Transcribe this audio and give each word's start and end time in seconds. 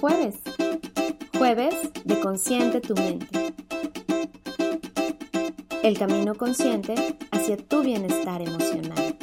jueves. 0.00 0.36
Jueves 1.36 1.74
de 2.04 2.20
Consciente 2.20 2.80
tu 2.80 2.94
mente. 2.94 3.54
El 5.82 5.98
camino 5.98 6.34
consciente 6.34 6.94
hacia 7.30 7.56
tu 7.56 7.82
bienestar 7.82 8.42
emocional. 8.42 9.16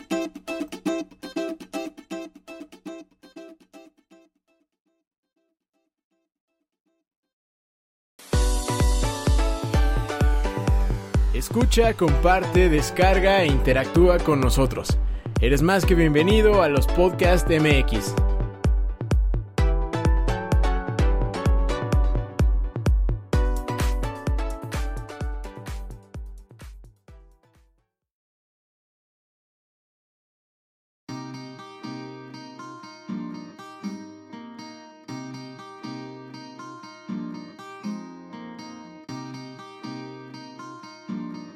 Escucha, 11.34 11.94
comparte, 11.94 12.70
descarga 12.70 13.42
e 13.42 13.48
interactúa 13.48 14.20
con 14.20 14.40
nosotros. 14.42 14.98
Eres 15.42 15.62
más 15.62 15.86
que 15.86 15.96
bienvenido 15.96 16.62
a 16.62 16.70
los 16.70 16.88
Podcast 16.88 17.48
MX. 17.50 18.27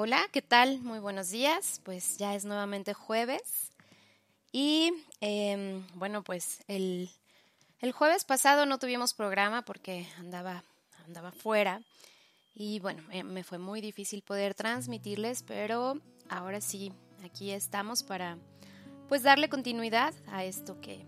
Hola, 0.00 0.28
¿qué 0.30 0.42
tal? 0.42 0.78
Muy 0.82 1.00
buenos 1.00 1.30
días. 1.30 1.80
Pues 1.82 2.18
ya 2.18 2.36
es 2.36 2.44
nuevamente 2.44 2.94
jueves. 2.94 3.72
Y 4.52 4.92
em, 5.20 5.84
bueno, 5.94 6.22
pues 6.22 6.62
el, 6.68 7.10
el, 7.80 7.90
jueves 7.90 8.24
pasado 8.24 8.64
no 8.64 8.78
tuvimos 8.78 9.12
programa 9.12 9.62
porque 9.62 10.06
andaba, 10.20 10.62
andaba 11.04 11.32
fuera. 11.32 11.82
Y 12.54 12.78
bueno, 12.78 13.02
me 13.24 13.42
fue 13.42 13.58
muy 13.58 13.80
difícil 13.80 14.22
poder 14.22 14.54
transmitirles, 14.54 15.42
pero 15.42 16.00
ahora 16.28 16.60
sí, 16.60 16.92
aquí 17.24 17.50
estamos 17.50 18.04
para 18.04 18.38
pues 19.08 19.24
darle 19.24 19.48
continuidad 19.48 20.14
a 20.28 20.44
esto 20.44 20.80
que, 20.80 21.04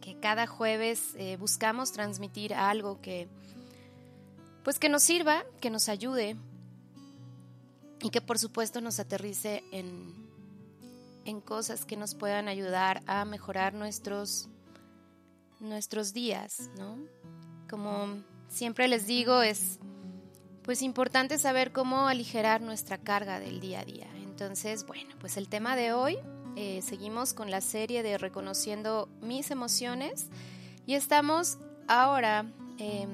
que 0.00 0.20
cada 0.20 0.46
jueves 0.46 1.16
eh, 1.16 1.36
buscamos 1.36 1.90
transmitir 1.90 2.54
algo 2.54 3.00
que 3.00 3.26
pues 4.62 4.78
que 4.78 4.88
nos 4.88 5.02
sirva, 5.02 5.44
que 5.60 5.70
nos 5.70 5.88
ayude 5.88 6.36
y 8.02 8.10
que 8.10 8.20
por 8.20 8.38
supuesto 8.38 8.80
nos 8.80 8.98
aterrice 8.98 9.62
en, 9.70 10.12
en 11.24 11.40
cosas 11.40 11.84
que 11.84 11.96
nos 11.96 12.14
puedan 12.14 12.48
ayudar 12.48 13.02
a 13.06 13.24
mejorar 13.24 13.74
nuestros, 13.74 14.48
nuestros 15.60 16.12
días, 16.12 16.68
¿no? 16.76 16.98
Como 17.70 18.22
siempre 18.48 18.88
les 18.88 19.06
digo, 19.06 19.42
es 19.42 19.78
pues 20.62 20.82
importante 20.82 21.38
saber 21.38 21.72
cómo 21.72 22.08
aligerar 22.08 22.60
nuestra 22.60 22.98
carga 22.98 23.40
del 23.40 23.60
día 23.60 23.80
a 23.80 23.84
día. 23.84 24.08
Entonces, 24.16 24.84
bueno, 24.84 25.14
pues 25.20 25.36
el 25.36 25.48
tema 25.48 25.76
de 25.76 25.92
hoy, 25.92 26.18
eh, 26.56 26.82
seguimos 26.82 27.34
con 27.34 27.50
la 27.50 27.60
serie 27.60 28.02
de 28.02 28.18
Reconociendo 28.18 29.08
mis 29.20 29.50
emociones 29.50 30.26
y 30.86 30.94
estamos 30.94 31.58
ahora, 31.86 32.46
em, 32.78 33.10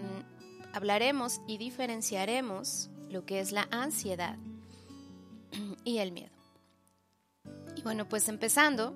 hablaremos 0.73 1.41
y 1.47 1.59
diferenciaremos 1.59 2.91
lo 3.11 3.25
que 3.25 3.41
es 3.41 3.53
la 3.53 3.69
ansiedad 3.71 4.39
y 5.89 5.99
el 5.99 6.13
miedo. 6.13 6.31
Y 7.77 7.83
bueno, 7.83 8.09
pues 8.09 8.29
empezando, 8.29 8.95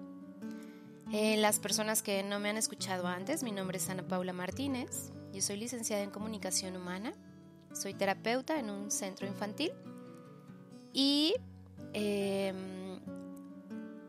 eh, 1.12 1.36
las 1.36 1.58
personas 1.58 2.02
que 2.02 2.22
no 2.22 2.38
me 2.38 2.50
han 2.50 2.56
escuchado 2.56 3.06
antes, 3.06 3.42
mi 3.42 3.52
nombre 3.52 3.78
es 3.78 3.88
Ana 3.88 4.02
Paula 4.02 4.32
Martínez, 4.32 5.10
yo 5.32 5.40
soy 5.40 5.56
licenciada 5.56 6.02
en 6.02 6.10
comunicación 6.10 6.76
humana, 6.76 7.14
soy 7.72 7.94
terapeuta 7.94 8.58
en 8.58 8.70
un 8.70 8.90
centro 8.90 9.26
infantil 9.26 9.72
y 10.92 11.34
em, 11.94 13.00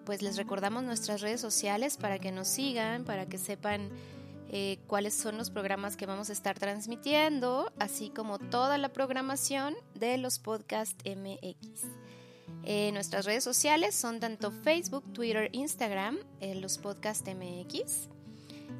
pues 0.05 0.21
les 0.21 0.35
recordamos 0.35 0.83
nuestras 0.83 1.21
redes 1.21 1.39
sociales 1.39 1.95
para 1.95 2.19
que 2.19 2.31
nos 2.31 2.49
sigan, 2.49 3.05
para 3.05 3.25
que 3.25 3.37
sepan 3.37 3.89
eh, 4.49 4.79
cuáles 4.87 5.13
son 5.13 5.37
los 5.37 5.49
programas 5.49 5.95
que 5.95 6.05
vamos 6.05 6.29
a 6.29 6.33
estar 6.33 6.59
transmitiendo, 6.59 7.71
así 7.79 8.09
como 8.09 8.37
toda 8.37 8.77
la 8.77 8.89
programación 8.89 9.73
de 9.95 10.17
los 10.17 10.39
podcast 10.39 11.01
MX. 11.07 11.85
Eh, 12.63 12.91
nuestras 12.93 13.25
redes 13.25 13.43
sociales 13.43 13.93
son 13.93 14.19
tanto 14.19 14.51
Facebook, 14.51 15.03
Twitter, 15.13 15.49
Instagram, 15.51 16.17
eh, 16.39 16.55
los 16.55 16.77
podcast 16.77 17.27
MX. 17.27 18.09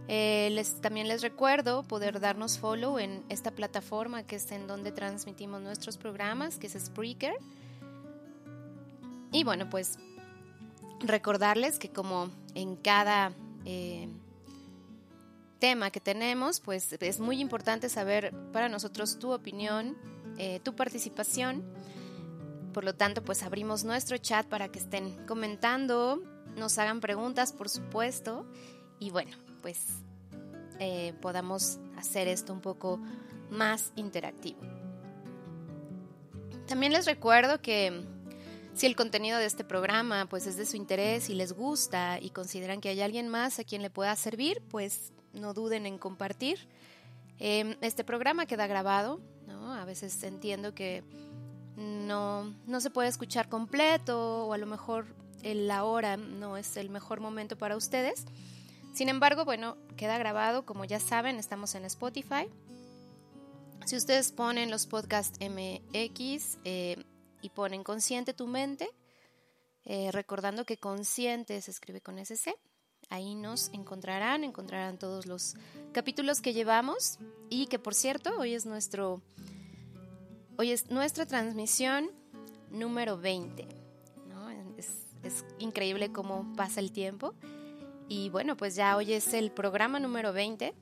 les, 0.08 0.82
también 0.82 1.08
les 1.08 1.22
recuerdo 1.22 1.84
poder 1.84 2.20
darnos 2.20 2.58
follow 2.58 3.00
en 3.00 3.24
esta 3.30 3.52
plataforma 3.52 4.24
que 4.24 4.38
es 4.38 4.52
en 4.52 4.68
donde 4.68 4.92
transmitimos 4.92 5.62
nuestros 5.62 5.98
programas, 5.98 6.58
que 6.58 6.68
es 6.68 6.74
Spreaker. 6.74 7.36
Y 9.32 9.44
bueno, 9.44 9.70
pues 9.70 9.98
recordarles 11.00 11.80
que 11.80 11.90
como 11.90 12.30
en 12.56 12.76
cada 12.76 13.34
eh, 13.66 14.08
tema 15.60 15.92
que 15.92 16.00
tenemos, 16.00 16.60
pues 16.60 16.94
es 17.00 17.20
muy 17.20 17.40
importante 17.40 17.90
saber 17.90 18.34
para 18.52 18.70
nosotros 18.70 19.20
tu 19.20 19.32
opinión, 19.32 19.98
eh, 20.38 20.60
tu 20.64 20.76
participación. 20.76 21.64
Por 22.74 22.84
lo 22.84 22.96
tanto, 22.96 23.24
pues 23.24 23.44
abrimos 23.44 23.84
nuestro 23.84 24.18
chat 24.18 24.48
para 24.48 24.70
que 24.70 24.80
estén 24.80 25.26
comentando, 25.28 26.22
nos 26.58 26.78
hagan 26.78 27.00
preguntas, 27.00 27.54
por 27.54 27.70
supuesto, 27.70 28.46
y 29.00 29.12
bueno, 29.12 29.32
pues 29.62 29.80
eh, 30.80 31.14
podamos 31.22 31.80
hacer 31.98 32.28
esto 32.28 32.52
un 32.52 32.62
poco 32.62 33.00
más 33.50 33.92
interactivo. 33.96 34.60
También 36.68 36.94
les 36.94 37.06
recuerdo 37.06 37.62
que 37.62 38.04
si 38.74 38.88
el 38.88 38.96
contenido 38.96 39.38
de 39.38 39.46
este 39.46 39.64
programa 39.64 40.26
pues 40.26 40.48
es 40.48 40.58
de 40.58 40.66
su 40.66 40.76
interés 40.76 41.30
y 41.30 41.36
les 41.36 41.54
gusta 41.54 42.20
y 42.20 42.32
consideran 42.32 42.82
que 42.82 42.90
hay 42.90 43.02
alguien 43.02 43.30
más 43.30 43.60
a 43.60 43.64
quien 43.64 43.82
le 43.84 43.92
pueda 43.92 44.16
servir, 44.16 44.64
pues 44.70 45.14
no 45.34 45.54
duden 45.54 45.86
en 45.86 46.00
compartir. 46.00 46.68
Em, 47.40 47.76
este 47.82 48.04
programa 48.04 48.46
queda 48.46 48.66
grabado, 48.66 49.20
¿no? 49.48 49.74
A 49.74 49.86
veces 49.86 50.24
entiendo 50.24 50.74
que 50.74 51.04
no, 51.78 52.54
no 52.66 52.82
se 52.82 52.90
puede 52.90 53.10
escuchar 53.10 53.50
completo 53.50 54.48
o 54.48 54.54
a 54.54 54.58
lo 54.58 54.66
mejor 54.66 55.08
la 55.44 55.84
hora 55.84 56.18
no 56.18 56.58
es 56.58 56.78
el 56.78 56.90
mejor 56.90 57.20
momento 57.20 57.58
para 57.58 57.76
ustedes. 57.76 58.26
Sin 58.94 59.10
embargo, 59.10 59.44
bueno, 59.44 59.78
queda 59.98 60.18
grabado, 60.18 60.66
como 60.66 60.86
ya 60.86 61.00
saben, 61.00 61.38
estamos 61.38 61.76
en 61.76 61.86
Spotify. 61.86 62.48
Si 63.86 63.98
ustedes 63.98 64.32
ponen 64.32 64.72
los 64.72 64.88
podcasts 64.88 65.40
MX, 65.42 66.60
eh, 66.64 67.04
y 67.42 67.50
ponen 67.50 67.84
consciente 67.84 68.34
tu 68.34 68.48
mente, 68.48 68.90
eh, 69.84 70.12
recordando 70.12 70.66
que 70.66 70.78
consciente 70.78 71.62
se 71.62 71.72
escribe 71.72 72.00
con 72.00 72.18
SC. 72.18 72.56
Ahí 73.10 73.36
nos 73.36 73.70
encontrarán, 73.74 74.46
encontrarán 74.46 74.98
todos 74.98 75.26
los 75.26 75.56
capítulos 75.92 76.40
que 76.40 76.54
llevamos 76.54 77.20
y 77.50 77.68
que 77.68 77.80
por 77.80 77.94
cierto, 77.94 78.32
hoy 78.40 78.54
es 78.54 78.66
nuestro 78.66 79.22
hoy 80.58 80.72
es 80.72 80.90
nuestra 80.90 81.26
transmisión 81.26 82.10
número 82.72 83.18
20. 83.18 83.68
Es, 84.78 84.90
es 85.24 85.46
increíble 85.60 86.12
cómo 86.12 86.52
pasa 86.56 86.80
el 86.80 86.92
tiempo. 86.92 87.34
Y 88.08 88.30
bueno, 88.30 88.58
pues 88.58 88.76
ya 88.76 88.98
hoy 88.98 89.14
es 89.14 89.34
el 89.34 89.52
programa 89.52 90.00
número 90.00 90.34
20 90.34 90.74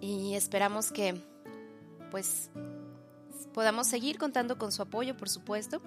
y 0.00 0.34
esperamos 0.34 0.92
que 0.92 1.20
pues 2.10 2.50
podamos 3.52 3.86
seguir 3.86 4.18
contando 4.18 4.58
con 4.58 4.72
su 4.72 4.82
apoyo, 4.82 5.16
por 5.16 5.28
supuesto, 5.28 5.80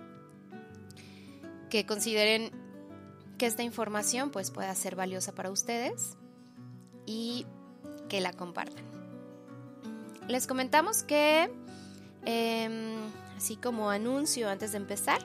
que 1.70 1.86
consideren 1.86 2.52
que 3.38 3.46
esta 3.46 3.64
información 3.64 4.32
pues 4.32 4.52
pueda 4.52 4.74
ser 4.76 4.96
valiosa 4.96 5.34
para 5.34 5.52
ustedes 5.52 6.18
y 7.06 7.46
que 8.10 8.22
la 8.22 8.34
compartan. 8.34 8.84
Les 10.28 10.46
comentamos 10.46 11.04
que, 11.04 11.50
em, 12.30 13.12
así 13.36 13.56
como 13.56 13.90
anuncio 13.90 14.50
antes 14.50 14.74
de 14.74 14.78
empezar, 14.78 15.20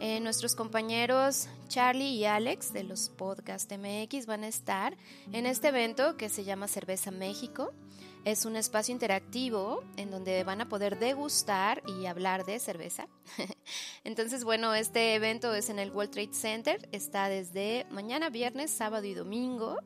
eh, 0.00 0.20
nuestros 0.20 0.54
compañeros 0.54 1.48
Charlie 1.68 2.10
y 2.10 2.26
Alex 2.26 2.74
de 2.74 2.84
los 2.84 3.08
Podcast 3.08 3.72
MX 3.72 4.26
van 4.26 4.44
a 4.44 4.48
estar 4.48 4.96
en 5.32 5.46
este 5.46 5.68
evento 5.68 6.18
que 6.18 6.28
se 6.28 6.44
llama 6.44 6.68
Cerveza 6.68 7.10
México. 7.10 7.72
Es 8.26 8.44
un 8.44 8.56
espacio 8.56 8.92
interactivo 8.92 9.82
en 9.96 10.10
donde 10.10 10.44
van 10.44 10.60
a 10.60 10.68
poder 10.68 10.98
degustar 10.98 11.82
y 11.86 12.06
hablar 12.06 12.44
de 12.44 12.58
cerveza. 12.58 13.08
Entonces, 14.04 14.44
bueno, 14.44 14.74
este 14.74 15.14
evento 15.14 15.54
es 15.54 15.70
en 15.70 15.78
el 15.78 15.92
World 15.92 16.10
Trade 16.10 16.34
Center. 16.34 16.88
Está 16.92 17.28
desde 17.28 17.86
mañana, 17.90 18.28
viernes, 18.28 18.72
sábado 18.72 19.06
y 19.06 19.14
domingo. 19.14 19.78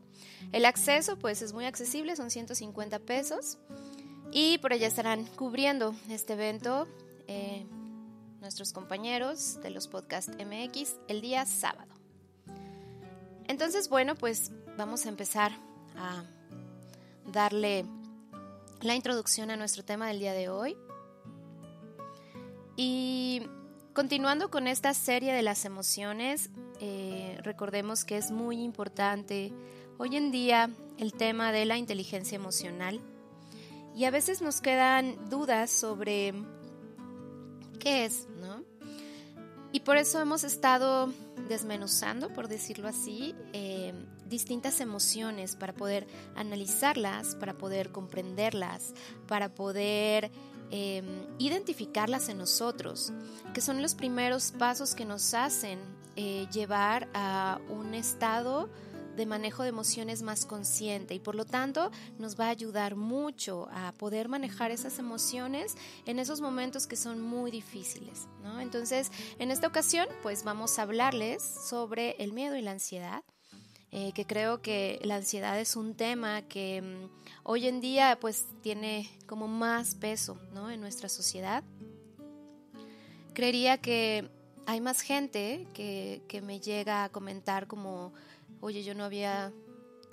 El 0.53 0.65
acceso, 0.65 1.19
pues, 1.19 1.43
es 1.43 1.53
muy 1.53 1.67
accesible, 1.67 2.17
son 2.17 2.31
150 2.31 2.99
pesos. 3.01 3.59
Y 4.33 4.59
por 4.59 4.73
allá 4.73 4.87
estarán 4.87 5.25
cubriendo 5.25 5.95
este 6.09 6.35
evento 6.35 6.87
eh, 7.27 7.67
nuestros 8.41 8.73
compañeros 8.73 9.61
de 9.63 9.71
los 9.71 9.89
podcast 9.89 10.29
MX 10.41 10.97
el 11.09 11.21
día 11.21 11.45
sábado. 11.47 11.93
Entonces, 13.49 13.89
bueno, 13.89 14.15
pues 14.15 14.53
vamos 14.77 15.05
a 15.07 15.09
empezar 15.09 15.53
a 15.97 16.23
darle 17.33 17.85
la 18.81 18.95
introducción 18.95 19.51
a 19.51 19.57
nuestro 19.57 19.85
tema 19.85 20.07
del 20.09 20.21
día 20.21 20.33
de 20.33 20.49
hoy. 20.49 20.77
Y 22.77 23.43
continuando 23.93 24.51
con 24.51 24.69
esta 24.69 24.95
serie 24.95 25.33
de 25.33 25.43
las 25.43 25.65
emociones, 25.65 26.51
eh, 26.81 27.37
recordemos 27.43 28.05
que 28.05 28.17
es 28.17 28.31
muy 28.31 28.63
importante 28.63 29.53
hoy 29.99 30.17
en 30.17 30.31
día 30.31 30.71
el 30.99 31.13
tema 31.13 31.53
de 31.53 31.65
la 31.65 31.77
inteligencia 31.77 32.37
emocional. 32.37 33.01
Y 34.01 34.07
a 34.07 34.11
veces 34.11 34.41
nos 34.41 34.63
quedan 34.63 35.29
dudas 35.29 35.71
sobre 35.71 36.33
qué 37.79 38.07
es, 38.07 38.29
¿no? 38.41 38.65
Y 39.73 39.81
por 39.81 39.99
eso 39.99 40.23
hemos 40.23 40.43
estado 40.43 41.13
desmenuzando, 41.51 42.33
por 42.33 42.49
decirlo 42.49 42.89
así, 42.89 43.35
eh, 43.53 43.93
distintas 44.25 44.81
emociones 44.81 45.55
para 45.55 45.75
poder 45.75 46.07
analizarlas, 46.35 47.35
para 47.35 47.59
poder 47.59 47.93
comprenderlas, 47.93 48.95
para 49.29 49.55
poder 49.55 50.31
em, 50.71 51.05
identificarlas 51.39 52.31
en 52.31 52.39
nosotros, 52.39 53.13
que 53.53 53.61
son 53.61 53.83
los 53.83 53.95
primeros 53.95 54.53
pasos 54.53 54.95
que 54.95 55.05
nos 55.05 55.35
hacen 55.35 55.79
eh, 56.17 56.47
llevar 56.51 57.07
a 57.13 57.61
un 57.69 57.93
estado 57.93 58.71
de 59.17 59.27
manejo 59.27 59.63
de 59.63 59.69
emociones 59.69 60.23
más 60.23 60.47
consciente 60.47 61.15
y 61.15 61.21
por 61.21 61.35
lo 61.35 61.45
tanto 61.45 61.91
nos 62.19 62.39
va 62.39 62.47
a 62.47 62.51
ayudar 62.51 62.97
mucho 62.97 63.69
a 63.73 63.93
poder 63.93 64.29
manejar 64.29 64.71
esas 64.71 64.99
emociones 64.99 65.77
en 66.07 66.19
esos 66.19 66.41
momentos 66.41 66.87
que 66.87 66.97
son 66.97 67.21
muy 67.21 67.51
difíciles. 67.51 68.29
Entonces, 68.61 69.11
en 69.39 69.51
esta 69.51 69.67
ocasión, 69.67 70.07
pues 70.23 70.45
vamos 70.45 70.79
a 70.79 70.83
hablarles 70.83 71.43
sobre 71.43 72.17
el 72.19 72.33
miedo 72.33 72.57
y 72.57 72.63
la 72.63 72.73
ansiedad. 72.73 73.23
Eh, 73.93 74.13
que 74.13 74.25
creo 74.25 74.63
que 74.63 75.01
la 75.03 75.17
ansiedad 75.17 75.59
es 75.59 75.75
un 75.75 75.97
tema 75.97 76.43
que 76.43 76.81
mm, 76.81 77.11
hoy 77.43 77.67
en 77.67 77.81
día 77.81 78.17
pues 78.21 78.47
tiene 78.63 79.11
como 79.27 79.49
más 79.49 79.97
peso 79.97 80.39
¿no? 80.53 80.71
en 80.71 80.81
nuestra 80.81 81.09
sociedad. 81.09 81.65
Creería 83.35 83.79
que 83.79 84.31
hay 84.67 84.81
más 84.81 85.01
gente 85.01 85.67
que, 85.75 86.23
que 86.29 86.41
me 86.41 86.61
llega 86.61 87.03
a 87.03 87.09
comentar 87.09 87.67
como, 87.67 88.13
oye, 88.61 88.83
yo 88.83 88.95
no 88.95 89.05
había 89.05 89.53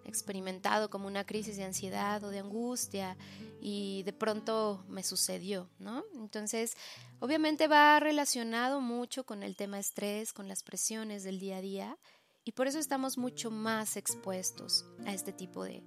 experimentado 0.07 0.89
como 0.89 1.07
una 1.07 1.25
crisis 1.25 1.57
de 1.57 1.65
ansiedad 1.65 2.23
o 2.23 2.29
de 2.29 2.39
angustia 2.39 3.17
y 3.61 4.03
de 4.03 4.13
pronto 4.13 4.83
me 4.87 5.03
sucedió, 5.03 5.69
¿no? 5.79 6.03
Entonces, 6.15 6.75
obviamente 7.19 7.67
va 7.67 7.99
relacionado 7.99 8.79
mucho 8.81 9.25
con 9.25 9.43
el 9.43 9.55
tema 9.55 9.79
estrés, 9.79 10.33
con 10.33 10.47
las 10.47 10.63
presiones 10.63 11.23
del 11.23 11.39
día 11.39 11.57
a 11.57 11.61
día 11.61 11.97
y 12.45 12.53
por 12.53 12.67
eso 12.67 12.79
estamos 12.79 13.17
mucho 13.17 13.51
más 13.51 13.97
expuestos 13.97 14.85
a 15.05 15.13
este 15.13 15.33
tipo 15.33 15.63
de, 15.63 15.83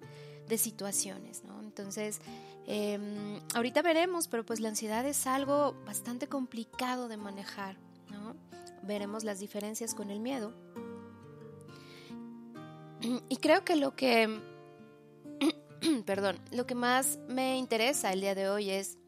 situaciones, 0.58 1.44
¿no? 1.44 1.62
Entonces, 1.62 2.20
em, 2.66 3.40
ahorita 3.54 3.82
veremos, 3.82 4.26
pero 4.26 4.44
pues 4.44 4.58
la 4.58 4.68
ansiedad 4.68 5.06
es 5.06 5.28
algo 5.28 5.80
bastante 5.86 6.26
complicado 6.26 7.06
de 7.06 7.16
manejar, 7.16 7.76
¿no? 8.10 8.34
Veremos 8.82 9.22
las 9.22 9.38
diferencias 9.38 9.94
con 9.94 10.10
el 10.10 10.18
miedo. 10.18 10.52
Y 13.28 13.36
creo 13.36 13.64
que 13.64 13.76
lo 13.76 13.94
que, 13.94 14.40
perdón, 16.06 16.38
lo 16.50 16.66
que 16.66 16.74
más 16.74 17.18
me 17.28 17.56
interesa 17.56 18.12
el 18.12 18.20
día 18.20 18.34
de 18.34 18.48
hoy 18.48 18.70
es 18.70 18.98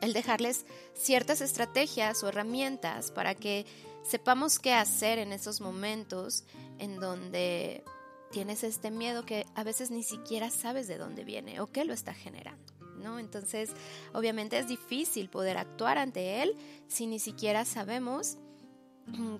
el 0.00 0.12
dejarles 0.12 0.66
ciertas 0.94 1.40
estrategias 1.40 2.22
o 2.22 2.28
herramientas 2.28 3.10
para 3.10 3.34
que 3.34 3.66
sepamos 4.02 4.58
qué 4.58 4.72
hacer 4.72 5.18
en 5.18 5.32
esos 5.32 5.60
momentos 5.60 6.44
en 6.78 7.00
donde 7.00 7.84
tienes 8.30 8.64
este 8.64 8.90
miedo 8.90 9.24
que 9.24 9.46
a 9.54 9.62
veces 9.62 9.90
ni 9.90 10.02
siquiera 10.02 10.50
sabes 10.50 10.88
de 10.88 10.98
dónde 10.98 11.24
viene 11.24 11.60
o 11.60 11.70
qué 11.70 11.84
lo 11.84 11.92
está 11.92 12.14
generando. 12.14 12.72
¿no? 12.98 13.18
Entonces, 13.18 13.70
obviamente 14.12 14.58
es 14.58 14.68
difícil 14.68 15.28
poder 15.28 15.58
actuar 15.58 15.98
ante 15.98 16.42
él 16.42 16.56
si 16.88 17.06
ni 17.06 17.18
siquiera 17.18 17.64
sabemos 17.64 18.38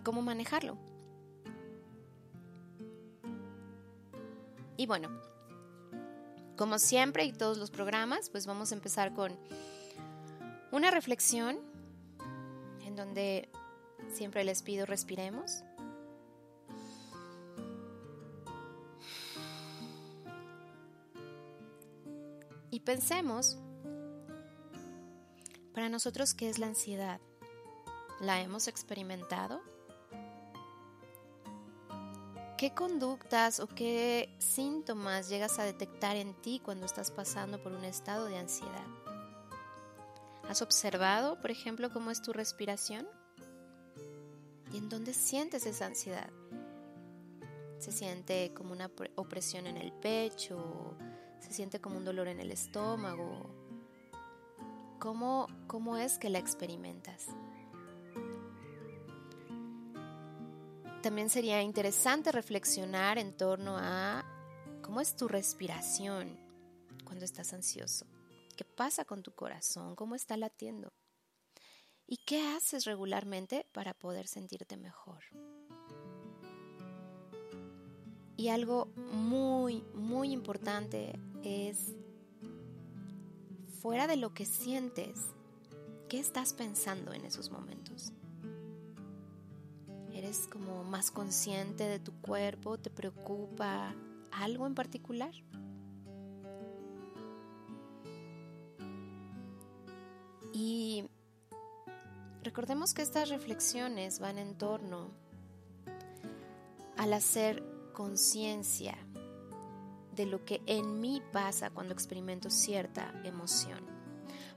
cómo 0.02 0.22
manejarlo. 0.22 0.76
Y 4.76 4.86
bueno, 4.86 5.08
como 6.56 6.78
siempre 6.78 7.24
y 7.24 7.32
todos 7.32 7.58
los 7.58 7.70
programas, 7.70 8.30
pues 8.30 8.46
vamos 8.46 8.72
a 8.72 8.74
empezar 8.74 9.12
con 9.12 9.36
una 10.72 10.90
reflexión 10.90 11.58
en 12.84 12.96
donde 12.96 13.48
siempre 14.12 14.44
les 14.44 14.62
pido 14.62 14.86
respiremos. 14.86 15.62
Y 22.70 22.80
pensemos, 22.80 23.56
para 25.72 25.88
nosotros, 25.88 26.34
¿qué 26.34 26.48
es 26.48 26.58
la 26.58 26.66
ansiedad? 26.66 27.20
¿La 28.20 28.40
hemos 28.40 28.66
experimentado? 28.66 29.60
¿Qué 32.56 32.72
conductas 32.72 33.58
o 33.58 33.66
qué 33.66 34.32
síntomas 34.38 35.28
llegas 35.28 35.58
a 35.58 35.64
detectar 35.64 36.14
en 36.14 36.34
ti 36.34 36.60
cuando 36.64 36.86
estás 36.86 37.10
pasando 37.10 37.60
por 37.60 37.72
un 37.72 37.84
estado 37.84 38.26
de 38.26 38.38
ansiedad? 38.38 38.86
¿Has 40.48 40.62
observado, 40.62 41.40
por 41.40 41.50
ejemplo, 41.50 41.90
cómo 41.92 42.12
es 42.12 42.22
tu 42.22 42.32
respiración? 42.32 43.08
¿Y 44.72 44.78
en 44.78 44.88
dónde 44.88 45.14
sientes 45.14 45.66
esa 45.66 45.86
ansiedad? 45.86 46.30
¿Se 47.80 47.90
siente 47.90 48.52
como 48.54 48.72
una 48.72 48.88
opresión 49.16 49.66
en 49.66 49.76
el 49.76 49.92
pecho? 49.92 50.96
¿Se 51.40 51.52
siente 51.52 51.80
como 51.80 51.96
un 51.96 52.04
dolor 52.04 52.28
en 52.28 52.38
el 52.38 52.52
estómago? 52.52 53.50
¿Cómo, 55.00 55.48
cómo 55.66 55.96
es 55.96 56.18
que 56.18 56.30
la 56.30 56.38
experimentas? 56.38 57.26
También 61.04 61.28
sería 61.28 61.60
interesante 61.60 62.32
reflexionar 62.32 63.18
en 63.18 63.36
torno 63.36 63.76
a 63.76 64.24
cómo 64.80 65.02
es 65.02 65.14
tu 65.14 65.28
respiración 65.28 66.40
cuando 67.04 67.26
estás 67.26 67.52
ansioso. 67.52 68.06
¿Qué 68.56 68.64
pasa 68.64 69.04
con 69.04 69.22
tu 69.22 69.34
corazón? 69.34 69.96
¿Cómo 69.96 70.14
está 70.14 70.38
latiendo? 70.38 70.94
¿Y 72.06 72.16
qué 72.24 72.48
haces 72.48 72.86
regularmente 72.86 73.66
para 73.72 73.92
poder 73.92 74.26
sentirte 74.26 74.78
mejor? 74.78 75.22
Y 78.38 78.48
algo 78.48 78.86
muy, 78.96 79.82
muy 79.92 80.32
importante 80.32 81.20
es, 81.42 81.94
fuera 83.82 84.06
de 84.06 84.16
lo 84.16 84.32
que 84.32 84.46
sientes, 84.46 85.20
¿qué 86.08 86.18
estás 86.18 86.54
pensando 86.54 87.12
en 87.12 87.26
esos 87.26 87.50
momentos? 87.50 88.13
¿Eres 90.34 90.48
como 90.48 90.82
más 90.82 91.12
consciente 91.12 91.84
de 91.84 92.00
tu 92.00 92.12
cuerpo? 92.20 92.76
¿Te 92.76 92.90
preocupa 92.90 93.94
algo 94.32 94.66
en 94.66 94.74
particular? 94.74 95.30
Y 100.52 101.08
recordemos 102.42 102.94
que 102.94 103.02
estas 103.02 103.28
reflexiones 103.28 104.18
van 104.18 104.38
en 104.38 104.58
torno 104.58 105.12
al 106.96 107.12
hacer 107.12 107.62
conciencia 107.92 108.98
de 110.16 110.26
lo 110.26 110.44
que 110.44 110.62
en 110.66 111.00
mí 111.00 111.22
pasa 111.32 111.70
cuando 111.70 111.94
experimento 111.94 112.50
cierta 112.50 113.14
emoción. 113.22 113.86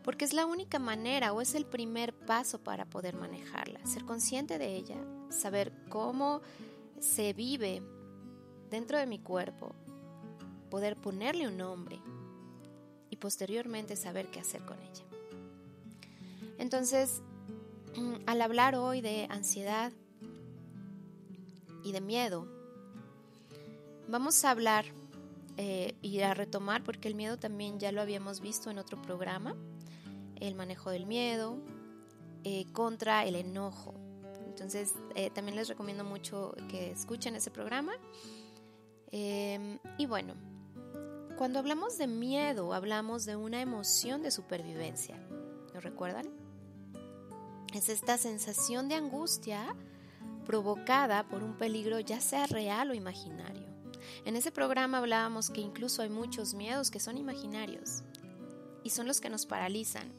Porque 0.02 0.26
es 0.26 0.34
la 0.34 0.48
única 0.48 0.80
manera 0.80 1.34
o 1.34 1.42
es 1.42 1.54
el 1.54 1.68
primer 1.68 2.18
paso 2.18 2.64
para 2.64 2.86
poder 2.86 3.16
manejarla, 3.16 3.86
ser 3.86 4.06
consciente 4.06 4.58
de 4.58 4.76
ella 4.76 4.98
saber 5.30 5.72
cómo 5.90 6.42
se 7.00 7.34
vive 7.34 7.82
dentro 8.70 8.98
de 8.98 9.06
mi 9.06 9.20
cuerpo, 9.20 9.74
poder 10.70 10.98
ponerle 10.98 11.48
un 11.48 11.58
nombre 11.58 12.00
y 13.10 13.16
posteriormente 13.18 13.96
saber 13.96 14.28
qué 14.28 14.40
hacer 14.40 14.62
con 14.66 14.78
ella. 14.82 15.04
Entonces, 16.58 17.22
al 18.26 18.42
hablar 18.42 18.76
hoy 18.76 19.02
de 19.02 19.28
ansiedad 19.30 19.92
y 21.84 21.92
de 21.92 22.02
miedo, 22.02 22.48
vamos 24.08 24.44
a 24.44 24.52
hablar 24.52 24.86
eh, 25.58 25.96
y 26.02 26.20
a 26.22 26.34
retomar, 26.34 26.84
porque 26.84 27.08
el 27.08 27.16
miedo 27.16 27.38
también 27.38 27.80
ya 27.80 27.92
lo 27.92 28.02
habíamos 28.02 28.42
visto 28.42 28.70
en 28.70 28.78
otro 28.78 29.02
programa, 29.02 29.56
el 30.40 30.56
manejo 30.56 30.92
del 30.92 31.06
miedo 31.06 31.58
eh, 32.44 32.66
contra 32.74 33.26
el 33.26 33.36
enojo. 33.36 33.94
Entonces, 34.58 34.96
eh, 35.14 35.30
también 35.30 35.56
les 35.56 35.68
recomiendo 35.68 36.04
mucho 36.04 36.56
que 36.68 36.90
escuchen 36.90 37.36
ese 37.36 37.52
programa. 37.52 37.94
Em, 39.12 39.78
y 40.00 40.08
bueno, 40.08 40.34
cuando 41.38 41.60
hablamos 41.60 42.00
de 42.00 42.08
miedo, 42.08 42.74
hablamos 42.74 43.26
de 43.26 43.36
una 43.36 43.62
emoción 43.62 44.24
de 44.24 44.32
supervivencia. 44.32 45.16
¿Lo 45.76 45.80
recuerdan? 45.80 46.26
Es 47.72 47.88
esta 47.90 48.18
sensación 48.18 48.90
de 48.90 48.96
angustia 48.96 49.76
provocada 50.44 51.28
por 51.30 51.44
un 51.44 51.56
peligro 51.56 52.00
ya 52.00 52.20
sea 52.20 52.48
real 52.48 52.90
o 52.90 52.96
imaginario. 52.96 53.68
En 54.26 54.36
ese 54.36 54.52
programa 54.52 54.98
hablábamos 54.98 55.52
que 55.52 55.62
incluso 55.62 56.02
hay 56.02 56.10
muchos 56.10 56.56
miedos 56.56 56.90
que 56.90 57.00
son 57.00 57.20
imaginarios 57.20 58.02
y 58.84 58.90
son 58.90 59.06
los 59.06 59.22
que 59.22 59.30
nos 59.30 59.46
paralizan 59.46 60.12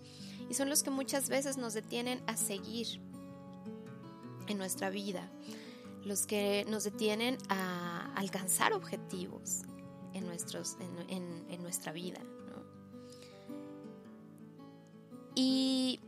y 0.48 0.54
son 0.54 0.68
los 0.68 0.84
que 0.84 0.90
muchas 0.90 1.28
veces 1.28 1.56
nos 1.56 1.74
detienen 1.74 2.22
a 2.28 2.36
seguir 2.36 3.00
en 4.48 4.58
nuestra 4.58 4.90
vida, 4.90 5.30
los 6.04 6.26
que 6.26 6.64
nos 6.68 6.84
detienen 6.84 7.38
a 7.48 8.12
alcanzar 8.14 8.72
objetivos 8.72 9.62
en, 10.14 10.26
nuestros, 10.26 10.76
en, 11.08 11.62
nuestra 11.62 11.92
vida. 11.92 12.20
Y 15.34 16.00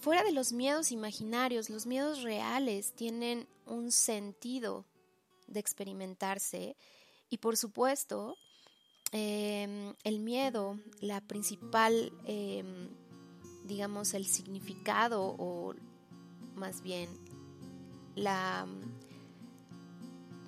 fuera 0.00 0.22
de 0.22 0.32
los 0.32 0.52
miedos 0.52 0.92
imaginarios, 0.92 1.70
los 1.70 1.86
miedos 1.86 2.22
reales 2.22 2.92
tienen 2.92 3.48
un 3.66 3.90
sentido 3.90 4.84
de 5.46 5.60
experimentarse 5.60 6.76
y 7.30 7.38
por 7.38 7.56
supuesto 7.56 8.36
em, 9.12 9.94
el 10.04 10.18
miedo, 10.20 10.78
la 11.00 11.20
principal, 11.22 12.12
em, 12.26 12.90
digamos, 13.64 14.12
el 14.12 14.26
significado 14.26 15.34
o 15.38 15.74
más 16.54 16.82
bien 16.82 17.08
la, 18.14 18.66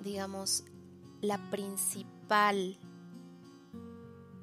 digamos, 0.02 0.64
la 1.20 1.38
principal 1.50 2.78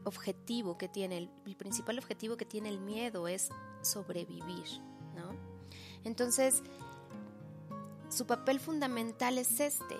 objetivo 0.04 0.78
que 0.78 0.88
tiene, 0.88 1.18
el, 1.18 1.56
principal 1.56 2.00
objetivo 2.00 2.38
que 2.38 2.46
tiene 2.46 2.70
el 2.70 2.80
miedo 2.80 3.28
es 3.28 3.50
sobrevivir, 3.82 4.68
¿no? 5.16 5.36
Entonces, 6.04 6.64
su 8.10 8.26
papel 8.26 8.60
fundamental 8.60 9.38
es 9.38 9.60
este. 9.60 9.96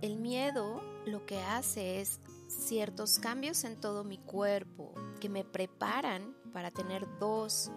El 0.00 0.16
miedo 0.16 0.82
lo 1.04 1.26
que 1.26 1.40
hace 1.40 2.00
es 2.00 2.20
ciertos 2.48 3.18
cambios 3.18 3.64
en 3.64 3.80
todo 3.80 4.04
mi 4.04 4.18
cuerpo 4.18 4.94
que 5.20 5.28
me 5.28 5.44
preparan 5.44 6.36
para 6.52 6.70
tener 6.70 7.06
dos 7.18 7.70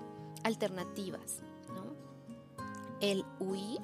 alternativas 0.43 1.41
el 3.01 3.25
huir 3.39 3.81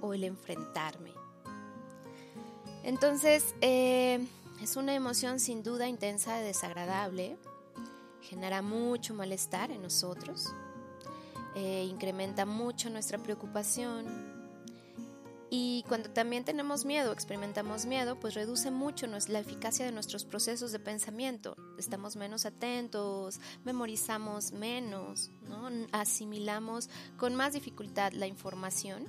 o 0.00 0.14
el 0.14 0.24
enfrentarme. 0.24 1.12
Entonces, 2.82 3.54
eh, 3.60 4.24
es 4.62 4.76
una 4.76 4.94
emoción 4.94 5.40
sin 5.40 5.62
duda 5.62 5.88
intensa 5.88 6.40
y 6.40 6.44
desagradable, 6.44 7.36
genera 8.22 8.62
mucho 8.62 9.14
malestar 9.14 9.70
en 9.70 9.82
nosotros, 9.82 10.52
eh, 11.54 11.86
incrementa 11.88 12.46
mucho 12.46 12.90
nuestra 12.90 13.18
preocupación, 13.18 14.35
y 15.48 15.84
cuando 15.86 16.10
también 16.10 16.44
tenemos 16.44 16.84
miedo, 16.84 17.12
experimentamos 17.12 17.86
miedo, 17.86 18.18
pues 18.18 18.34
reduce 18.34 18.70
mucho 18.72 19.06
la 19.06 19.38
eficacia 19.38 19.86
de 19.86 19.92
nuestros 19.92 20.24
procesos 20.24 20.72
de 20.72 20.80
pensamiento. 20.80 21.56
Estamos 21.78 22.16
menos 22.16 22.46
atentos, 22.46 23.38
memorizamos 23.64 24.50
menos, 24.50 25.30
asimilamos 25.92 26.90
con 27.16 27.36
más 27.36 27.52
dificultad 27.52 28.12
la 28.12 28.26
información 28.26 29.06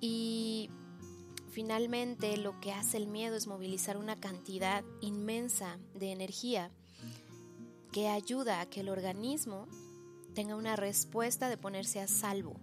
y 0.00 0.70
finalmente 1.50 2.38
lo 2.38 2.58
que 2.60 2.72
hace 2.72 2.96
el 2.96 3.06
miedo 3.06 3.36
es 3.36 3.46
movilizar 3.46 3.98
una 3.98 4.16
cantidad 4.16 4.82
inmensa 5.02 5.78
de 5.94 6.12
energía 6.12 6.70
que 7.92 8.08
ayuda 8.08 8.60
a 8.60 8.66
que 8.66 8.80
el 8.80 8.88
organismo 8.88 9.66
tenga 10.34 10.56
una 10.56 10.76
respuesta 10.76 11.50
de 11.50 11.58
ponerse 11.58 12.00
a 12.00 12.08
salvo 12.08 12.56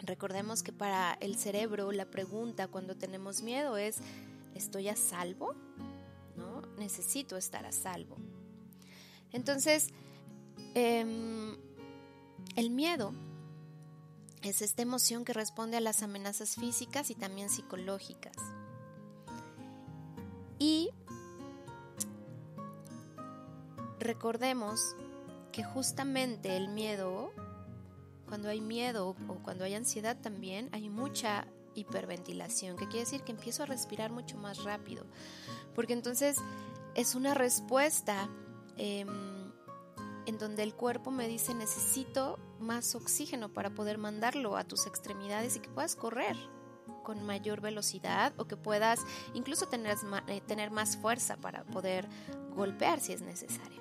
Recordemos 0.00 0.62
que 0.62 0.72
para 0.72 1.14
el 1.20 1.36
cerebro 1.36 1.92
la 1.92 2.06
pregunta 2.06 2.68
cuando 2.68 2.96
tenemos 2.96 3.42
miedo 3.42 3.76
es, 3.76 3.98
¿estoy 4.54 4.88
a 4.88 4.96
salvo? 4.96 5.54
¿No? 6.36 6.62
Necesito 6.78 7.36
estar 7.36 7.66
a 7.66 7.72
salvo. 7.72 8.16
Entonces, 9.32 9.88
em, 10.74 11.56
el 12.56 12.70
miedo 12.70 13.12
es 14.42 14.62
esta 14.62 14.82
emoción 14.82 15.24
que 15.24 15.32
responde 15.32 15.76
a 15.76 15.80
las 15.80 16.02
amenazas 16.02 16.54
físicas 16.54 17.10
y 17.10 17.14
también 17.14 17.50
psicológicas. 17.50 18.36
Y 20.58 20.90
recordemos 23.98 24.80
que 25.52 25.64
justamente 25.64 26.56
el 26.56 26.68
miedo 26.68 27.32
cuando 28.28 28.48
hay 28.48 28.60
miedo 28.60 29.16
o 29.28 29.34
cuando 29.42 29.64
hay 29.64 29.74
ansiedad 29.74 30.16
también, 30.20 30.68
hay 30.72 30.88
mucha 30.88 31.46
hiperventilación, 31.74 32.76
que 32.76 32.86
quiere 32.86 33.00
decir 33.00 33.22
que 33.22 33.32
empiezo 33.32 33.62
a 33.62 33.66
respirar 33.66 34.10
mucho 34.10 34.36
más 34.36 34.64
rápido, 34.64 35.04
porque 35.74 35.92
entonces 35.92 36.36
es 36.94 37.14
una 37.14 37.34
respuesta 37.34 38.28
em, 38.76 39.52
en 40.26 40.38
donde 40.38 40.62
el 40.62 40.74
cuerpo 40.74 41.10
me 41.10 41.28
dice 41.28 41.54
necesito 41.54 42.38
más 42.60 42.94
oxígeno 42.94 43.52
para 43.52 43.70
poder 43.70 43.98
mandarlo 43.98 44.56
a 44.56 44.64
tus 44.64 44.86
extremidades 44.86 45.56
y 45.56 45.60
que 45.60 45.68
puedas 45.68 45.96
correr 45.96 46.36
con 47.02 47.24
mayor 47.24 47.60
velocidad 47.60 48.32
o 48.36 48.46
que 48.46 48.56
puedas 48.56 49.00
incluso 49.34 49.66
tener, 49.68 49.96
eh, 50.26 50.40
tener 50.40 50.70
más 50.70 50.96
fuerza 50.96 51.36
para 51.36 51.64
poder 51.64 52.08
golpear 52.54 53.00
si 53.00 53.12
es 53.12 53.22
necesario. 53.22 53.78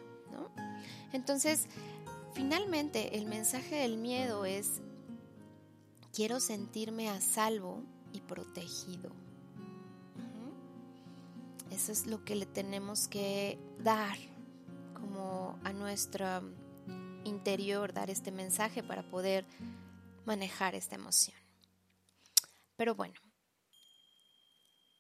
Entonces, 1.14 1.68
finalmente 2.34 3.18
el 3.18 3.26
mensaje 3.26 3.76
del 3.76 3.98
miedo 3.98 4.46
es 4.46 4.82
quiero 6.14 6.40
sentirme 6.40 7.10
a 7.10 7.22
salvo 7.22 7.84
y 8.14 8.22
protegido. 8.22 9.12
Eso 11.72 11.92
es 11.92 12.08
lo 12.08 12.24
que 12.24 12.36
le 12.36 12.46
tenemos 12.46 13.08
que 13.08 13.60
dar 13.80 14.18
como 14.94 15.60
a 15.64 15.74
nuestro 15.74 16.26
interior, 17.24 17.94
dar 17.94 18.10
este 18.10 18.32
mensaje 18.32 18.82
para 18.82 19.04
poder 19.10 19.46
manejar 20.26 20.76
esta 20.76 20.96
emoción. 20.96 21.38
Pero 22.76 22.96
bueno, 22.96 23.20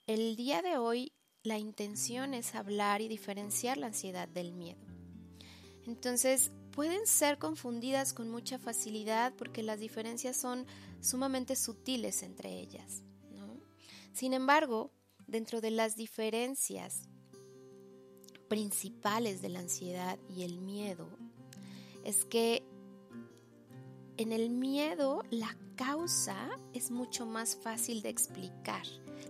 el 0.05 0.35
día 0.35 0.61
de 0.61 0.77
hoy 0.77 1.13
la 1.43 1.57
intención 1.57 2.33
es 2.33 2.55
hablar 2.55 3.01
y 3.01 3.07
diferenciar 3.07 3.77
la 3.77 3.87
ansiedad 3.87 4.27
del 4.27 4.51
miedo. 4.51 4.85
Entonces, 5.85 6.51
pueden 6.77 7.07
ser 7.07 7.39
confundidas 7.39 8.13
con 8.13 8.29
mucha 8.29 8.59
facilidad 8.59 9.33
porque 9.35 9.63
las 9.63 9.79
diferencias 9.79 10.37
son 10.37 10.67
sumamente 11.01 11.55
sutiles 11.55 12.21
entre 12.21 12.51
ellas. 12.59 13.01
Sin 14.13 14.31
embargo, 14.31 14.91
dentro 15.25 15.59
de 15.59 15.71
las 15.71 15.95
diferencias 15.95 17.09
principales 18.47 19.41
de 19.41 19.49
la 19.49 19.57
ansiedad 19.57 20.19
y 20.29 20.43
el 20.43 20.61
miedo, 20.61 21.09
es 22.03 22.25
que 22.25 22.63
en 24.17 24.31
el 24.31 24.51
miedo 24.51 25.23
la 25.31 25.57
causa 25.77 26.47
es 26.73 26.91
mucho 26.91 27.25
más 27.25 27.55
fácil 27.55 28.03
de 28.03 28.09
explicar. 28.09 28.85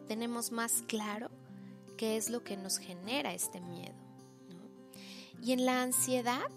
Tenemos 0.05 0.51
más 0.51 0.83
claro 0.85 1.29
qué 1.95 2.17
es 2.17 2.29
lo 2.29 2.43
que 2.43 2.57
nos 2.57 2.77
genera 2.77 3.33
este 3.33 3.61
miedo. 3.61 3.95
Y 5.41 5.53
en 5.53 5.65
la 5.65 5.81
ansiedad 5.81 6.51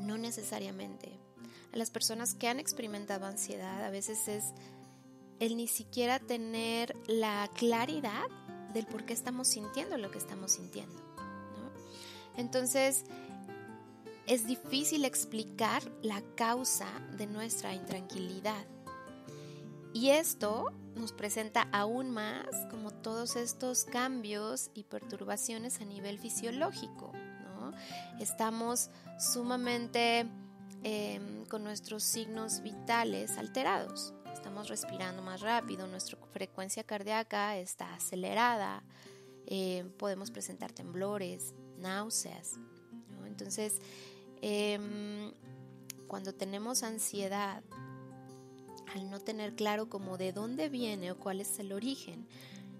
no 0.00 0.18
necesariamente. 0.18 1.18
A 1.72 1.76
las 1.76 1.90
personas 1.90 2.34
que 2.34 2.48
han 2.48 2.60
experimentado 2.60 3.26
ansiedad 3.26 3.84
a 3.84 3.90
veces 3.90 4.28
es 4.28 4.44
el 5.38 5.56
ni 5.56 5.68
siquiera 5.68 6.18
tener 6.18 6.96
la 7.06 7.48
claridad 7.54 8.26
del 8.72 8.86
por 8.86 9.04
qué 9.04 9.12
estamos 9.12 9.48
sintiendo 9.48 9.96
lo 9.98 10.10
que 10.10 10.18
estamos 10.18 10.52
sintiendo. 10.52 10.96
Entonces, 12.36 13.04
es 14.26 14.46
difícil 14.46 15.04
explicar 15.04 15.82
la 16.02 16.22
causa 16.34 16.86
de 17.16 17.26
nuestra 17.26 17.74
intranquilidad. 17.74 18.66
Y 19.94 20.10
esto 20.10 20.66
nos 20.94 21.12
presenta 21.12 21.68
aún 21.72 22.10
más 22.10 22.46
como 22.70 22.90
todos 22.90 23.36
estos 23.36 23.84
cambios 23.84 24.70
y 24.74 24.84
perturbaciones 24.84 25.80
a 25.80 25.84
nivel 25.84 26.18
fisiológico. 26.18 27.12
Estamos 28.20 28.90
sumamente 29.18 30.26
em, 30.82 31.44
con 31.46 31.64
nuestros 31.64 32.02
signos 32.02 32.62
vitales 32.62 33.36
alterados. 33.38 34.14
Estamos 34.32 34.68
respirando 34.68 35.22
más 35.22 35.40
rápido, 35.40 35.86
nuestra 35.86 36.18
frecuencia 36.32 36.84
cardíaca 36.84 37.58
está 37.58 37.94
acelerada, 37.94 38.82
em, 39.46 39.90
podemos 39.90 40.30
presentar 40.30 40.72
temblores, 40.72 41.54
náuseas. 41.78 42.58
Entonces, 43.26 43.80
em, 44.42 45.32
cuando 46.06 46.34
tenemos 46.34 46.82
ansiedad, 46.82 47.62
al 48.94 49.10
no 49.10 49.20
tener 49.20 49.54
claro 49.54 49.88
como 49.88 50.16
de 50.16 50.32
dónde 50.32 50.68
viene 50.68 51.12
o 51.12 51.18
cuál 51.18 51.40
es 51.40 51.58
el 51.58 51.72
origen, 51.72 52.26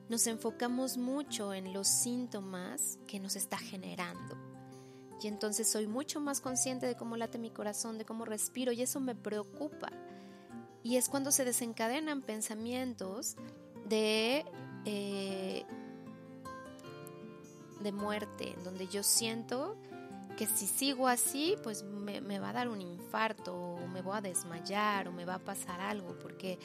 nos 0.09 0.27
enfocamos 0.27 0.97
mucho 0.97 1.53
en 1.53 1.73
los 1.73 1.87
síntomas 1.87 2.99
que 3.07 3.21
nos 3.21 3.37
está 3.37 3.59
generando. 3.59 4.48
Y 5.21 5.27
entonces 5.27 5.69
soy 5.69 5.87
mucho 5.87 6.21
más 6.21 6.41
consciente 6.41 6.87
de 6.87 6.97
cómo 6.97 7.17
late 7.17 7.39
mi 7.39 7.51
corazón, 7.51 7.99
de 7.99 8.05
cómo 8.05 8.25
respiro 8.25 8.73
y 8.73 8.83
eso 8.83 9.01
me 9.01 9.15
preocupa. 9.15 9.89
Y 10.83 10.97
es 10.97 11.09
cuando 11.09 11.33
se 11.33 11.45
desencadenan 11.45 12.23
pensamientos 12.23 13.37
de, 13.89 14.45
eh, 14.85 15.65
de 17.81 17.93
muerte, 17.93 18.55
donde 18.65 18.87
yo 18.87 19.03
siento 19.03 19.77
que 20.37 20.47
si 20.47 20.67
sigo 20.69 21.09
así, 21.09 21.57
pues 21.65 21.83
me, 21.83 22.21
me, 22.21 22.39
va 22.39 22.51
a 22.51 22.53
dar 22.53 22.69
un 22.69 22.81
infarto, 22.81 23.57
o 23.57 23.89
me 23.89 24.03
voy 24.03 24.19
a 24.19 24.21
desmayar, 24.21 25.09
o 25.09 25.13
me 25.13 25.25
va 25.25 25.35
a 25.35 25.39
pasar 25.41 25.81
algo, 25.81 26.17
porque 26.21 26.61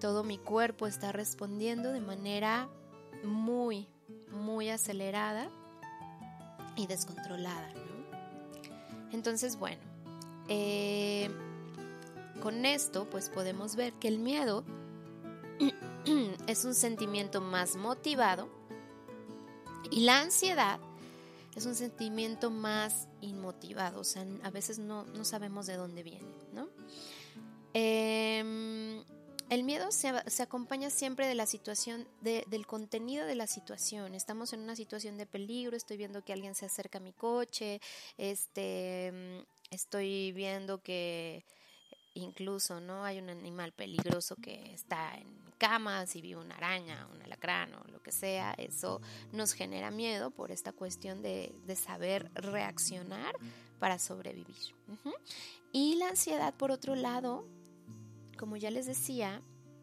todo 0.00 0.24
mi 0.24 0.36
cuerpo 0.36 0.88
está 0.88 1.12
respondiendo 1.12 1.92
de 1.92 2.00
manera 2.00 2.68
muy, 3.22 3.86
muy 4.32 4.68
acelerada 4.68 5.48
y 6.76 6.86
descontrolada. 6.86 7.70
Entonces, 9.12 9.56
bueno, 9.56 9.82
eh, 10.48 11.30
con 12.42 12.64
esto 12.64 13.08
pues 13.08 13.28
podemos 13.28 13.76
ver 13.76 13.92
que 13.94 14.08
el 14.08 14.18
miedo 14.18 14.64
es 16.46 16.64
un 16.64 16.74
sentimiento 16.74 17.40
más 17.40 17.76
motivado 17.76 18.48
y 19.90 20.00
la 20.00 20.20
ansiedad 20.20 20.80
es 21.54 21.66
un 21.66 21.74
sentimiento 21.74 22.50
más 22.50 23.08
inmotivado, 23.20 24.00
o 24.00 24.04
sea, 24.04 24.26
a 24.42 24.50
veces 24.50 24.78
no, 24.78 25.04
sabemos 25.22 25.66
de 25.66 25.76
dónde 25.76 26.02
viene, 26.02 26.26
¿no? 26.54 26.68
Em, 27.74 29.02
el 29.52 29.64
miedo 29.64 29.92
se, 29.92 30.08
acompaña 30.42 30.88
siempre 30.88 31.26
de 31.26 31.34
la 31.34 31.44
situación, 31.44 32.08
del 32.22 32.66
contenido 32.66 33.26
de 33.26 33.34
la 33.34 33.46
situación. 33.46 34.14
Estamos 34.14 34.54
en 34.54 34.60
una 34.60 34.74
situación 34.74 35.18
de 35.18 35.26
peligro, 35.26 35.76
estoy 35.76 35.98
viendo 35.98 36.24
que 36.24 36.32
alguien 36.32 36.54
se 36.54 36.64
acerca 36.64 36.96
a 36.96 37.02
mi 37.02 37.12
coche, 37.12 37.78
este, 38.16 39.12
mm, 39.12 39.44
estoy 39.70 40.32
viendo 40.32 40.82
que 40.82 41.44
incluso 42.14 42.80
no 42.80 43.04
hay 43.04 43.18
un 43.18 43.28
animal 43.28 43.72
peligroso 43.72 44.36
que 44.36 44.72
está 44.72 45.18
en 45.18 45.28
cama, 45.58 46.06
si 46.06 46.22
vive 46.22 46.40
una 46.40 46.54
araña, 46.54 47.06
un 47.12 47.20
alacrán 47.20 47.74
o 47.74 47.84
lo 47.88 48.02
que 48.02 48.10
sea, 48.10 48.54
eso 48.56 49.02
nos 49.32 49.52
genera 49.52 49.90
miedo 49.90 50.30
por 50.30 50.50
esta 50.50 50.72
cuestión 50.72 51.20
de, 51.20 51.52
saber 51.76 52.30
reaccionar 52.34 53.34
para 53.78 53.98
sobrevivir. 53.98 54.74
Y 55.72 55.96
la 55.96 56.08
ansiedad, 56.08 56.54
por 56.54 56.70
otro 56.70 56.94
lado, 56.94 57.44
como 58.42 58.56
ya 58.56 58.72
les 58.72 58.86
decía, 58.86 59.40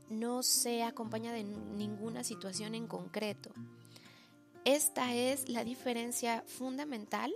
no 0.10 0.44
se 0.44 0.84
acompaña 0.84 1.32
de 1.32 1.46
ninguna 1.46 2.26
situación 2.26 2.76
en 2.76 2.88
concreto. 2.88 3.52
Esta 4.66 5.16
es 5.16 5.48
la 5.48 5.64
diferencia 5.64 6.44
fundamental 6.46 7.34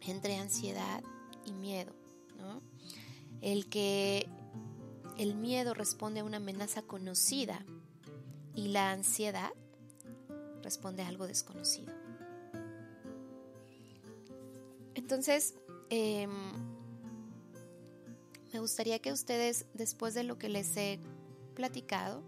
entre 0.00 0.38
ansiedad 0.38 1.02
y 1.44 1.52
miedo. 1.52 1.92
El 3.42 3.68
que 3.68 4.30
el 5.18 5.34
miedo 5.34 5.74
responde 5.74 6.20
a 6.20 6.24
una 6.24 6.38
amenaza 6.38 6.80
conocida 6.80 7.62
y 8.54 8.68
la 8.68 8.92
ansiedad 8.92 9.52
responde 10.62 11.02
a 11.02 11.08
algo 11.08 11.26
desconocido. 11.26 11.92
Entonces, 14.94 15.54
em, 15.90 16.77
me 18.52 18.60
gustaría 18.60 18.98
que 18.98 19.12
ustedes, 19.12 19.66
después 19.74 20.14
de 20.14 20.22
lo 20.22 20.38
que 20.38 20.48
les 20.48 20.76
he 20.76 20.98
platicado, 21.54 22.22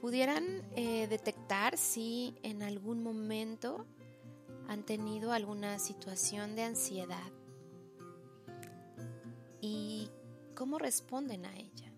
pudieran 0.00 0.62
eh, 0.74 1.06
detectar 1.06 1.78
si 1.78 2.34
en 2.42 2.62
algún 2.62 3.02
momento 3.02 3.86
han 4.68 4.84
tenido 4.84 5.32
alguna 5.32 5.78
situación 5.78 6.56
de 6.56 6.64
ansiedad 6.64 7.32
y 9.60 10.10
cómo 10.54 10.78
responden 10.78 11.46
a 11.46 11.56
ella, 11.56 11.92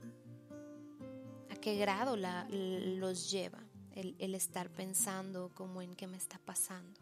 a 1.51 1.57
qué 1.57 1.77
grado 1.77 2.17
la, 2.17 2.47
los 2.51 3.31
lleva 3.31 3.65
el, 3.93 4.15
el 4.19 4.35
estar 4.35 4.71
pensando 4.71 5.51
como 5.55 5.83
en 5.83 5.97
qué 5.97 6.07
me 6.07 6.17
está 6.17 6.39
pasando. 6.39 7.01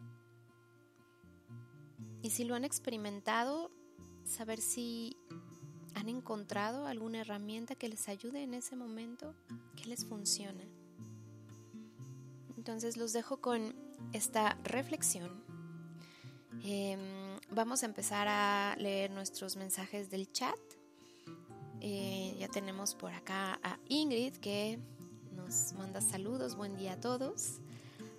Y 2.21 2.29
si 2.29 2.45
lo 2.45 2.55
han 2.55 2.63
experimentado, 2.63 3.69
saber 4.23 4.61
si 4.61 5.17
¿Han 5.95 6.09
encontrado 6.09 6.87
alguna 6.87 7.21
herramienta 7.21 7.75
que 7.75 7.89
les 7.89 8.07
ayude 8.09 8.43
en 8.43 8.53
ese 8.53 8.75
momento? 8.75 9.35
¿Qué 9.75 9.85
les 9.85 10.05
funciona? 10.05 10.63
Entonces 12.57 12.97
los 12.97 13.13
dejo 13.13 13.37
con 13.37 13.75
esta 14.13 14.57
reflexión 14.63 15.43
Em, 16.65 16.99
vamos 17.51 17.83
a 17.83 17.85
empezar 17.85 18.27
a 18.29 18.75
leer 18.77 19.11
nuestros 19.11 19.57
mensajes 19.57 20.09
del 20.09 20.31
chat. 20.31 20.57
Eh, 21.81 22.35
ya 22.39 22.47
tenemos 22.47 22.95
por 22.95 23.11
acá 23.11 23.59
a 23.63 23.77
Ingrid 23.89 24.37
que 24.37 24.79
nos 25.35 25.73
manda 25.73 25.99
saludos, 25.99 26.55
buen 26.55 26.77
día 26.77 26.93
a 26.93 26.99
todos. 27.01 27.59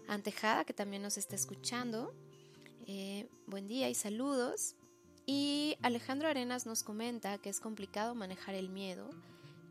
Antejada 0.09 0.67
que 0.67 0.75
también 0.75 1.03
nos 1.03 1.17
está 1.17 1.35
escuchando. 1.35 2.15
Eh, 2.87 3.27
buen 3.47 3.67
día 3.67 3.89
y 3.89 3.95
saludos. 3.95 4.77
Y 5.27 5.77
Alejandro 5.83 6.29
Arenas 6.29 6.67
nos 6.67 6.83
comenta 6.83 7.39
que 7.39 7.49
es 7.49 7.61
complicado 7.61 8.15
manejar 8.15 8.55
el 8.55 8.69
miedo 8.69 9.09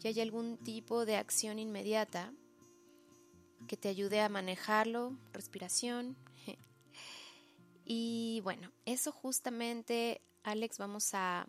y 0.04 0.08
hay 0.08 0.20
algún 0.20 0.58
tipo 0.58 1.06
de 1.06 1.16
acción 1.16 1.60
inmediata 1.60 2.34
que 3.68 3.78
te 3.78 3.88
ayude 3.88 4.22
a 4.22 4.30
manejarlo, 4.30 5.18
respiración. 5.32 6.18
Y 7.86 8.40
bueno, 8.46 8.72
eso 8.86 9.12
justamente, 9.12 10.22
Alex, 10.44 10.78
vamos 10.78 11.10
a, 11.14 11.46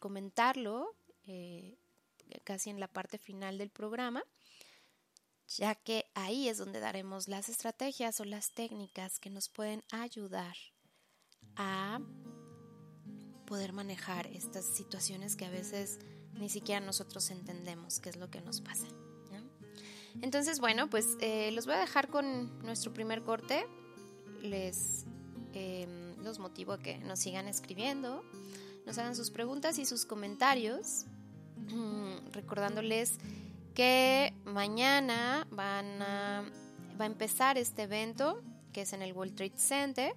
comentarlo 0.00 0.96
eh, 1.24 1.78
casi 2.42 2.70
en 2.70 2.80
la 2.80 2.88
parte 2.88 3.16
final 3.16 3.58
del 3.58 3.70
programa, 3.70 4.24
ya 5.46 5.76
que 5.76 6.10
ahí 6.14 6.48
es 6.48 6.58
donde 6.58 6.80
daremos 6.80 7.28
las 7.28 7.48
estrategias 7.48 8.20
o 8.20 8.24
las 8.24 8.50
técnicas 8.50 9.20
que 9.20 9.30
nos 9.30 9.48
pueden 9.48 9.84
ayudar 9.92 10.56
a 11.56 12.00
poder 13.46 13.72
manejar 13.72 14.26
estas 14.28 14.64
situaciones 14.64 15.36
que 15.36 15.46
a 15.46 15.50
veces 15.50 15.98
ni 16.34 16.48
siquiera 16.48 16.84
nosotros 16.84 17.30
entendemos 17.30 18.00
qué 18.00 18.10
es 18.10 18.16
lo 18.16 18.30
que 18.30 18.40
nos 18.40 18.60
pasa. 18.60 18.86
Entonces, 20.22 20.60
bueno, 20.60 20.88
pues 20.88 21.16
eh, 21.20 21.50
los 21.52 21.66
voy 21.66 21.74
a 21.74 21.78
dejar 21.78 22.08
con 22.08 22.58
nuestro 22.64 22.92
primer 22.92 23.22
corte. 23.22 23.66
Les 24.42 25.04
em, 25.52 26.16
los 26.22 26.38
motivo 26.38 26.72
a 26.72 26.78
que 26.78 26.98
nos 26.98 27.18
sigan 27.18 27.48
escribiendo, 27.48 28.24
nos 28.86 28.98
hagan 28.98 29.14
sus 29.14 29.30
preguntas 29.30 29.78
y 29.78 29.84
sus 29.84 30.06
comentarios, 30.06 31.04
recordándoles 32.32 33.18
que 33.74 34.32
mañana 34.44 35.46
van 35.50 36.00
a, 36.02 36.44
va 36.98 37.04
a 37.04 37.06
empezar 37.06 37.58
este 37.58 37.82
evento 37.82 38.42
que 38.72 38.82
es 38.82 38.92
en 38.92 39.02
el 39.02 39.12
World 39.12 39.34
Trade 39.34 39.56
Center 39.56 40.14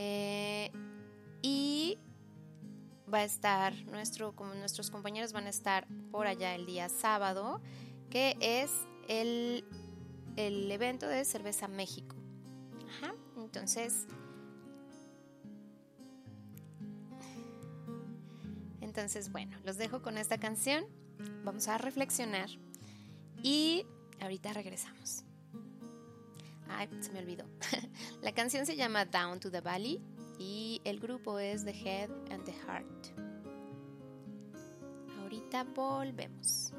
eh, 0.00 0.70
y 1.42 1.98
va 3.12 3.18
a 3.18 3.24
estar, 3.24 3.74
nuestro, 3.86 4.34
como 4.34 4.54
nuestros 4.54 4.90
compañeros 4.90 5.32
van 5.32 5.46
a 5.46 5.50
estar 5.50 5.88
por 6.12 6.28
allá 6.28 6.54
el 6.54 6.66
día 6.66 6.88
sábado, 6.88 7.60
que 8.08 8.36
es 8.40 8.70
el, 9.08 9.64
el 10.36 10.70
evento 10.70 11.08
de 11.08 11.24
Cerveza 11.24 11.66
México. 11.66 12.14
Ajá, 12.88 13.12
entonces... 13.36 14.06
Entonces, 18.80 19.30
bueno, 19.30 19.56
los 19.64 19.76
dejo 19.76 20.00
con 20.00 20.16
esta 20.16 20.38
canción. 20.38 20.84
Vamos 21.44 21.68
a 21.68 21.76
reflexionar 21.76 22.48
y 23.42 23.84
ahorita 24.20 24.52
regresamos. 24.52 25.24
Ay, 26.68 26.88
se 27.00 27.12
me 27.12 27.20
olvidó. 27.20 27.44
La 28.22 28.32
canción 28.32 28.66
se 28.66 28.76
llama 28.76 29.04
Down 29.04 29.40
to 29.40 29.50
the 29.50 29.60
Valley 29.60 30.02
y 30.38 30.80
el 30.84 31.00
grupo 31.00 31.38
es 31.38 31.64
The 31.64 31.72
Head 31.72 32.10
and 32.30 32.44
the 32.44 32.52
Heart. 32.52 33.08
Ahorita 35.20 35.64
volvemos. 35.64 36.72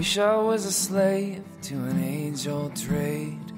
Wish 0.00 0.16
I 0.16 0.34
was 0.36 0.64
a 0.64 0.72
slave 0.72 1.44
to 1.60 1.74
an 1.74 2.02
age 2.02 2.48
old 2.48 2.74
trade. 2.74 3.52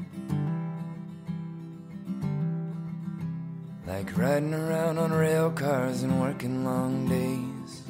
Like 3.86 4.18
riding 4.18 4.52
around 4.52 4.98
on 4.98 5.12
rail 5.12 5.52
cars 5.52 6.02
and 6.02 6.20
working 6.20 6.64
long 6.64 7.06
days. 7.08 7.82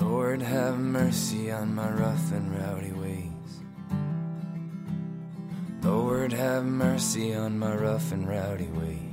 Lord, 0.00 0.40
have 0.40 0.78
mercy 0.78 1.50
on 1.50 1.74
my 1.74 1.90
rough 1.90 2.30
and 2.30 2.56
rowdy 2.56 2.92
ways. 2.92 3.50
Lord, 5.82 6.32
have 6.32 6.64
mercy 6.64 7.34
on 7.34 7.58
my 7.58 7.74
rough 7.74 8.12
and 8.12 8.28
rowdy 8.28 8.68
ways. 8.68 9.03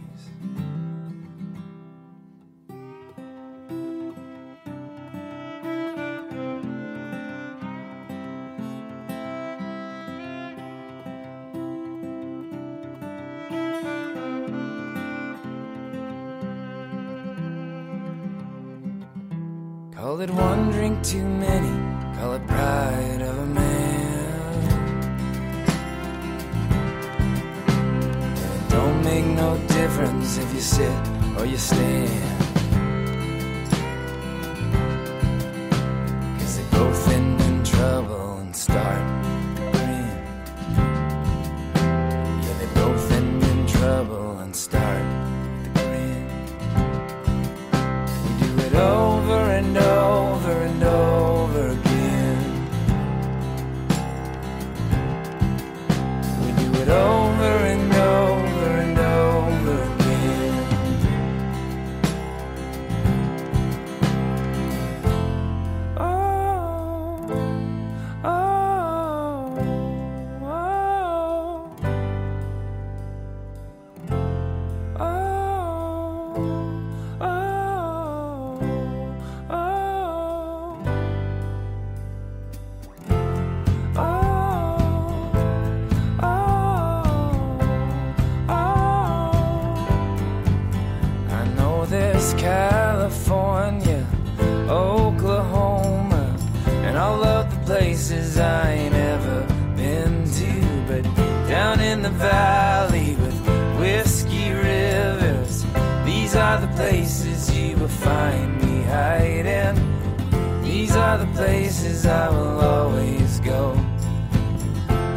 Places 111.81 112.05
I 112.05 112.29
will 112.29 112.59
always 112.59 113.39
go. 113.39 113.75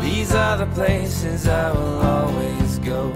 These 0.01 0.35
are 0.35 0.57
the 0.57 0.67
places 0.73 1.47
I 1.47 1.71
will 1.71 2.01
always 2.01 2.79
go. 2.79 3.13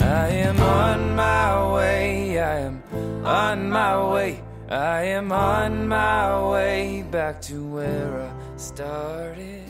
I 0.00 0.26
am 0.48 0.58
on 0.60 1.14
my 1.14 1.72
way, 1.72 2.40
I 2.40 2.58
am 2.58 2.82
on 3.24 3.70
my 3.70 4.12
way, 4.12 4.42
I 4.68 5.02
am 5.02 5.30
on 5.30 5.86
my 5.86 6.50
way 6.50 7.04
back 7.08 7.40
to 7.42 7.64
where 7.64 8.22
I 8.22 8.32
started. 8.56 9.69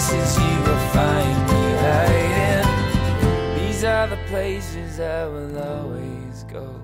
Places 0.00 0.38
you 0.38 0.56
will 0.62 0.84
find 0.94 1.38
me 1.50 1.64
hiding. 1.84 2.66
These 3.58 3.84
are 3.84 4.06
the 4.06 4.18
places 4.28 4.98
I 4.98 5.26
will 5.26 5.58
always 5.58 6.44
go. 6.44 6.80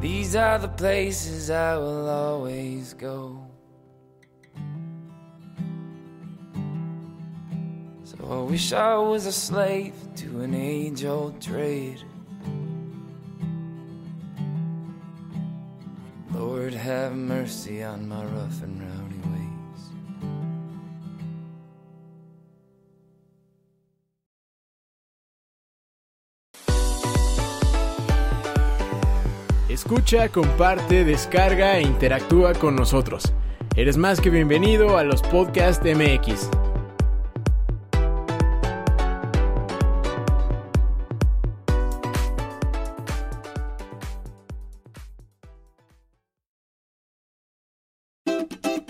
These 0.00 0.36
are 0.36 0.58
the 0.60 0.68
places 0.68 1.50
I 1.50 1.76
will 1.76 2.08
always 2.08 2.94
go. 2.94 3.44
So 8.04 8.16
I 8.30 8.38
wish 8.48 8.72
I 8.72 8.94
was 8.94 9.26
a 9.26 9.32
slave 9.32 9.94
to 10.16 10.42
an 10.42 10.54
age 10.54 11.04
old 11.04 11.40
trade. 11.40 12.00
Lord, 16.32 16.74
have 16.74 17.12
mercy 17.16 17.82
on 17.82 18.08
my 18.08 18.24
rough 18.24 18.62
and 18.62 18.80
rowdy 18.80 18.95
Escucha, 29.86 30.28
comparte, 30.30 31.04
descarga 31.04 31.78
e 31.78 31.82
interactúa 31.82 32.54
con 32.54 32.74
nosotros. 32.74 33.32
Eres 33.76 33.96
más 33.96 34.20
que 34.20 34.30
bienvenido 34.30 34.98
a 34.98 35.04
los 35.04 35.22
Podcast 35.22 35.84
MX. 35.84 36.50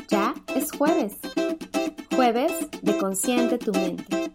Ya 0.09 0.35
es 0.54 0.72
jueves. 0.72 1.18
Jueves 2.16 2.52
de 2.80 2.96
Consciente 2.96 3.59
tu 3.59 3.72
mente. 3.72 4.32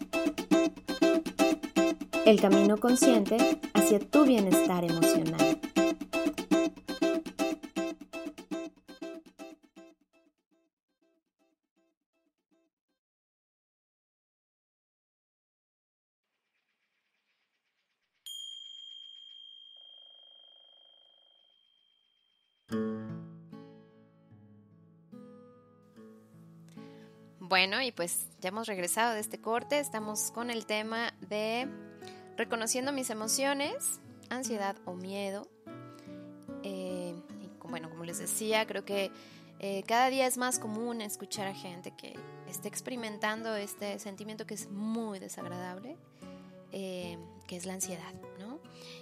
El 2.28 2.39
camino 2.39 2.78
consciente 2.78 3.60
hacia 3.74 3.97
tu 3.97 4.26
bienestar 4.26 4.84
emocional. 4.84 5.60
Bueno, 27.62 27.80
y 27.84 27.91
pues 27.91 28.26
ya 28.39 28.50
hemos 28.50 28.65
regresado 28.65 29.13
de 29.13 29.19
este 29.19 29.39
corte. 29.39 29.78
Estamos 29.78 30.32
con 30.32 30.50
el 30.50 30.65
tema 30.65 31.13
de 31.30 31.67
reconociendo 32.36 32.91
mis 32.91 33.12
emociones, 33.12 34.00
ansiedad 34.32 34.78
o 34.86 34.95
miedo. 34.95 35.47
Eh, 36.63 37.13
y 37.39 37.50
bueno, 37.69 37.91
como 37.91 38.04
les 38.04 38.17
decía, 38.17 38.65
creo 38.65 38.84
que 38.84 39.12
eh, 39.60 39.84
cada 39.84 40.10
día 40.10 40.26
es 40.26 40.39
más 40.39 40.58
común 40.58 41.02
escuchar 41.02 41.45
a 41.45 41.54
gente 41.54 41.93
que 41.95 42.15
esté 42.47 42.67
experimentando 42.67 43.56
este 43.56 44.00
sentimiento 44.00 44.47
que 44.47 44.56
es 44.56 44.67
muy 44.71 45.19
desagradable, 45.19 45.97
eh, 46.71 47.19
que 47.45 47.58
es 47.58 47.67
la 47.67 47.74
ansiedad, 47.74 48.15
¿no? 48.39 48.60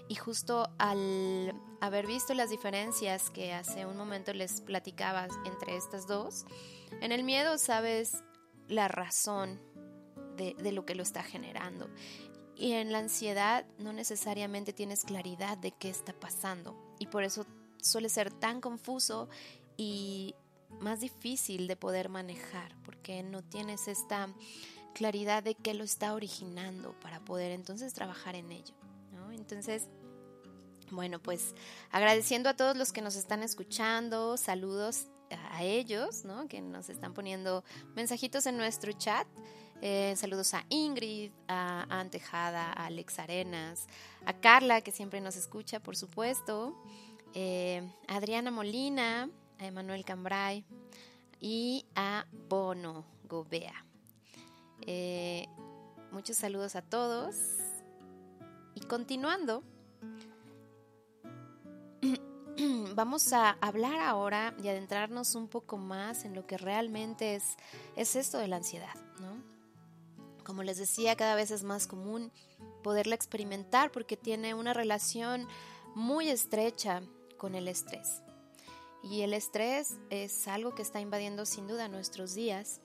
Y 0.09 0.15
justo 0.15 0.69
al 0.79 1.55
haber 1.79 2.07
visto 2.07 2.33
las 2.33 2.49
diferencias 2.49 3.29
que 3.29 3.53
hace 3.53 3.85
un 3.85 3.95
momento 3.95 4.33
les 4.33 4.59
platicaba 4.59 5.29
entre 5.45 5.77
estas 5.77 6.07
dos, 6.07 6.45
en 6.99 7.13
el 7.13 7.23
miedo 7.23 7.57
sabes 7.57 8.21
la 8.69 8.87
razón 8.87 9.59
de, 10.37 10.53
de, 10.53 10.71
lo 10.71 10.85
que 10.85 10.95
lo 10.95 11.03
está 11.03 11.23
generando. 11.23 11.89
Y 12.55 12.73
en 12.73 12.91
la 12.91 12.99
ansiedad 12.99 13.65
no 13.77 13.91
necesariamente 13.91 14.71
tienes 14.71 15.03
claridad 15.03 15.57
de 15.57 15.71
qué 15.71 15.89
está 15.89 16.13
pasando. 16.13 16.95
Y 16.99 17.07
por 17.07 17.23
eso 17.23 17.45
suele 17.81 18.09
ser 18.09 18.31
tan 18.31 18.61
confuso 18.61 19.29
y 19.77 20.35
más 20.79 20.99
difícil 20.99 21.67
de 21.67 21.75
poder 21.75 22.09
manejar, 22.09 22.75
porque 22.83 23.23
no 23.23 23.43
tienes 23.43 23.87
esta 23.87 24.29
claridad 24.93 25.43
de 25.43 25.55
qué 25.55 25.73
lo 25.73 25.83
está 25.83 26.13
originando 26.13 26.93
para 26.99 27.19
poder 27.23 27.51
entonces 27.51 27.93
trabajar 27.93 28.35
en 28.35 28.51
ello. 28.51 28.75
Entonces, 29.31 29.87
bueno, 30.91 31.19
pues 31.19 31.55
agradeciendo 31.91 32.49
a 32.49 32.55
todos 32.55 32.75
los 32.75 32.91
que 32.91 33.01
nos 33.01 33.15
están 33.15 33.41
escuchando, 33.43 34.37
saludos 34.37 35.07
a 35.51 35.63
ellos, 35.63 36.25
¿no? 36.25 36.47
Que 36.47 36.61
nos 36.61 36.89
están 36.89 37.13
poniendo 37.13 37.63
mensajitos 37.95 38.45
en 38.45 38.57
nuestro 38.57 38.91
chat. 38.93 39.27
Eh, 39.81 40.13
saludos 40.17 40.53
a 40.53 40.65
Ingrid, 40.69 41.31
a 41.47 41.85
Anne 41.89 42.09
Tejada, 42.09 42.73
a 42.73 42.87
Alex 42.87 43.19
Arenas, 43.19 43.87
a 44.25 44.33
Carla, 44.33 44.81
que 44.81 44.91
siempre 44.91 45.21
nos 45.21 45.37
escucha, 45.37 45.79
por 45.79 45.95
supuesto, 45.95 46.75
eh, 47.33 47.89
a 48.07 48.17
Adriana 48.17 48.51
Molina, 48.51 49.29
a 49.57 49.65
Emanuel 49.65 50.03
Cambrai 50.03 50.65
y 51.39 51.85
a 51.95 52.25
Bono 52.49 53.05
Gobea. 53.23 53.85
Eh, 54.81 55.47
muchos 56.11 56.35
saludos 56.37 56.75
a 56.75 56.81
todos. 56.81 57.35
Y 58.75 58.81
continuando, 58.81 59.63
vamos 62.95 63.31
a 63.33 63.51
hablar 63.61 63.99
ahora 63.99 64.53
y 64.61 64.67
adentrarnos 64.67 65.35
un 65.35 65.47
poco 65.47 65.77
más 65.77 66.25
en 66.25 66.33
lo 66.35 66.45
que 66.45 66.57
realmente 66.57 67.35
es, 67.35 67.57
es 67.95 68.15
esto 68.15 68.37
de 68.37 68.47
la 68.47 68.57
ansiedad, 68.57 68.95
¿no? 69.19 69.41
Como 70.43 70.63
les 70.63 70.77
decía, 70.77 71.15
cada 71.15 71.35
vez 71.35 71.51
es 71.51 71.63
más 71.63 71.87
común 71.87 72.31
poderla 72.83 73.15
experimentar 73.15 73.91
porque 73.91 74.17
tiene 74.17 74.53
una 74.53 74.73
relación 74.73 75.47
muy 75.95 76.29
estrecha 76.29 77.01
con 77.37 77.55
el 77.55 77.67
estrés. 77.67 78.21
Y 79.03 79.21
el 79.21 79.33
estrés 79.33 79.97
es 80.09 80.47
algo 80.47 80.75
que 80.75 80.81
está 80.81 80.99
invadiendo 80.99 81.45
sin 81.45 81.67
duda 81.67 81.87
nuestros 81.87 82.33
días. 82.33 82.81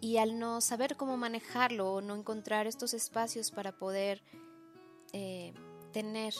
Y 0.00 0.16
al 0.18 0.38
no 0.38 0.60
saber 0.60 0.96
cómo 0.96 1.16
manejarlo 1.16 1.94
o 1.94 2.00
no 2.00 2.16
encontrar 2.16 2.66
estos 2.66 2.92
espacios 2.92 3.52
para 3.52 3.72
poder 3.72 4.22
eh, 5.12 5.54
tener 5.92 6.34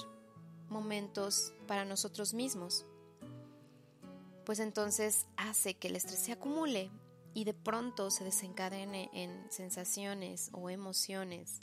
momentos 0.72 1.52
para 1.68 1.84
nosotros 1.84 2.34
mismos, 2.34 2.86
pues 4.44 4.58
entonces 4.58 5.26
hace 5.36 5.74
que 5.74 5.88
el 5.88 5.96
estrés 5.96 6.18
se 6.18 6.32
acumule 6.32 6.90
y 7.34 7.44
de 7.44 7.54
pronto 7.54 8.10
se 8.10 8.24
desencadene 8.24 9.10
en 9.12 9.50
sensaciones 9.50 10.50
o 10.52 10.70
emociones 10.70 11.60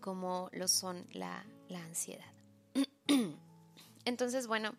como 0.00 0.50
lo 0.52 0.68
son 0.68 1.06
la, 1.12 1.46
la 1.68 1.82
ansiedad. 1.82 2.32
entonces, 4.04 4.46
bueno, 4.46 4.74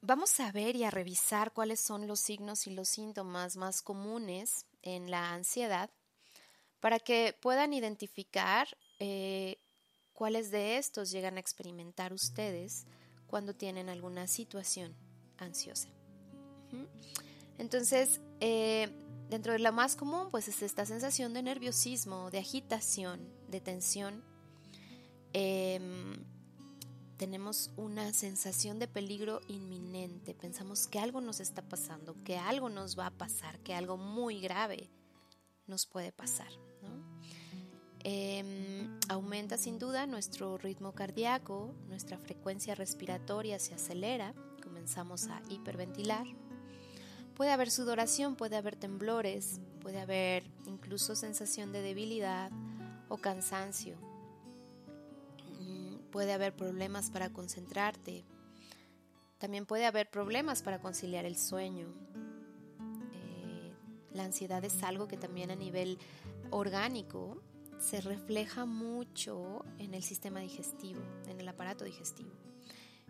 vamos 0.00 0.38
a 0.40 0.52
ver 0.52 0.76
y 0.76 0.84
a 0.84 0.90
revisar 0.90 1.52
cuáles 1.52 1.80
son 1.80 2.06
los 2.06 2.20
signos 2.20 2.66
y 2.66 2.70
los 2.70 2.88
síntomas 2.88 3.56
más 3.56 3.82
comunes 3.82 4.66
en 4.82 5.10
la 5.10 5.32
ansiedad 5.32 5.90
para 6.80 6.98
que 6.98 7.36
puedan 7.40 7.72
identificar 7.72 8.68
eh, 8.98 9.58
cuáles 10.14 10.50
de 10.50 10.78
estos 10.78 11.10
llegan 11.10 11.36
a 11.36 11.40
experimentar 11.40 12.12
ustedes 12.12 12.86
cuando 13.26 13.54
tienen 13.54 13.88
alguna 13.88 14.26
situación 14.26 14.94
ansiosa. 15.36 15.88
Entonces, 17.58 18.20
eh, 18.40 18.88
dentro 19.28 19.52
de 19.52 19.58
la 19.58 19.72
más 19.72 19.96
común, 19.96 20.28
pues 20.30 20.48
es 20.48 20.62
esta 20.62 20.86
sensación 20.86 21.34
de 21.34 21.42
nerviosismo, 21.42 22.30
de 22.30 22.38
agitación, 22.38 23.20
de 23.48 23.60
tensión. 23.60 24.24
Eh, 25.32 25.80
tenemos 27.16 27.70
una 27.76 28.12
sensación 28.12 28.78
de 28.78 28.88
peligro 28.88 29.40
inminente, 29.48 30.34
pensamos 30.34 30.86
que 30.88 30.98
algo 30.98 31.20
nos 31.20 31.40
está 31.40 31.62
pasando, 31.62 32.16
que 32.24 32.36
algo 32.36 32.68
nos 32.68 32.98
va 32.98 33.06
a 33.06 33.10
pasar, 33.10 33.60
que 33.60 33.74
algo 33.74 33.96
muy 33.96 34.40
grave 34.40 34.90
nos 35.66 35.86
puede 35.86 36.12
pasar. 36.12 36.48
Eh, 38.06 38.86
aumenta 39.08 39.56
sin 39.56 39.78
duda 39.78 40.06
nuestro 40.06 40.58
ritmo 40.58 40.92
cardíaco, 40.92 41.74
nuestra 41.88 42.18
frecuencia 42.18 42.74
respiratoria 42.74 43.58
se 43.58 43.74
acelera, 43.74 44.34
comenzamos 44.62 45.28
a 45.28 45.40
hiperventilar. 45.48 46.26
Puede 47.34 47.50
haber 47.50 47.70
sudoración, 47.70 48.36
puede 48.36 48.56
haber 48.56 48.76
temblores, 48.76 49.58
puede 49.80 50.00
haber 50.00 50.44
incluso 50.66 51.16
sensación 51.16 51.72
de 51.72 51.80
debilidad 51.80 52.50
o 53.08 53.16
cansancio. 53.16 53.96
Mm, 55.60 55.96
Puede 56.10 56.34
haber 56.34 56.54
problemas 56.54 57.10
para 57.10 57.30
concentrarte. 57.30 58.22
También 59.38 59.66
puede 59.66 59.86
haber 59.86 60.10
problemas 60.10 60.62
para 60.62 60.78
conciliar 60.78 61.24
el 61.24 61.36
sueño. 61.36 61.88
Eh, 63.12 63.72
la 64.12 64.24
ansiedad 64.24 64.62
es 64.64 64.82
algo 64.82 65.08
que 65.08 65.16
también 65.16 65.50
a 65.50 65.56
nivel 65.56 65.98
orgánico 66.50 67.42
se 67.84 68.00
refleja 68.00 68.64
mucho 68.64 69.62
en 69.78 69.92
el 69.92 70.02
sistema 70.02 70.40
digestivo, 70.40 71.02
en 71.28 71.38
el 71.38 71.48
aparato 71.48 71.84
digestivo. 71.84 72.30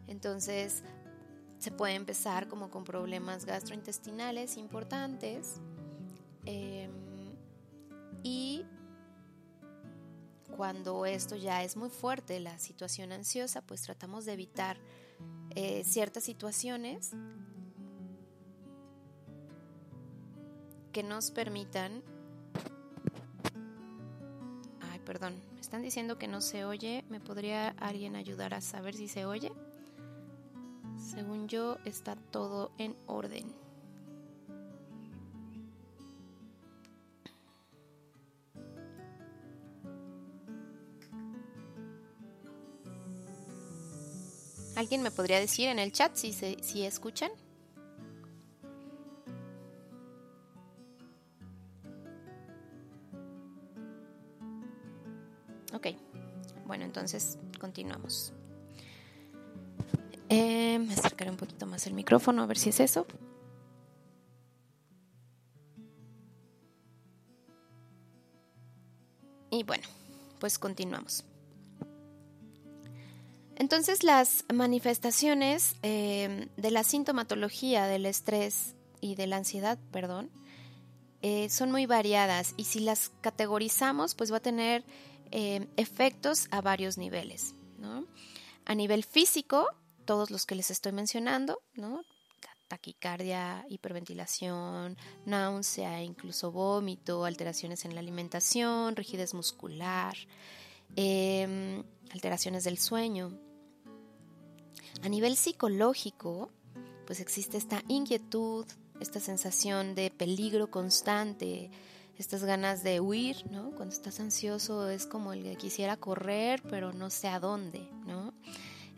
Entonces, 0.09 0.83
se 1.59 1.71
puede 1.71 1.95
empezar 1.95 2.49
como 2.49 2.71
con 2.71 2.83
problemas 2.83 3.45
gastrointestinales 3.45 4.57
importantes 4.57 5.61
em, 6.45 6.91
y 8.25 8.65
cuando 10.57 11.07
esto 11.07 11.37
ya 11.37 11.63
es 11.63 11.77
muy 11.77 11.89
fuerte, 11.89 12.41
la 12.41 12.59
situación 12.59 13.13
ansiosa, 13.13 13.63
pues 13.63 13.83
tratamos 13.83 14.25
de 14.25 14.33
evitar 14.33 14.77
eh, 15.55 15.85
ciertas 15.85 16.25
situaciones 16.25 17.13
que 20.93 21.03
nos 21.05 21.31
permitan 21.31 22.03
perdón, 25.05 25.35
me 25.55 25.61
están 25.61 25.83
diciendo 25.83 26.19
que 26.19 26.29
no 26.29 26.41
se 26.41 26.65
oye. 26.65 27.05
¿Me 27.09 27.21
podría 27.21 27.69
alguien 27.79 28.17
ayudar 28.17 28.55
a 28.55 28.61
saber 28.61 28.95
si 28.95 29.09
se 29.09 29.27
oye? 29.27 29.53
Según 30.99 31.49
yo, 31.49 31.79
está 31.85 32.17
todo 32.17 32.73
en 32.79 32.97
orden. 33.07 33.53
¿Alguien 44.77 45.03
me 45.03 45.13
podría 45.13 45.39
decir 45.39 45.69
en 45.69 45.79
el 45.79 45.93
chat 45.93 46.17
si, 46.17 46.33
se, 46.33 46.57
si 46.63 46.85
escuchan? 46.85 47.31
Entonces 57.05 57.39
continuamos. 57.61 58.33
Eh, 60.31 60.79
me 60.79 60.95
acercaré 60.95 61.31
un 61.31 61.37
poquito 61.37 61.67
más 61.67 61.87
el 61.87 61.93
micrófono 61.93 62.43
a 62.43 62.47
ver 62.47 62.57
si 62.57 62.71
es 62.71 62.81
eso. 62.81 63.07
Y 69.51 69.65
bueno, 69.65 69.85
pues 70.41 70.59
continuamos. 70.59 71.25
Entonces 73.57 74.03
las 74.03 74.47
manifestaciones 74.53 75.77
eh, 75.83 76.49
de 76.57 76.71
la 76.71 76.85
sintomatología 76.85 77.87
del 77.87 78.07
estrés 78.07 78.77
y 79.03 79.15
de 79.15 79.27
la 79.27 79.37
ansiedad, 79.37 79.79
perdón, 79.93 80.31
eh, 81.21 81.51
son 81.51 81.71
muy 81.71 81.85
variadas 81.85 82.55
y 82.57 82.65
si 82.65 82.81
las 82.81 83.13
categorizamos, 83.21 84.15
pues 84.15 84.33
va 84.33 84.39
a 84.39 84.41
tener 84.41 84.85
eh, 85.31 85.67
efectos 85.77 86.49
a 86.51 86.61
varios 86.61 86.99
niveles. 86.99 87.55
A 88.65 88.75
nivel 88.75 89.05
físico, 89.05 89.69
todos 90.05 90.31
los 90.31 90.47
que 90.47 90.55
les 90.55 90.71
estoy 90.71 90.93
mencionando, 90.93 91.61
taquicardia, 92.69 93.65
hiperventilación, 93.69 94.97
náusea, 95.27 96.03
incluso 96.03 96.51
vómito, 96.51 97.25
alteraciones 97.25 97.85
en 97.85 97.95
la 97.95 98.01
alimentación, 98.01 98.97
rigidez 98.97 99.35
muscular, 99.35 100.17
em, 100.97 101.85
alteraciones 102.13 102.65
del 102.65 102.79
sueño. 102.79 103.39
A 105.03 105.09
nivel 105.09 105.37
psicológico, 105.37 106.51
pues 107.07 107.21
existe 107.21 107.59
esta 107.59 107.83
inquietud, 107.89 108.67
esta 109.01 109.21
sensación 109.21 109.95
de 109.95 110.11
peligro 110.11 110.71
constante, 110.71 111.71
estas 112.19 112.45
ganas 112.45 112.83
de 112.83 113.01
huir, 113.01 113.45
¿no? 113.51 113.71
Cuando 113.73 113.95
estás 113.95 114.21
ansioso 114.21 114.89
es 114.89 115.07
como 115.07 115.33
el 115.33 115.43
que 115.43 115.57
quisiera 115.57 115.97
correr, 115.97 116.63
pero 116.69 116.93
no 116.93 117.11
sé 117.11 117.29
a 117.29 117.41
dónde, 117.41 117.89
¿no? 118.07 118.33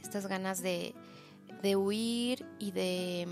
Estas 0.02 0.26
ganas 0.26 0.62
de, 0.62 0.94
huir 1.76 2.46
y 2.58 2.70
de, 2.70 3.26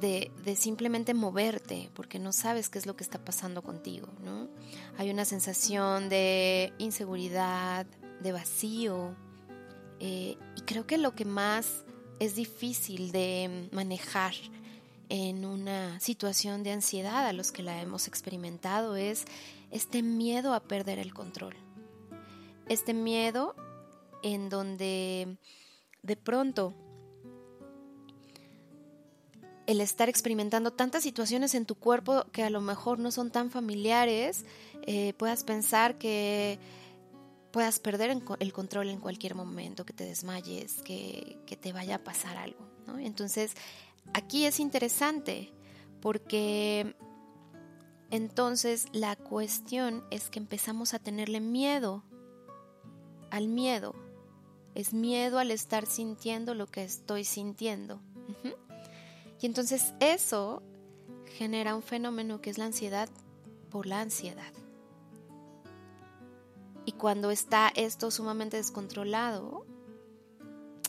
de, 0.00 0.30
de, 0.44 0.56
simplemente 0.56 1.12
moverte, 1.12 1.90
porque 1.94 2.18
no 2.18 2.32
sabes 2.32 2.68
qué 2.70 2.78
es 2.78 2.86
lo 2.86 2.96
que 2.96 3.04
está 3.04 3.22
pasando 3.22 3.62
contigo, 3.62 4.08
¿no? 4.24 4.48
Hay 4.96 5.10
una 5.10 5.24
sensación 5.24 6.08
de 6.08 6.72
inseguridad, 6.78 7.86
de 8.22 8.32
vacío, 8.32 9.14
eh, 10.00 10.36
y 10.56 10.60
creo 10.62 10.86
que 10.86 10.98
lo 10.98 11.14
que 11.14 11.24
más 11.24 11.84
es 12.20 12.34
difícil 12.34 13.12
de 13.12 13.68
manejar 13.72 14.34
en 15.08 15.44
una 15.44 15.98
situación 16.00 16.62
de 16.62 16.72
ansiedad 16.72 17.26
a 17.26 17.32
los 17.32 17.52
que 17.52 17.62
la 17.62 17.80
hemos 17.80 18.08
experimentado 18.08 18.96
es 18.96 19.24
este 19.70 20.02
miedo 20.02 20.54
a 20.54 20.60
perder 20.60 20.98
el 20.98 21.14
control. 21.14 21.54
Este 22.68 22.92
miedo 22.94 23.54
en 24.22 24.48
donde 24.48 25.38
de 26.02 26.16
pronto 26.16 26.74
el 29.66 29.80
estar 29.80 30.08
experimentando 30.08 30.72
tantas 30.72 31.02
situaciones 31.02 31.54
en 31.54 31.66
tu 31.66 31.74
cuerpo 31.74 32.24
que 32.32 32.42
a 32.42 32.50
lo 32.50 32.60
mejor 32.60 32.98
no 32.98 33.10
son 33.10 33.30
tan 33.30 33.50
familiares, 33.50 34.46
eh, 34.86 35.12
puedas 35.18 35.44
pensar 35.44 35.98
que 35.98 36.58
puedas 37.50 37.78
perder 37.78 38.18
el 38.40 38.52
control 38.52 38.88
en 38.88 39.00
cualquier 39.00 39.34
momento, 39.34 39.84
que 39.84 39.92
te 39.92 40.04
desmayes, 40.04 40.82
que, 40.82 41.38
que 41.46 41.56
te 41.56 41.72
vaya 41.72 41.96
a 41.96 42.04
pasar 42.04 42.36
algo. 42.38 42.66
Entonces, 42.98 43.54
aquí 44.12 44.44
es 44.44 44.60
interesante 44.60 45.52
porque 46.00 46.96
entonces 48.10 48.86
la 48.92 49.16
cuestión 49.16 50.04
es 50.10 50.30
que 50.30 50.38
empezamos 50.38 50.94
a 50.94 50.98
tenerle 50.98 51.40
miedo 51.40 52.04
al 53.30 53.48
miedo. 53.48 53.94
Es 54.74 54.92
miedo 54.92 55.38
al 55.38 55.50
estar 55.50 55.86
sintiendo 55.86 56.54
lo 56.54 56.66
que 56.66 56.84
estoy 56.84 57.24
sintiendo. 57.24 58.00
Y 59.40 59.46
entonces 59.46 59.94
eso 60.00 60.62
genera 61.36 61.74
un 61.74 61.82
fenómeno 61.82 62.40
que 62.40 62.50
es 62.50 62.58
la 62.58 62.66
ansiedad 62.66 63.08
por 63.70 63.86
la 63.86 64.00
ansiedad. 64.00 64.52
Y 66.84 66.92
cuando 66.92 67.30
está 67.30 67.68
esto 67.74 68.10
sumamente 68.10 68.56
descontrolado, 68.56 69.66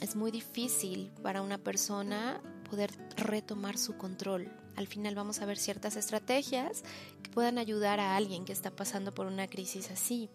es 0.02 0.16
muy 0.16 0.32
difícil 0.32 1.12
para 1.22 1.42
una 1.42 1.58
persona 1.58 2.42
poder 2.70 2.92
retomar 3.18 3.78
su 3.78 3.98
control. 3.98 4.52
Al 4.76 4.88
final 4.88 5.16
vamos 5.16 5.42
a 5.42 5.46
ver 5.46 5.58
ciertas 5.58 5.96
estrategias 5.96 6.84
que 7.24 7.30
puedan 7.32 7.58
ayudar 7.58 8.00
a 8.00 8.16
alguien 8.16 8.46
que 8.46 8.54
está 8.54 8.72
pasando 8.72 9.14
por 9.14 9.26
una 9.26 9.48
crisis 9.48 9.92
así. 9.92 10.30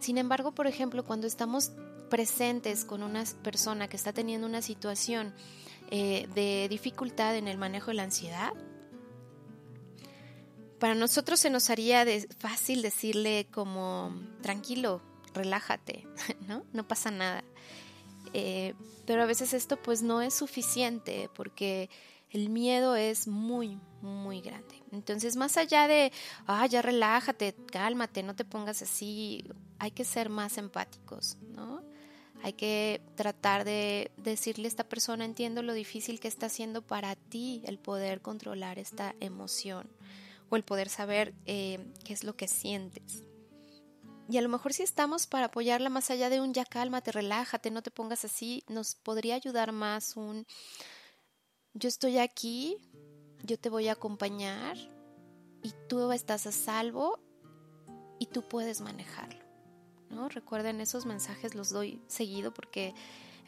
Sin 0.00 0.18
embargo, 0.18 0.52
por 0.52 0.66
ejemplo, 0.66 1.04
cuando 1.04 1.26
estamos 1.26 1.72
presentes 2.08 2.84
con 2.84 3.02
una 3.02 3.24
persona 3.42 3.88
que 3.88 3.96
está 3.96 4.12
teniendo 4.12 4.46
una 4.46 4.62
situación 4.62 5.34
eh, 5.90 6.28
de 6.34 6.66
dificultad 6.68 7.36
en 7.36 7.46
el 7.46 7.58
manejo 7.58 7.88
de 7.88 7.94
la 7.94 8.04
ansiedad, 8.04 8.52
para 10.78 10.94
nosotros 10.94 11.38
se 11.38 11.50
nos 11.50 11.68
haría 11.68 12.06
fácil 12.38 12.80
decirle 12.80 13.46
como, 13.50 14.14
tranquilo, 14.40 15.02
relájate. 15.34 16.06
No 16.72 16.88
pasa 16.88 17.10
nada. 17.10 17.44
Eh, 18.32 18.74
pero 19.06 19.22
a 19.22 19.26
veces 19.26 19.52
esto 19.54 19.76
pues 19.76 20.02
no 20.02 20.22
es 20.22 20.34
suficiente 20.34 21.28
porque 21.34 21.90
el 22.30 22.48
miedo 22.48 22.94
es 22.96 23.26
muy, 23.26 23.78
muy 24.02 24.40
grande. 24.40 24.82
Entonces, 24.92 25.36
más 25.36 25.56
allá 25.56 25.88
de, 25.88 26.12
ah, 26.46 26.66
ya 26.66 26.80
relájate, 26.82 27.54
cálmate, 27.72 28.22
no 28.22 28.36
te 28.36 28.44
pongas 28.44 28.82
así, 28.82 29.44
hay 29.78 29.90
que 29.90 30.04
ser 30.04 30.28
más 30.28 30.58
empáticos, 30.58 31.38
¿no? 31.54 31.82
Hay 32.42 32.54
que 32.54 33.02
tratar 33.16 33.64
de 33.64 34.12
decirle 34.16 34.66
a 34.66 34.68
esta 34.68 34.84
persona, 34.84 35.24
entiendo 35.24 35.62
lo 35.62 35.74
difícil 35.74 36.20
que 36.20 36.28
está 36.28 36.46
haciendo 36.46 36.80
para 36.82 37.14
ti 37.14 37.62
el 37.66 37.78
poder 37.78 38.22
controlar 38.22 38.78
esta 38.78 39.14
emoción 39.20 39.90
o 40.48 40.56
el 40.56 40.62
poder 40.62 40.88
saber 40.88 41.34
eh, 41.44 41.78
qué 42.04 42.14
es 42.14 42.24
lo 42.24 42.36
que 42.36 42.48
sientes. 42.48 43.24
Y 44.30 44.38
a 44.38 44.42
lo 44.42 44.48
mejor 44.48 44.72
si 44.72 44.84
estamos 44.84 45.26
para 45.26 45.46
apoyarla 45.46 45.90
más 45.90 46.08
allá 46.12 46.30
de 46.30 46.40
un 46.40 46.54
ya 46.54 46.64
cálmate, 46.64 47.10
relájate, 47.10 47.72
no 47.72 47.82
te 47.82 47.90
pongas 47.90 48.24
así, 48.24 48.62
nos 48.68 48.94
podría 48.94 49.34
ayudar 49.34 49.72
más 49.72 50.16
un 50.16 50.46
yo 51.74 51.88
estoy 51.88 52.18
aquí, 52.18 52.76
yo 53.42 53.58
te 53.58 53.68
voy 53.68 53.88
a 53.88 53.92
acompañar 53.92 54.76
y 55.64 55.72
tú 55.88 56.12
estás 56.12 56.46
a 56.46 56.52
salvo 56.52 57.18
y 58.20 58.26
tú 58.26 58.42
puedes 58.42 58.80
manejarlo. 58.80 59.40
¿no? 60.10 60.28
Recuerden, 60.28 60.80
esos 60.80 61.06
mensajes 61.06 61.56
los 61.56 61.70
doy 61.70 62.00
seguido 62.06 62.54
porque 62.54 62.94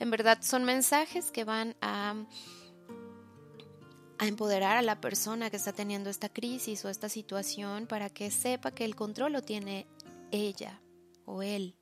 en 0.00 0.10
verdad 0.10 0.38
son 0.42 0.64
mensajes 0.64 1.30
que 1.30 1.44
van 1.44 1.76
a, 1.80 2.16
a 4.18 4.26
empoderar 4.26 4.76
a 4.76 4.82
la 4.82 5.00
persona 5.00 5.48
que 5.48 5.58
está 5.58 5.72
teniendo 5.72 6.10
esta 6.10 6.28
crisis 6.28 6.84
o 6.84 6.88
esta 6.88 7.08
situación 7.08 7.86
para 7.86 8.10
que 8.10 8.32
sepa 8.32 8.72
que 8.72 8.84
el 8.84 8.96
control 8.96 9.32
lo 9.32 9.42
tiene 9.42 9.86
ella 10.32 10.80
o 11.24 11.42
él 11.42 11.76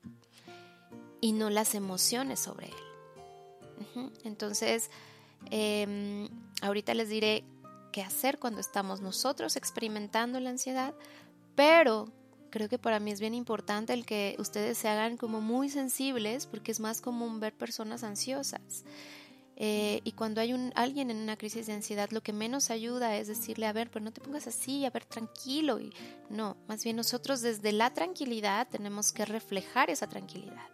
y 1.21 1.33
no 1.33 1.49
las 1.49 1.75
emociones 1.75 2.41
sobre 2.41 2.67
él. 2.67 4.13
Entonces, 4.25 4.91
em, 5.51 6.29
ahorita 6.61 6.95
les 6.95 7.09
diré 7.09 7.45
qué 7.93 8.03
hacer 8.03 8.39
cuando 8.39 8.61
estamos 8.61 9.01
nosotros 9.01 9.57
experimentando 9.57 10.39
la 10.41 10.51
ansiedad, 10.51 10.95
pero 11.55 12.13
creo 12.51 12.69
que 12.69 12.79
para 12.79 13.01
mí 13.01 13.11
es 13.11 13.21
bien 13.21 13.35
importante 13.35 13.93
el 13.93 14.05
que 14.05 14.37
ustedes 14.39 14.77
se 14.79 14.89
hagan 14.89 15.17
como 15.17 15.41
muy 15.41 15.71
sensibles 15.71 16.47
porque 16.47 16.73
es 16.73 16.81
más 16.81 17.01
común 17.01 17.41
ver 17.41 17.55
personas 17.55 18.05
ansiosas. 18.05 18.85
Eh, 19.63 20.01
y 20.05 20.13
cuando 20.13 20.41
hay 20.41 20.55
un, 20.55 20.73
alguien 20.75 21.11
en 21.11 21.19
una 21.19 21.37
crisis 21.37 21.67
de 21.67 21.75
ansiedad, 21.75 22.09
lo 22.13 22.23
que 22.23 22.33
menos 22.33 22.71
ayuda 22.71 23.19
es 23.19 23.29
decirle, 23.29 23.67
a 23.67 23.75
ver, 23.75 23.91
pero 23.91 24.03
no 24.03 24.11
te 24.11 24.23
pongas 24.23 24.47
así, 24.47 24.87
a 24.87 24.91
ver, 24.91 25.05
tranquilo. 25.05 25.79
Y 25.79 25.93
no, 26.31 26.57
más 26.67 26.83
bien 26.83 26.97
nosotros 26.97 27.43
desde 27.43 27.71
la 27.73 27.93
tranquilidad 27.93 28.69
tenemos 28.71 29.13
que 29.13 29.27
reflejar 29.27 29.91
esa 29.91 30.09
tranquilidad. 30.09 30.67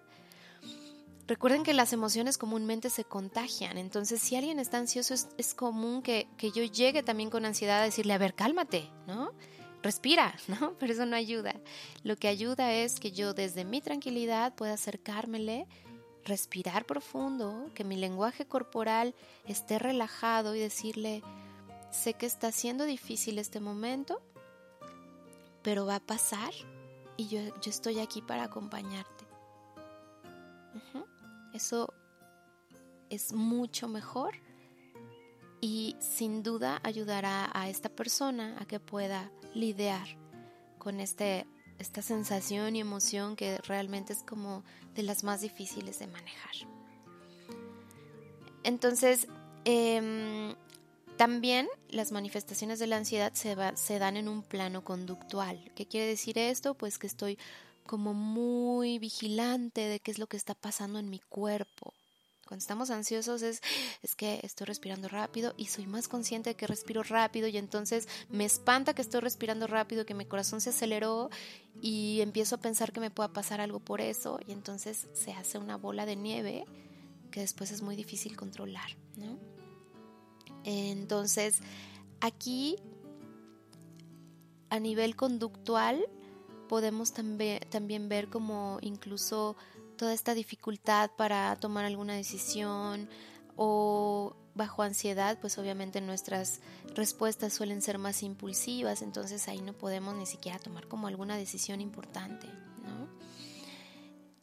Recuerden 1.26 1.64
que 1.64 1.74
las 1.74 1.92
emociones 1.92 2.38
comúnmente 2.38 2.88
se 2.88 3.02
contagian, 3.02 3.76
entonces 3.76 4.20
si 4.20 4.36
alguien 4.36 4.60
está 4.60 4.78
ansioso 4.78 5.14
es, 5.14 5.26
es 5.36 5.54
común 5.54 6.00
que, 6.00 6.28
que, 6.36 6.52
yo 6.52 6.62
llegue 6.62 7.02
también 7.02 7.30
con 7.30 7.44
ansiedad 7.44 7.80
a 7.80 7.84
decirle, 7.84 8.12
a 8.12 8.18
ver, 8.18 8.34
cálmate, 8.34 8.88
¿no? 9.08 9.32
Respira, 9.82 10.36
¿no? 10.46 10.74
Pero 10.78 10.92
eso 10.92 11.06
no 11.06 11.16
ayuda. 11.16 11.56
Lo 12.04 12.14
que 12.14 12.28
ayuda 12.28 12.72
es 12.72 13.00
que 13.00 13.10
yo 13.10 13.34
desde 13.34 13.64
mi 13.64 13.80
tranquilidad 13.80 14.54
pueda 14.54 14.74
acercármele, 14.74 15.66
respirar 16.26 16.84
profundo, 16.84 17.70
que 17.74 17.84
mi 17.84 17.96
lenguaje 17.96 18.46
corporal 18.46 19.14
esté 19.46 19.78
relajado 19.78 20.54
y 20.54 20.60
decirle, 20.60 21.22
sé 21.90 22.14
que 22.14 22.26
está 22.26 22.52
siendo 22.52 22.84
difícil 22.84 23.38
este 23.38 23.60
momento, 23.60 24.20
pero 25.62 25.86
va 25.86 25.96
a 25.96 26.00
pasar 26.00 26.52
y 27.16 27.28
yo, 27.28 27.40
yo 27.60 27.70
estoy 27.70 28.00
aquí 28.00 28.20
para 28.22 28.44
acompañarte. 28.44 29.24
Eso 31.54 31.94
es 33.08 33.32
mucho 33.32 33.88
mejor 33.88 34.34
y 35.62 35.96
sin 36.00 36.42
duda 36.42 36.80
ayudará 36.82 37.50
a 37.54 37.70
esta 37.70 37.88
persona 37.88 38.56
a 38.60 38.66
que 38.66 38.78
pueda 38.78 39.30
lidiar 39.54 40.06
con 40.78 41.00
este, 41.00 41.46
esta 41.78 42.02
sensación 42.02 42.76
y 42.76 42.80
emoción 42.80 43.36
que 43.36 43.58
realmente 43.58 44.12
es 44.12 44.22
como 44.22 44.64
de 44.94 45.02
las 45.02 45.24
más 45.24 45.40
difíciles 45.40 45.98
de 45.98 46.06
manejar. 46.06 46.54
Entonces, 48.62 49.28
em, 49.64 50.54
también 51.16 51.68
las 51.88 52.12
manifestaciones 52.12 52.78
de 52.78 52.86
la 52.86 52.96
ansiedad 52.96 53.32
se, 53.34 53.56
se 53.74 53.98
dan 53.98 54.16
en 54.16 54.28
un 54.28 54.42
plano 54.42 54.84
conductual. 54.84 55.72
¿Qué 55.74 55.86
quiere 55.86 56.06
decir 56.06 56.38
esto? 56.38 56.74
Pues 56.74 56.98
que 56.98 57.06
estoy 57.06 57.38
como 57.86 58.12
muy 58.12 58.98
vigilante 58.98 59.82
de 59.82 60.00
qué 60.00 60.10
es 60.10 60.18
lo 60.18 60.26
que 60.26 60.36
está 60.36 60.54
pasando 60.54 60.98
en 60.98 61.08
mi 61.08 61.20
cuerpo. 61.20 61.94
Cuando 62.46 62.60
estamos 62.60 62.90
ansiosos 62.90 63.42
es, 63.42 63.60
es 64.02 64.14
que 64.14 64.38
estoy 64.44 64.66
respirando 64.66 65.08
rápido 65.08 65.52
y 65.56 65.66
soy 65.66 65.86
más 65.86 66.06
consciente 66.06 66.50
de 66.50 66.56
que 66.56 66.68
respiro 66.68 67.02
rápido 67.02 67.48
y 67.48 67.56
entonces 67.56 68.06
me 68.28 68.44
espanta 68.44 68.94
que 68.94 69.02
estoy 69.02 69.20
respirando 69.20 69.66
rápido, 69.66 70.06
que 70.06 70.14
mi 70.14 70.26
corazón 70.26 70.60
se 70.60 70.70
aceleró 70.70 71.28
y 71.82 72.20
empiezo 72.20 72.54
a 72.54 72.58
pensar 72.58 72.92
que 72.92 73.00
me 73.00 73.10
pueda 73.10 73.32
pasar 73.32 73.60
algo 73.60 73.80
por 73.80 74.00
eso 74.00 74.38
y 74.46 74.52
entonces 74.52 75.08
se 75.12 75.32
hace 75.32 75.58
una 75.58 75.76
bola 75.76 76.06
de 76.06 76.14
nieve 76.14 76.64
que 77.32 77.40
después 77.40 77.72
es 77.72 77.82
muy 77.82 77.96
difícil 77.96 78.36
controlar. 78.36 78.96
Entonces, 80.62 81.58
aquí 82.20 82.76
a 84.70 84.78
nivel 84.78 85.16
conductual 85.16 86.06
podemos 86.68 87.12
también, 87.12 87.60
también 87.70 88.08
ver 88.08 88.28
como 88.28 88.78
incluso 88.82 89.56
toda 89.96 90.12
esta 90.12 90.34
dificultad 90.34 91.10
para 91.16 91.56
tomar 91.56 91.84
alguna 91.84 92.14
decisión 92.14 93.08
o 93.56 94.36
bajo 94.54 94.82
ansiedad, 94.82 95.38
pues 95.40 95.58
obviamente 95.58 96.00
nuestras 96.00 96.60
respuestas 96.94 97.52
suelen 97.52 97.82
ser 97.82 97.98
más 97.98 98.22
impulsivas, 98.22 99.02
entonces 99.02 99.48
ahí 99.48 99.60
no 99.60 99.74
podemos 99.74 100.14
ni 100.14 100.26
siquiera 100.26 100.58
tomar 100.58 100.88
como 100.88 101.06
alguna 101.08 101.36
decisión 101.36 101.80
importante, 101.80 102.46
¿no? 102.82 103.08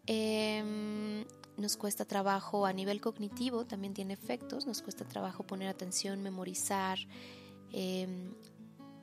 Em, 0.05 1.25
nos 1.57 1.77
cuesta 1.77 2.05
trabajo 2.05 2.65
a 2.65 2.73
nivel 2.73 3.01
cognitivo, 3.01 3.65
también 3.65 3.93
tiene 3.93 4.13
efectos, 4.13 4.67
nos 4.67 4.81
cuesta 4.81 5.05
trabajo 5.05 5.43
poner 5.43 5.67
atención, 5.67 6.21
memorizar, 6.21 6.99
em, 7.71 8.33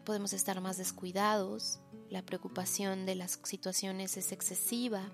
podemos 0.05 0.33
estar 0.33 0.61
más 0.61 0.77
descuidados, 0.77 1.81
la 2.09 2.23
preocupación 2.23 3.07
de 3.07 3.15
las 3.15 3.41
situaciones 3.45 4.17
es 4.17 4.33
excesiva, 4.33 5.11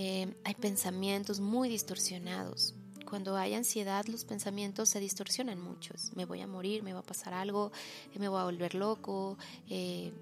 eh, 0.00 0.32
hay 0.44 0.54
pensamientos 0.54 1.40
muy 1.40 1.68
distorsionados. 1.68 2.72
Cuando 3.04 3.36
hay 3.36 3.54
ansiedad, 3.54 4.04
los 4.06 4.24
pensamientos 4.24 4.90
se 4.90 5.00
distorsionan 5.00 5.60
muchos. 5.60 6.12
Me 6.14 6.24
voy 6.24 6.40
a 6.40 6.46
morir, 6.46 6.84
me 6.84 6.92
va 6.92 7.00
a 7.00 7.02
pasar 7.02 7.34
algo, 7.34 7.72
eh, 8.14 8.20
me 8.20 8.28
voy 8.28 8.38
a 8.38 8.44
volver 8.44 8.76
loco, 8.76 9.36
eh, 9.68 10.12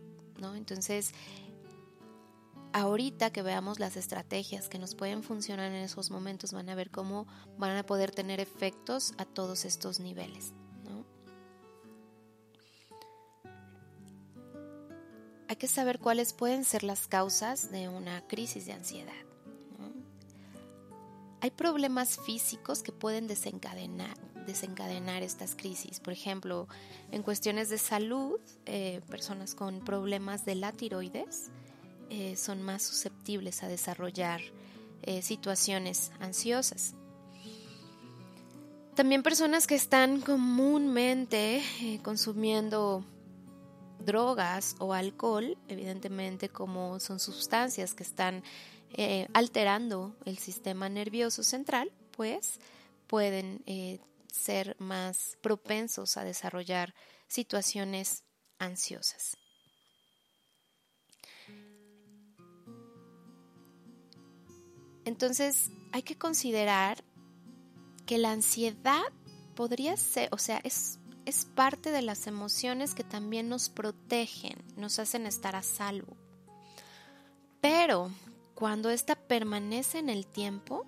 ¿no? 0.41 0.55
Entonces, 0.55 1.13
ahorita 2.73 3.29
que 3.29 3.43
veamos 3.43 3.79
las 3.79 3.99
estrategias 3.99 4.71
que 4.71 4.79
nos 4.79 4.95
pueden 4.95 5.23
funcionar 5.23 5.71
en 5.71 5.83
esos 5.83 6.11
momentos, 6.11 6.53
van 6.53 6.71
a 6.71 6.75
ver 6.75 6.91
cómo 6.91 7.27
van 7.59 7.77
a 7.77 7.85
poder 7.85 8.13
tener 8.13 8.41
efectos 8.41 9.13
a 9.19 9.27
todos 9.27 9.67
estos 9.67 10.01
niveles. 10.01 10.55
hay 15.49 15.55
que 15.55 15.69
saber 15.69 16.01
cuáles 16.01 16.33
pueden 16.33 16.65
ser 16.65 16.83
las 16.83 17.07
causas 17.07 17.71
de 17.71 17.89
una 17.89 18.27
crisis 18.27 18.67
de 18.67 18.73
ansiedad. 18.73 19.36
Hay 21.41 21.51
problemas 21.51 22.19
físicos 22.25 22.83
que 22.83 22.93
pueden 22.93 23.27
desencadenar, 23.27 24.17
estas 25.23 25.57
crisis. 25.57 25.99
Por 26.01 26.13
ejemplo, 26.13 26.69
en 27.11 27.23
cuestiones 27.23 27.69
de 27.69 27.79
salud, 27.79 28.39
eh, 28.65 29.01
personas 29.11 29.55
con 29.55 29.81
problemas 29.81 30.45
de 30.45 30.55
la 30.55 30.71
tiroides 30.73 31.51
eh, 32.11 32.37
son 32.37 32.63
más 32.63 32.83
susceptibles 32.83 33.65
a 33.65 33.69
desarrollar 33.69 34.41
eh, 35.03 35.21
situaciones 35.23 36.13
ansiosas. 36.21 36.95
También 38.95 39.25
personas 39.25 39.67
que 39.67 39.75
están 39.75 40.21
comúnmente 40.21 41.63
consumiendo 42.03 43.05
drogas 43.99 44.77
o 44.79 44.95
alcohol, 44.95 45.59
evidentemente 45.69 46.49
como 46.49 47.01
son 47.01 47.19
sustancias 47.19 47.95
que 47.95 48.05
están 48.05 48.43
eh, 48.97 49.29
alterando 49.35 50.17
el 50.25 50.39
sistema 50.39 50.89
nervioso 50.89 51.43
central, 51.43 51.93
pues 52.11 52.59
pueden 53.07 53.63
eh, 53.67 54.01
ser 54.33 54.77
más 54.79 55.37
propensos 55.43 56.17
a 56.17 56.25
desarrollar 56.25 56.95
situaciones 57.29 58.25
ansiosas. 58.59 59.37
Entonces 65.05 65.71
hay 65.93 66.03
que 66.03 66.19
considerar 66.19 67.05
que 68.07 68.19
la 68.19 68.33
ansiedad 68.33 69.05
podría 69.55 69.97
ser, 69.97 70.29
o 70.33 70.39
sea, 70.39 70.61
es 70.65 70.99
es 71.27 71.45
parte 71.45 71.91
de 71.91 72.03
las 72.03 72.29
emociones 72.29 72.95
que 72.95 73.03
también 73.03 73.49
nos 73.49 73.69
protegen, 73.69 74.57
nos 74.77 75.01
hacen 75.01 75.27
estar 75.27 75.57
a 75.57 75.63
salvo. 75.63 76.17
Pero 77.61 78.13
cuando 78.57 78.89
ésta 78.89 79.17
permanece 79.17 79.99
en 79.99 80.09
el 80.09 80.27
tiempo, 80.27 80.87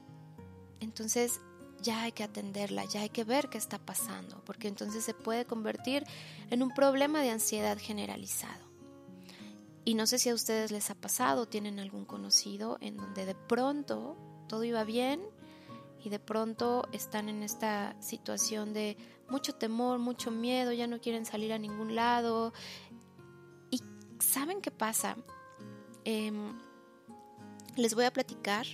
entonces 0.80 1.38
ya 1.82 2.02
hay 2.02 2.12
que 2.12 2.24
atenderla, 2.24 2.86
ya 2.86 3.02
hay 3.02 3.10
que 3.10 3.24
ver 3.24 3.50
qué 3.50 3.58
está 3.58 3.78
pasando, 3.78 4.42
porque 4.46 4.68
entonces 4.68 5.04
se 5.04 5.12
puede 5.12 5.44
convertir 5.44 6.04
en 6.48 6.62
un 6.62 6.72
problema 6.72 7.20
de 7.20 7.28
ansiedad 7.28 7.76
generalizado. 7.78 8.66
Y 9.84 9.94
no 9.94 10.06
sé 10.06 10.18
si 10.18 10.30
a 10.30 10.34
ustedes 10.34 10.70
les 10.72 10.88
ha 10.88 10.94
pasado, 10.94 11.46
tienen 11.46 11.78
algún 11.78 12.06
conocido 12.06 12.78
en 12.80 12.96
donde 12.96 13.26
de 13.26 13.34
pronto 13.34 14.16
todo 14.48 14.64
iba 14.64 14.82
bien 14.84 15.20
y 16.02 16.08
de 16.08 16.18
pronto 16.18 16.88
están 16.92 17.28
en 17.28 17.42
esta 17.42 18.00
situación 18.00 18.72
de 18.72 18.96
mucho 19.28 19.54
temor, 19.54 19.98
mucho 19.98 20.30
miedo, 20.30 20.72
ya 20.72 20.86
no 20.86 21.02
quieren 21.02 21.26
salir 21.26 21.52
a 21.52 21.58
ningún 21.58 21.94
lado. 21.94 22.54
¿Y 23.70 23.82
saben 24.20 24.62
qué 24.62 24.70
pasa? 24.70 25.18
Em, 26.04 26.54
les 27.78 27.94
voy 27.94 28.04
a 28.04 28.12
platicar 28.12 28.66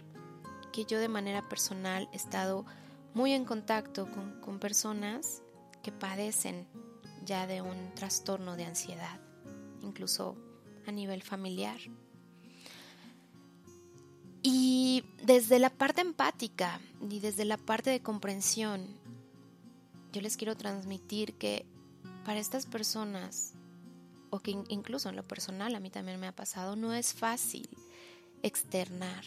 que 0.72 0.86
yo 0.86 0.98
de 0.98 1.08
manera 1.08 1.46
personal 1.46 2.08
he 2.12 2.16
estado 2.16 2.64
muy 3.12 3.32
en 3.32 3.44
contacto 3.44 4.08
con, 4.40 4.58
personas 4.58 5.42
que 5.82 5.92
padecen 5.92 6.66
ya 7.24 7.46
de 7.46 7.60
un 7.60 7.94
trastorno 7.94 8.56
de 8.56 8.64
ansiedad, 8.64 9.20
incluso 9.82 10.36
a 10.86 10.90
nivel 10.90 11.22
familiar. 11.22 11.78
Y 14.42 15.04
desde 15.22 15.58
la 15.58 15.70
parte 15.70 16.00
empática 16.00 16.80
y 17.08 17.20
desde 17.20 17.44
la 17.44 17.58
parte 17.58 17.90
de 17.90 18.00
comprensión, 18.00 18.86
yo 20.12 20.22
les 20.22 20.38
quiero 20.38 20.56
transmitir 20.56 21.34
que 21.34 21.66
para 22.24 22.40
estas 22.40 22.64
personas, 22.64 23.52
o 24.30 24.40
que 24.40 24.52
incluso 24.68 25.10
en 25.10 25.16
lo 25.16 25.28
personal 25.28 25.74
a 25.74 25.80
mí 25.80 25.90
también 25.90 26.18
me 26.18 26.26
ha 26.26 26.34
pasado, 26.34 26.74
no 26.74 26.94
es 26.94 27.12
fácil 27.12 27.68
externar 28.44 29.24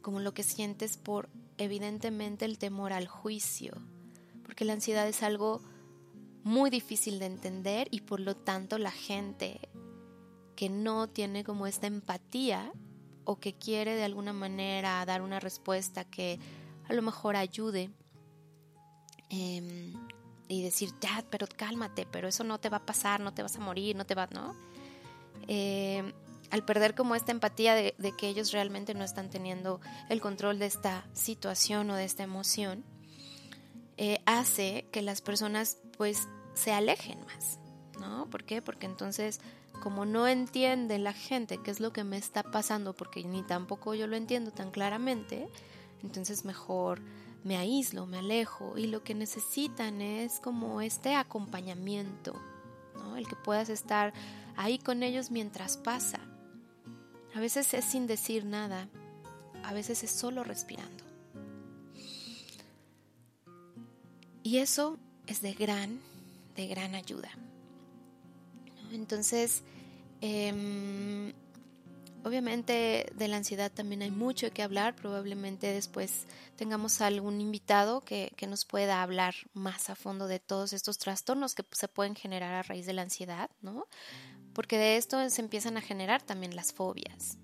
como 0.00 0.20
lo 0.20 0.32
que 0.34 0.44
sientes 0.44 0.96
por 0.96 1.28
evidentemente 1.58 2.44
el 2.44 2.58
temor 2.58 2.92
al 2.92 3.08
juicio, 3.08 3.74
porque 4.44 4.64
la 4.64 4.74
ansiedad 4.74 5.08
es 5.08 5.22
algo 5.22 5.60
muy 6.44 6.70
difícil 6.70 7.18
de 7.18 7.26
entender 7.26 7.88
y 7.90 8.02
por 8.02 8.20
lo 8.20 8.36
tanto 8.36 8.78
la 8.78 8.92
gente 8.92 9.60
que 10.56 10.68
no 10.68 11.08
tiene 11.08 11.42
como 11.42 11.66
esta 11.66 11.86
empatía 11.86 12.72
o 13.24 13.40
que 13.40 13.54
quiere 13.54 13.96
de 13.96 14.04
alguna 14.04 14.32
manera 14.32 15.04
dar 15.06 15.22
una 15.22 15.40
respuesta 15.40 16.04
que 16.04 16.38
a 16.88 16.92
lo 16.92 17.02
mejor 17.02 17.34
ayude 17.34 17.90
em, 19.30 19.94
y 20.46 20.62
decir, 20.62 20.90
ya, 21.00 21.24
pero 21.30 21.46
cálmate, 21.48 22.06
pero 22.06 22.28
eso 22.28 22.44
no 22.44 22.60
te 22.60 22.68
va 22.68 22.76
a 22.76 22.86
pasar, 22.86 23.20
no 23.20 23.34
te 23.34 23.42
vas 23.42 23.56
a 23.56 23.60
morir, 23.60 23.96
no 23.96 24.04
te 24.04 24.14
va, 24.14 24.28
¿no? 24.28 24.54
Em, 25.48 26.12
al 26.54 26.64
perder 26.64 26.94
como 26.94 27.16
esta 27.16 27.32
empatía 27.32 27.74
de, 27.74 27.94
que 28.16 28.28
ellos 28.28 28.52
realmente 28.52 28.94
no 28.94 29.02
están 29.02 29.28
teniendo 29.28 29.80
el 30.08 30.20
control 30.20 30.60
de 30.60 30.66
esta 30.66 31.04
situación 31.12 31.90
o 31.90 31.96
de 31.96 32.04
esta 32.04 32.22
emoción, 32.22 32.84
eh, 33.96 34.20
hace 34.24 34.86
que 34.92 35.02
las 35.02 35.20
personas 35.20 35.78
pues 35.98 36.28
se 36.54 36.72
alejen 36.72 37.18
más, 37.24 37.58
¿no? 37.98 38.30
¿Por 38.30 38.44
qué? 38.44 38.62
Porque 38.62 38.86
entonces 38.86 39.40
como 39.82 40.04
no 40.04 40.28
entiende 40.28 41.00
la 41.00 41.12
gente 41.12 41.58
qué 41.58 41.72
es 41.72 41.80
lo 41.80 41.92
que 41.92 42.04
me 42.04 42.18
está 42.18 42.44
pasando, 42.44 42.94
porque 42.94 43.24
ni 43.24 43.42
tampoco 43.42 43.96
yo 43.96 44.06
lo 44.06 44.14
entiendo 44.14 44.52
tan 44.52 44.70
claramente, 44.70 45.48
entonces 46.04 46.44
mejor 46.44 47.00
me 47.42 47.56
aíslo, 47.56 48.06
me 48.06 48.18
alejo 48.18 48.78
y 48.78 48.86
lo 48.86 49.02
que 49.02 49.16
necesitan 49.16 50.00
es 50.00 50.38
como 50.38 50.80
este 50.82 51.16
acompañamiento, 51.16 52.40
el 53.16 53.26
que 53.26 53.34
puedas 53.34 53.70
estar 53.70 54.14
ahí 54.56 54.78
con 54.78 55.02
ellos 55.02 55.32
mientras 55.32 55.76
pasa. 55.76 56.20
A 57.34 57.40
veces 57.40 57.74
es 57.74 57.84
sin 57.84 58.06
decir 58.06 58.44
nada, 58.44 58.88
a 59.62 59.72
veces 59.72 60.02
es 60.04 60.10
solo 60.10 60.44
respirando. 60.44 61.04
Y 64.42 64.58
eso 64.58 64.98
es 65.26 65.40
de 65.40 65.54
gran, 65.54 66.00
de 66.54 66.66
gran 66.66 66.94
ayuda. 66.94 67.30
Entonces, 68.92 69.64
Em, 70.26 71.34
obviamente 72.24 73.12
de 73.14 73.28
la 73.28 73.36
ansiedad 73.36 73.70
también 73.70 74.00
hay 74.00 74.10
mucho 74.10 74.50
que 74.52 74.62
hablar, 74.62 74.96
probablemente 74.96 75.66
después 75.66 76.24
tengamos 76.56 77.02
algún 77.02 77.42
invitado 77.42 78.00
que, 78.00 78.32
nos 78.48 78.64
pueda 78.64 79.02
hablar 79.02 79.34
más 79.52 79.90
a 79.90 79.96
fondo 79.96 80.28
de 80.28 80.40
todos 80.40 80.72
estos 80.72 80.96
trastornos 80.96 81.54
que 81.54 81.62
se 81.72 81.88
pueden 81.88 82.14
generar 82.14 82.54
a 82.54 82.62
raíz 82.62 82.86
de 82.86 82.94
la 82.94 83.02
ansiedad, 83.02 83.50
¿no? 83.60 83.86
Porque 84.54 84.78
de 84.78 84.96
esto 84.96 85.28
se 85.28 85.42
empiezan 85.42 85.76
a 85.76 85.80
generar 85.80 86.22
también 86.22 86.56
las 86.56 86.72
fobias, 86.72 87.38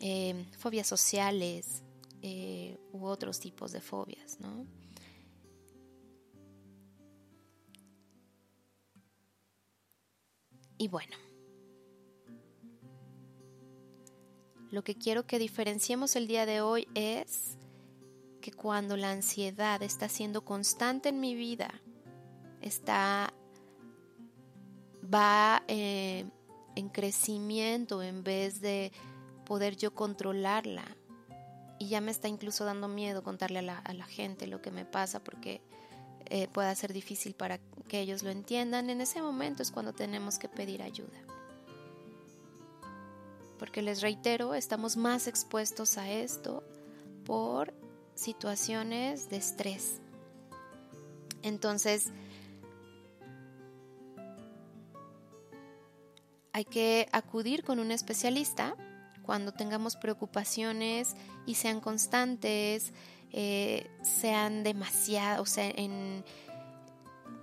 em, 0.00 0.44
fobias 0.52 0.86
sociales 0.86 1.82
eh, 2.22 2.78
u 2.92 3.06
otros 3.06 3.40
tipos 3.40 3.72
de 3.72 3.80
fobias, 3.80 4.38
¿no? 4.38 4.66
Y 10.78 10.88
bueno, 10.88 11.16
Lo 14.72 14.82
que 14.82 14.94
quiero 14.94 15.26
que 15.26 15.38
diferenciemos 15.38 16.16
el 16.16 16.26
día 16.26 16.46
de 16.46 16.62
hoy 16.62 16.88
es 16.94 17.58
que 18.40 18.52
cuando 18.52 18.96
la 18.96 19.10
ansiedad 19.10 19.82
está 19.82 20.08
siendo 20.08 20.46
constante 20.46 21.10
en 21.10 21.20
mi 21.20 21.34
vida, 21.34 21.82
está 22.62 23.34
va 25.02 25.62
eh, 25.68 26.24
en 26.74 26.88
crecimiento 26.88 28.02
en 28.02 28.24
vez 28.24 28.60
de 28.60 28.92
poder 29.44 29.76
yo 29.76 29.94
controlarla. 29.94 30.84
Y 31.78 31.88
ya 31.88 32.00
me 32.00 32.12
está 32.12 32.28
incluso 32.28 32.64
dando 32.64 32.86
miedo 32.86 33.22
contarle 33.22 33.58
a 33.58 33.92
la, 33.92 34.04
gente 34.06 34.46
lo 34.46 34.62
que 34.62 34.70
me 34.70 34.84
pasa 34.84 35.22
porque 35.24 35.60
eh, 36.26 36.46
pueda 36.48 36.72
ser 36.76 36.92
difícil 36.92 37.34
para 37.34 37.58
que 37.88 38.00
ellos 38.00 38.22
lo 38.22 38.30
entiendan. 38.30 38.88
En 38.88 39.00
ese 39.00 39.20
momento 39.20 39.62
es 39.62 39.72
cuando 39.72 39.92
tenemos 39.92 40.38
que 40.38 40.48
pedir 40.48 40.82
ayuda 40.82 41.18
porque 43.62 43.80
les 43.80 44.00
reitero, 44.00 44.54
estamos 44.54 44.96
más 44.96 45.28
expuestos 45.28 45.96
a 45.96 46.10
esto 46.10 46.64
por 47.24 47.72
situaciones 48.16 49.30
de 49.30 49.36
estrés. 49.36 50.00
Entonces, 51.44 52.08
hay 56.52 56.64
que 56.64 57.08
acudir 57.12 57.64
con 57.64 57.78
un 57.78 57.90
especialista 57.90 58.76
cuando 59.22 59.52
tengamos 59.52 59.96
preocupaciones 59.96 61.14
y 61.46 61.54
sean 61.54 61.80
constantes, 61.80 62.92
eh, 63.30 63.86
sean 64.02 64.62
demasiado, 64.62 65.42
o 65.42 65.46
sea, 65.46 65.70
en, 65.70 66.24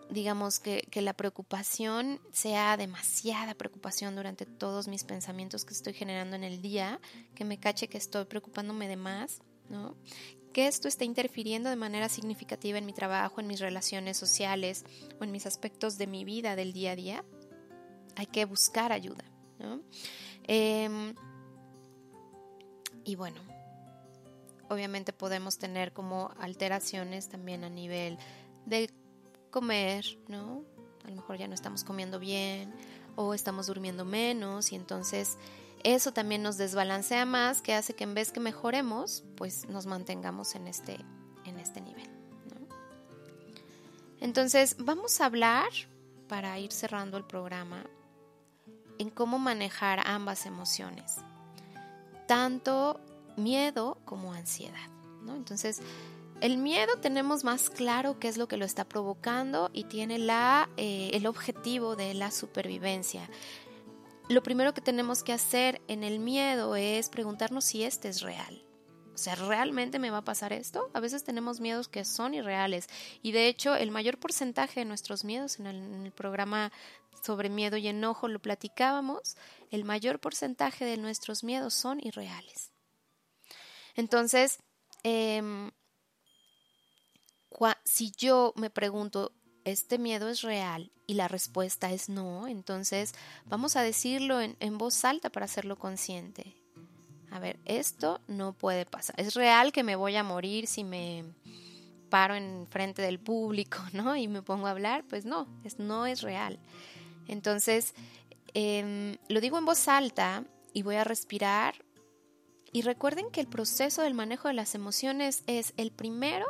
digamos, 0.09 0.59
que, 0.59 0.87
la 0.95 1.13
preocupación 1.13 2.19
sea 2.31 2.77
demasiada 2.77 3.55
preocupación 3.55 4.15
durante 4.15 4.45
todos 4.45 4.87
mis 4.87 5.03
pensamientos 5.03 5.65
que 5.65 5.73
estoy 5.73 5.93
generando 5.93 6.35
en 6.35 6.43
el 6.43 6.61
día, 6.61 6.99
que 7.33 7.45
me 7.45 7.59
cache 7.59 7.87
que 7.87 7.97
estoy 7.97 8.25
preocupándome 8.25 8.87
de 8.87 8.97
más, 8.97 9.41
¿no? 9.69 9.95
Que 10.53 10.67
esto 10.67 10.87
esté 10.87 11.05
interfiriendo 11.05 11.69
de 11.69 11.75
manera 11.75 12.09
significativa 12.09 12.77
en 12.77 12.85
mi 12.85 12.93
trabajo, 12.93 13.39
en 13.39 13.47
mis 13.47 13.59
relaciones 13.59 14.17
sociales 14.17 14.83
o 15.19 15.23
en 15.23 15.31
mis 15.31 15.45
aspectos 15.45 15.97
de 15.97 16.07
mi 16.07 16.25
vida 16.25 16.55
del 16.55 16.73
día 16.73 16.91
a 16.91 16.95
día. 16.95 17.25
Hay 18.19 18.25
que 18.25 18.43
buscar 18.43 18.91
ayuda, 18.91 19.23
¿no? 19.59 19.79
Em, 20.43 21.15
y 23.05 23.15
bueno, 23.15 23.39
obviamente 24.67 25.13
podemos 25.13 25.57
tener 25.57 25.93
como 25.93 26.31
alteraciones 26.37 27.29
también 27.29 27.63
a 27.63 27.69
nivel 27.69 28.17
de 28.65 28.89
comer, 29.51 30.05
¿no? 30.27 30.65
A 31.05 31.09
lo 31.11 31.15
mejor 31.15 31.37
ya 31.37 31.47
no 31.47 31.53
estamos 31.53 31.85
comiendo 31.85 32.19
bien 32.19 32.73
o 33.15 33.33
estamos 33.33 33.67
durmiendo 33.67 34.03
menos 34.03 34.73
y 34.73 34.75
entonces 34.75 35.37
eso 35.85 36.11
también 36.11 36.43
nos 36.43 36.57
desbalancea 36.57 37.25
más 37.25 37.61
que 37.61 37.73
hace 37.73 37.95
que 37.95 38.03
en 38.03 38.15
vez 38.15 38.33
que 38.33 38.41
mejoremos, 38.41 39.23
pues 39.37 39.65
nos 39.69 39.85
mantengamos 39.85 40.55
en 40.55 40.67
este, 40.67 40.97
en 41.45 41.57
este 41.57 41.79
nivel. 41.79 42.09
¿no? 42.53 42.67
Entonces 44.19 44.75
vamos 44.77 45.21
a 45.21 45.25
hablar, 45.25 45.69
para 46.27 46.59
ir 46.59 46.73
cerrando 46.73 47.17
el 47.17 47.23
programa, 47.23 47.85
en 48.99 49.09
cómo 49.09 49.39
manejar 49.39 50.01
ambas 50.05 50.45
emociones, 50.45 51.15
tanto 52.27 52.99
miedo 53.37 53.97
como 54.05 54.33
ansiedad. 54.33 54.87
¿no? 55.23 55.35
Entonces, 55.35 55.81
el 56.41 56.57
miedo 56.57 56.97
tenemos 57.01 57.43
más 57.43 57.69
claro 57.69 58.19
qué 58.19 58.27
es 58.27 58.37
lo 58.37 58.47
que 58.47 58.57
lo 58.57 58.65
está 58.65 58.85
provocando 58.85 59.71
y 59.73 59.85
tiene 59.85 60.19
la, 60.19 60.69
eh, 60.77 61.09
el 61.13 61.25
objetivo 61.25 61.95
de 61.95 62.13
la 62.13 62.31
supervivencia. 62.31 63.29
Lo 64.29 64.43
primero 64.43 64.73
que 64.73 64.81
tenemos 64.81 65.23
que 65.23 65.33
hacer 65.33 65.81
en 65.87 66.03
el 66.03 66.19
miedo 66.19 66.75
es 66.75 67.09
preguntarnos 67.09 67.65
si 67.65 67.83
este 67.83 68.09
es 68.09 68.21
real. 68.21 68.63
O 69.19 69.23
sea, 69.23 69.35
¿realmente 69.35 69.99
me 69.99 70.11
va 70.11 70.19
a 70.19 70.23
pasar 70.23 70.53
esto? 70.53 70.89
A 70.93 71.01
veces 71.01 71.25
tenemos 71.25 71.59
miedos 71.59 71.89
que 71.89 72.05
son 72.05 72.33
irreales. 72.33 72.87
Y 73.21 73.33
de 73.33 73.47
hecho, 73.47 73.75
el 73.75 73.91
mayor 73.91 74.17
porcentaje 74.17 74.79
de 74.79 74.85
nuestros 74.85 75.25
miedos, 75.25 75.59
en 75.59 75.67
el, 75.67 76.11
programa 76.13 76.71
sobre 77.21 77.49
miedo 77.49 77.75
y 77.75 77.89
enojo 77.89 78.29
lo 78.29 78.39
platicábamos, 78.39 79.35
el 79.71 79.83
mayor 79.83 80.19
porcentaje 80.19 80.85
de 80.85 80.95
nuestros 80.95 81.43
miedos 81.43 81.73
son 81.73 81.99
irreales. 82.01 82.71
Entonces, 83.95 84.59
eh, 85.03 85.41
si 87.83 88.11
yo 88.11 88.53
me 88.55 88.69
pregunto, 88.69 89.33
¿este 89.65 89.97
miedo 89.97 90.29
es 90.29 90.41
real? 90.41 90.91
Y 91.07 91.15
la 91.15 91.27
respuesta 91.27 91.91
es 91.91 92.07
no, 92.07 92.47
entonces 92.47 93.13
vamos 93.45 93.75
a 93.75 93.81
decirlo 93.81 94.39
en, 94.41 94.77
voz 94.77 95.03
alta 95.03 95.29
para 95.29 95.45
hacerlo 95.45 95.77
consciente. 95.77 96.58
A 97.31 97.39
ver, 97.39 97.59
esto 97.65 98.21
no 98.27 98.53
puede 98.53 98.85
pasar. 98.85 99.19
¿Es 99.19 99.35
real 99.35 99.71
que 99.71 99.83
me 99.83 99.95
voy 99.95 100.15
a 100.15 100.23
morir 100.23 100.67
si 100.67 100.83
me 100.83 101.25
paro 102.09 102.35
en 102.35 102.67
frente 102.67 103.01
del 103.01 103.19
público, 103.19 103.79
¿no? 103.93 104.15
Y 104.15 104.27
me 104.27 104.41
pongo 104.41 104.67
a 104.67 104.71
hablar, 104.71 105.05
pues 105.07 105.25
no, 105.25 105.47
es, 105.63 105.79
no 105.79 106.05
es 106.05 106.21
real. 106.21 106.59
Entonces, 107.27 107.93
em, 108.53 109.17
lo 109.27 109.39
digo 109.39 109.57
en 109.57 109.65
voz 109.65 109.87
alta 109.87 110.43
y 110.73 110.81
voy 110.81 110.95
a 110.95 111.03
respirar. 111.03 111.75
Y 112.71 112.81
recuerden 112.81 113.31
que 113.31 113.41
el 113.41 113.47
proceso 113.47 114.01
del 114.01 114.13
manejo 114.13 114.47
de 114.47 114.53
las 114.53 114.75
emociones 114.75 115.43
es 115.47 115.73
el 115.77 115.91
primero 115.91 116.45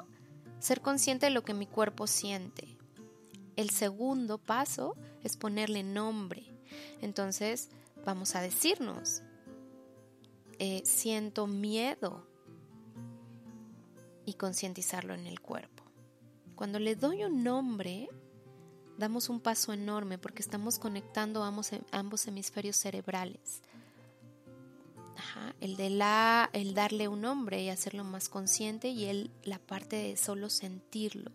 ser 0.59 0.81
consciente 0.81 1.27
de 1.27 1.31
lo 1.31 1.43
que 1.43 1.53
mi 1.53 1.65
cuerpo 1.65 2.07
siente. 2.07 2.77
El 3.55 3.69
segundo 3.69 4.37
paso 4.37 4.95
es 5.23 5.37
ponerle 5.37 5.83
nombre. 5.83 6.43
Entonces 7.01 7.69
vamos 8.05 8.35
a 8.35 8.41
decirnos, 8.41 9.21
eh, 10.59 10.81
siento 10.85 11.47
miedo 11.47 12.27
y 14.25 14.33
concientizarlo 14.33 15.13
en 15.13 15.25
el 15.25 15.39
cuerpo. 15.39 15.83
Cuando 16.55 16.77
le 16.79 16.95
doy 16.95 17.23
un 17.23 17.43
nombre, 17.43 18.09
damos 18.97 19.29
un 19.29 19.39
paso 19.39 19.71
enorme 19.71 20.17
porque 20.17 20.41
estamos 20.41 20.77
conectando 20.77 21.43
ambos, 21.43 21.71
ambos 21.91 22.27
hemisferios 22.27 22.75
cerebrales. 22.75 23.61
el 25.61 25.77
de 25.77 25.89
la, 25.89 26.49
el 26.53 26.73
darle 26.73 27.07
un 27.07 27.21
nombre 27.21 27.63
y 27.63 27.69
hacerlo 27.69 28.03
más 28.03 28.29
consciente 28.29 28.89
y 28.89 29.05
el, 29.05 29.31
la 29.43 29.59
parte 29.59 29.95
de 29.95 30.17
solo 30.17 30.49
sentirlo. 30.49 31.31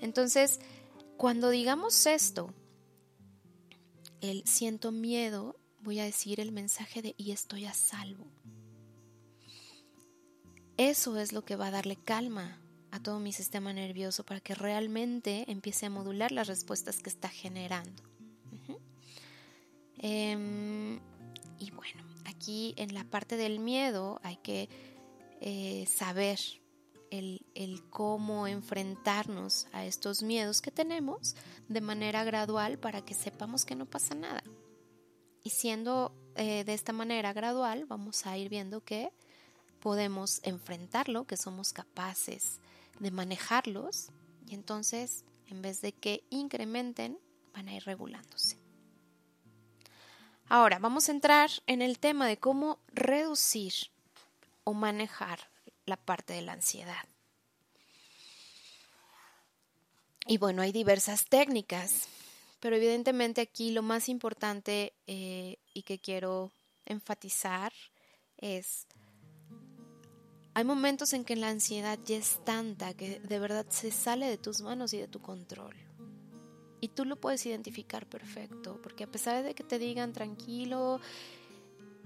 Entonces, 0.00 0.60
cuando 1.16 1.50
digamos 1.50 2.06
esto, 2.06 2.54
el 4.20 4.46
siento 4.46 4.92
miedo, 4.92 5.56
voy 5.80 6.00
a 6.00 6.04
decir 6.04 6.40
el 6.40 6.52
mensaje 6.52 7.02
de 7.02 7.14
y 7.16 7.32
estoy 7.32 7.66
a 7.66 7.74
salvo. 7.74 8.26
Eso 10.76 11.18
es 11.18 11.32
lo 11.32 11.44
que 11.44 11.56
va 11.56 11.68
a 11.68 11.72
darle 11.72 11.96
calma 11.96 12.60
a 12.90 13.02
todo 13.02 13.18
mi 13.18 13.32
sistema 13.32 13.72
nervioso 13.72 14.24
para 14.24 14.40
que 14.40 14.54
realmente 14.54 15.44
empiece 15.50 15.86
a 15.86 15.90
modular 15.90 16.32
las 16.32 16.46
respuestas 16.46 17.00
que 17.00 17.10
está 17.10 17.28
generando. 17.28 18.02
Em, 20.00 21.00
y 21.58 21.72
bueno, 21.72 22.04
aquí 22.24 22.72
en 22.76 22.94
la 22.94 23.02
parte 23.02 23.36
del 23.36 23.58
miedo 23.58 24.20
hay 24.22 24.36
que 24.36 24.68
eh, 25.40 25.86
saber 25.86 26.38
el, 27.10 27.82
cómo 27.90 28.46
enfrentarnos 28.46 29.66
a 29.72 29.84
estos 29.84 30.22
miedos 30.22 30.60
que 30.60 30.70
tenemos 30.70 31.36
de 31.68 31.80
manera 31.80 32.24
gradual 32.24 32.78
para 32.78 33.04
que 33.04 33.14
sepamos 33.14 33.64
que 33.64 33.74
no 33.74 33.86
pasa 33.86 34.14
nada. 34.14 34.42
Y 35.48 35.50
siendo 35.50 36.12
eh, 36.34 36.62
de 36.64 36.74
esta 36.74 36.92
manera 36.92 37.32
gradual, 37.32 37.86
vamos 37.86 38.26
a 38.26 38.36
ir 38.36 38.50
viendo 38.50 38.84
que 38.84 39.10
podemos 39.80 40.40
enfrentarlo, 40.42 41.26
que 41.26 41.38
somos 41.38 41.72
capaces 41.72 42.60
de 42.98 43.10
manejarlos 43.10 44.10
y 44.46 44.54
entonces 44.54 45.24
en 45.46 45.62
vez 45.62 45.80
de 45.80 45.92
que 45.92 46.22
incrementen, 46.28 47.18
van 47.54 47.66
a 47.68 47.74
ir 47.74 47.82
regulándose. 47.84 48.58
Ahora, 50.50 50.78
vamos 50.78 51.08
a 51.08 51.12
entrar 51.12 51.48
en 51.66 51.80
el 51.80 51.98
tema 51.98 52.26
de 52.26 52.36
cómo 52.36 52.78
reducir 52.88 53.72
o 54.64 54.74
manejar 54.74 55.48
la 55.86 55.96
parte 55.96 56.34
de 56.34 56.42
la 56.42 56.52
ansiedad. 56.52 57.08
Y 60.26 60.36
bueno, 60.36 60.60
hay 60.60 60.72
diversas 60.72 61.24
técnicas, 61.24 62.06
pero 62.60 62.76
evidentemente 62.76 63.40
aquí 63.40 63.70
lo 63.70 63.82
más 63.82 64.08
importante 64.08 64.94
eh, 65.06 65.58
y 65.74 65.82
que 65.82 65.98
quiero 65.98 66.50
enfatizar 66.86 67.72
es, 68.36 68.86
hay 70.54 70.64
momentos 70.64 71.12
en 71.12 71.24
que 71.24 71.36
la 71.36 71.48
ansiedad 71.48 71.98
ya 72.04 72.16
es 72.16 72.44
tanta 72.44 72.94
que 72.94 73.20
de 73.20 73.38
verdad 73.38 73.66
se 73.68 73.90
sale 73.90 74.26
de 74.26 74.38
tus 74.38 74.60
manos 74.60 74.92
y 74.92 74.98
de 74.98 75.08
tu 75.08 75.20
control. 75.20 75.74
Y 76.80 76.88
tú 76.88 77.04
lo 77.04 77.16
puedes 77.16 77.44
identificar 77.44 78.06
perfecto, 78.06 78.80
porque 78.82 79.04
a 79.04 79.10
pesar 79.10 79.42
de 79.42 79.54
que 79.54 79.64
te 79.64 79.78
digan 79.78 80.12
tranquilo 80.12 81.00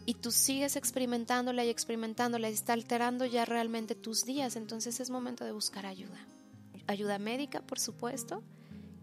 y 0.06 0.14
tú 0.14 0.32
sigues 0.32 0.76
experimentándola 0.76 1.64
y 1.64 1.68
experimentándola 1.68 2.48
y 2.50 2.54
está 2.54 2.72
alterando 2.72 3.26
ya 3.26 3.44
realmente 3.44 3.94
tus 3.94 4.24
días, 4.24 4.56
entonces 4.56 4.98
es 5.00 5.10
momento 5.10 5.44
de 5.44 5.52
buscar 5.52 5.84
ayuda. 5.84 6.26
Ayuda 6.86 7.18
médica, 7.18 7.60
por 7.60 7.78
supuesto, 7.78 8.42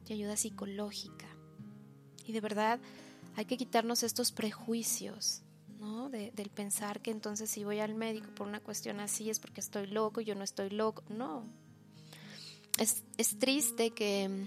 y 0.07 0.13
ayuda 0.13 0.35
psicológica. 0.35 1.28
Y 2.29 2.31
de 2.31 2.41
verdad 2.41 2.79
hay 3.35 3.45
que 3.45 3.57
quitarnos 3.57 4.03
estos 4.03 4.31
prejuicios, 4.31 5.41
¿no? 5.79 6.11
del 6.11 6.51
pensar 6.53 7.01
que 7.01 7.09
entonces 7.09 7.49
si 7.49 7.63
voy 7.63 7.79
al 7.79 7.95
médico 7.95 8.27
por 8.35 8.47
una 8.47 8.59
cuestión 8.59 8.99
así 8.99 9.31
es 9.31 9.39
porque 9.39 9.61
estoy 9.61 9.87
loco, 9.87 10.21
yo 10.21 10.35
no 10.35 10.43
estoy 10.43 10.69
loco. 10.69 11.01
No. 11.09 11.43
Es, 12.77 13.03
es 13.17 13.39
triste 13.39 13.95
que 13.95 14.45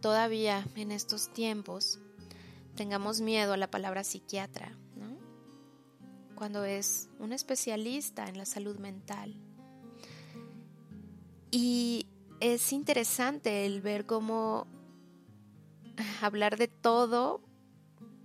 todavía 0.00 0.64
en 0.76 0.92
estos 0.92 1.32
tiempos 1.32 1.98
tengamos 2.76 3.20
miedo 3.20 3.52
a 3.52 3.56
la 3.56 3.68
palabra 3.68 4.04
psiquiatra, 4.04 4.70
¿no? 4.94 5.18
cuando 6.36 6.64
es 6.64 7.08
un 7.18 7.32
especialista 7.32 8.28
en 8.28 8.38
la 8.38 8.46
salud 8.46 8.78
mental. 8.78 9.34
Y 11.50 12.06
es 12.38 12.72
interesante 12.72 13.66
el 13.66 13.80
ver 13.80 14.06
cómo 14.06 14.68
hablar 16.22 16.56
de 16.56 16.68
todo 16.68 17.40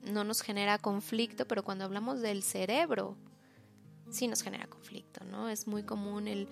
no 0.03 0.23
nos 0.23 0.41
genera 0.41 0.77
conflicto, 0.77 1.47
pero 1.47 1.63
cuando 1.63 1.85
hablamos 1.85 2.21
del 2.21 2.43
cerebro, 2.43 3.17
sí 4.09 4.27
nos 4.27 4.41
genera 4.41 4.67
conflicto, 4.67 5.23
¿no? 5.25 5.49
Es 5.49 5.67
muy 5.67 5.83
común 5.83 6.27
el 6.27 6.47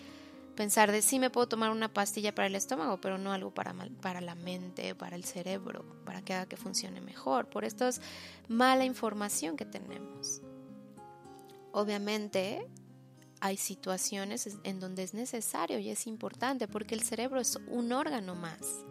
pensar 0.55 0.91
de 0.91 1.01
sí 1.01 1.20
me 1.20 1.30
puedo 1.30 1.47
tomar 1.47 1.72
una 1.72 1.93
pastilla 1.93 2.34
para 2.34 2.47
el 2.47 2.55
estómago, 2.55 2.99
pero 2.99 3.18
no 3.18 3.32
algo 3.32 3.53
para, 3.53 3.74
para 4.01 4.22
la 4.22 4.36
mente, 4.36 4.95
para 4.95 5.15
el 5.15 5.24
cerebro, 5.24 5.86
para 6.03 6.22
que 6.22 6.34
haga 6.34 6.47
que 6.47 6.57
funcione 6.57 6.99
mejor. 6.99 7.47
Por 7.49 7.63
esto 7.63 7.88
es 7.88 8.01
mala 8.47 8.84
información 8.84 9.55
que 9.55 9.65
tenemos. 9.65 10.41
Obviamente 11.72 12.68
hay 13.39 13.55
situaciones 13.57 14.57
en 14.63 14.80
donde 14.80 15.03
es 15.03 15.13
necesario 15.13 15.78
y 15.80 15.89
es 15.89 16.07
importante 16.07 16.68
porque 16.68 16.95
el 16.95 17.03
cerebro 17.03 17.39
es 17.39 17.57
un 17.68 17.91
órgano 17.93 18.34
más. 18.36 18.84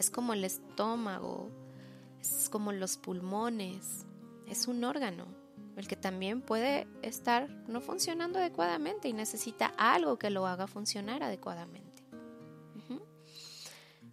Es 0.00 0.10
como 0.10 0.32
el 0.32 0.44
estómago, 0.44 1.50
es 2.20 2.48
como 2.48 2.72
los 2.72 2.96
pulmones, 2.96 4.06
es 4.48 4.66
un 4.66 4.82
órgano 4.82 5.26
el 5.76 5.86
que 5.86 5.96
también 5.96 6.40
puede 6.40 6.86
estar 7.02 7.48
no 7.68 7.80
funcionando 7.80 8.38
adecuadamente 8.38 9.08
y 9.08 9.12
necesita 9.12 9.72
algo 9.76 10.18
que 10.18 10.30
lo 10.30 10.46
haga 10.46 10.66
funcionar 10.66 11.22
adecuadamente. 11.22 12.02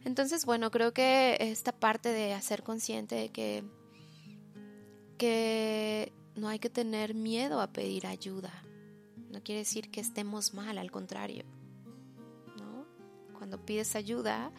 Entonces, 0.03 0.45
bueno, 0.45 0.71
creo 0.71 0.93
que 0.93 1.37
esta 1.39 1.73
parte 1.73 2.09
de 2.09 2.33
hacer 2.33 2.63
consciente 2.63 3.15
de 3.15 3.29
que, 3.29 3.65
que 5.17 6.13
no 6.35 6.47
hay 6.47 6.59
que 6.59 6.69
tener 6.69 7.13
miedo 7.13 7.59
a 7.59 7.73
pedir 7.73 8.07
ayuda. 8.07 8.53
No 9.29 9.41
quiere 9.41 9.59
decir 9.59 9.89
que 9.89 9.99
estemos 9.99 10.53
mal, 10.53 10.77
al 10.77 10.91
contrario. 10.91 11.43
Cuando 13.37 13.65
pides 13.65 13.95
ayuda, 13.95 14.51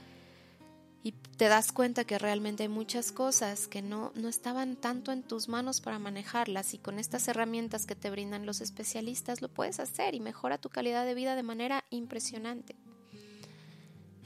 y 1.03 1.13
te 1.13 1.49
das 1.49 1.73
cuenta 1.73 2.05
que 2.05 2.19
realmente 2.19 2.65
hay 2.65 2.69
muchas 2.69 3.13
cosas 3.13 3.69
que 3.69 3.83
no, 3.83 4.13
no 4.15 4.29
estaban 4.29 4.77
tanto 4.77 5.13
en 5.13 5.23
tus 5.23 5.49
manos 5.49 5.81
para 5.81 5.99
manejarlas 5.99 6.75
y 6.75 6.79
con 6.79 6.99
estas 6.99 7.29
herramientas 7.29 7.87
que 7.87 7.95
te 7.95 8.11
brindan 8.11 8.47
los 8.47 8.61
especialistas 8.61 9.41
lo 9.41 9.49
puedes 9.49 9.79
hacer 9.79 10.15
y 10.15 10.21
mejora 10.21 10.59
tu 10.59 10.69
calidad 10.69 11.07
de 11.07 11.15
vida 11.15 11.37
de 11.37 11.43
manera 11.45 11.85
impresionante. 11.91 12.75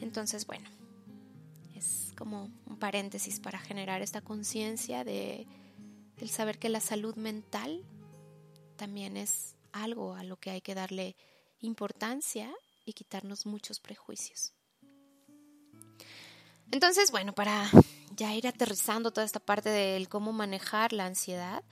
Entonces, 0.01 0.47
bueno, 0.47 0.68
es 1.77 2.12
como 2.16 2.51
un 2.66 2.79
paréntesis 2.79 3.39
para 3.39 3.59
generar 3.59 4.01
esta 4.01 4.23
conciencia 4.23 5.05
de 5.05 5.47
el 6.16 6.31
saber 6.31 6.59
que 6.59 6.68
la 6.68 6.81
salud 6.81 7.16
mental 7.16 7.85
también 8.77 9.16
es 9.16 9.57
algo 9.73 10.14
a 10.14 10.25
lo 10.25 10.37
que 10.37 10.51
hay 10.51 10.61
que 10.61 10.75
darle 10.75 11.16
importancia 11.61 12.53
y 12.85 12.95
quitarnos 12.95 13.47
muchos 13.47 13.79
prejuicios. 13.79 14.55
Entonces, 16.73 17.11
bueno, 17.11 17.35
para 17.35 17.70
ya 18.16 18.35
ir 18.35 18.49
aterrizando 18.49 19.12
toda 19.12 19.27
esta 19.27 19.41
parte 19.41 19.68
del 19.68 20.09
cómo 20.09 20.33
manejar 20.33 20.95
la 20.95 21.05
ansiedad, 21.05 21.62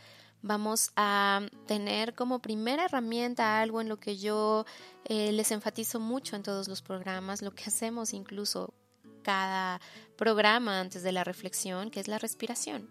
vamos 0.43 0.93
a 0.95 1.41
tener 1.67 2.15
como 2.15 2.41
primera 2.41 2.85
herramienta 2.85 3.63
algo 3.63 3.81
en 3.81 3.89
lo 3.89 3.99
que 3.99 4.19
yo 4.19 4.67
eh, 5.07 5.33
les 5.33 5.53
enfatizo 5.53 6.01
mucho 6.01 6.37
en 6.37 6.43
todos 6.43 6.69
los 6.69 6.83
programas, 6.83 7.41
lo 7.41 7.55
que 7.55 7.65
hacemos 7.65 8.13
incluso 8.13 8.75
cada 9.23 9.81
programa 10.17 10.81
antes 10.81 11.03
de 11.03 11.13
la 11.13 11.25
reflexión, 11.25 11.91
que 11.91 12.01
es 12.01 12.07
la 12.07 12.19
respiración. 12.19 12.91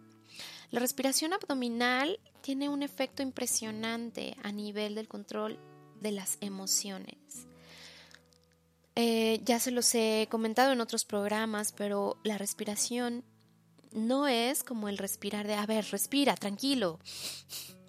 La 0.72 0.80
respiración 0.80 1.34
abdominal 1.34 2.20
tiene 2.41 2.70
un 2.70 2.82
efecto 2.82 3.22
impresionante 3.22 4.36
a 4.41 4.51
nivel 4.51 4.95
del 4.95 5.07
control 5.07 5.60
de 6.01 6.12
las 6.12 6.39
emociones. 6.41 7.49
Eh, 9.02 9.39
ya 9.45 9.62
se 9.62 9.72
los 9.72 9.95
he 9.95 10.28
comentado 10.30 10.74
en 10.74 10.82
otros 10.82 11.06
programas, 11.06 11.72
pero 11.72 12.20
la 12.26 12.38
respiración 12.38 13.24
no 13.93 14.28
es 14.28 14.62
como 14.62 14.89
el 14.89 14.97
respirar 14.97 15.47
de, 15.47 15.54
a 15.54 15.66
ver, 15.66 15.86
respira, 15.89 16.36
tranquilo. 16.36 17.00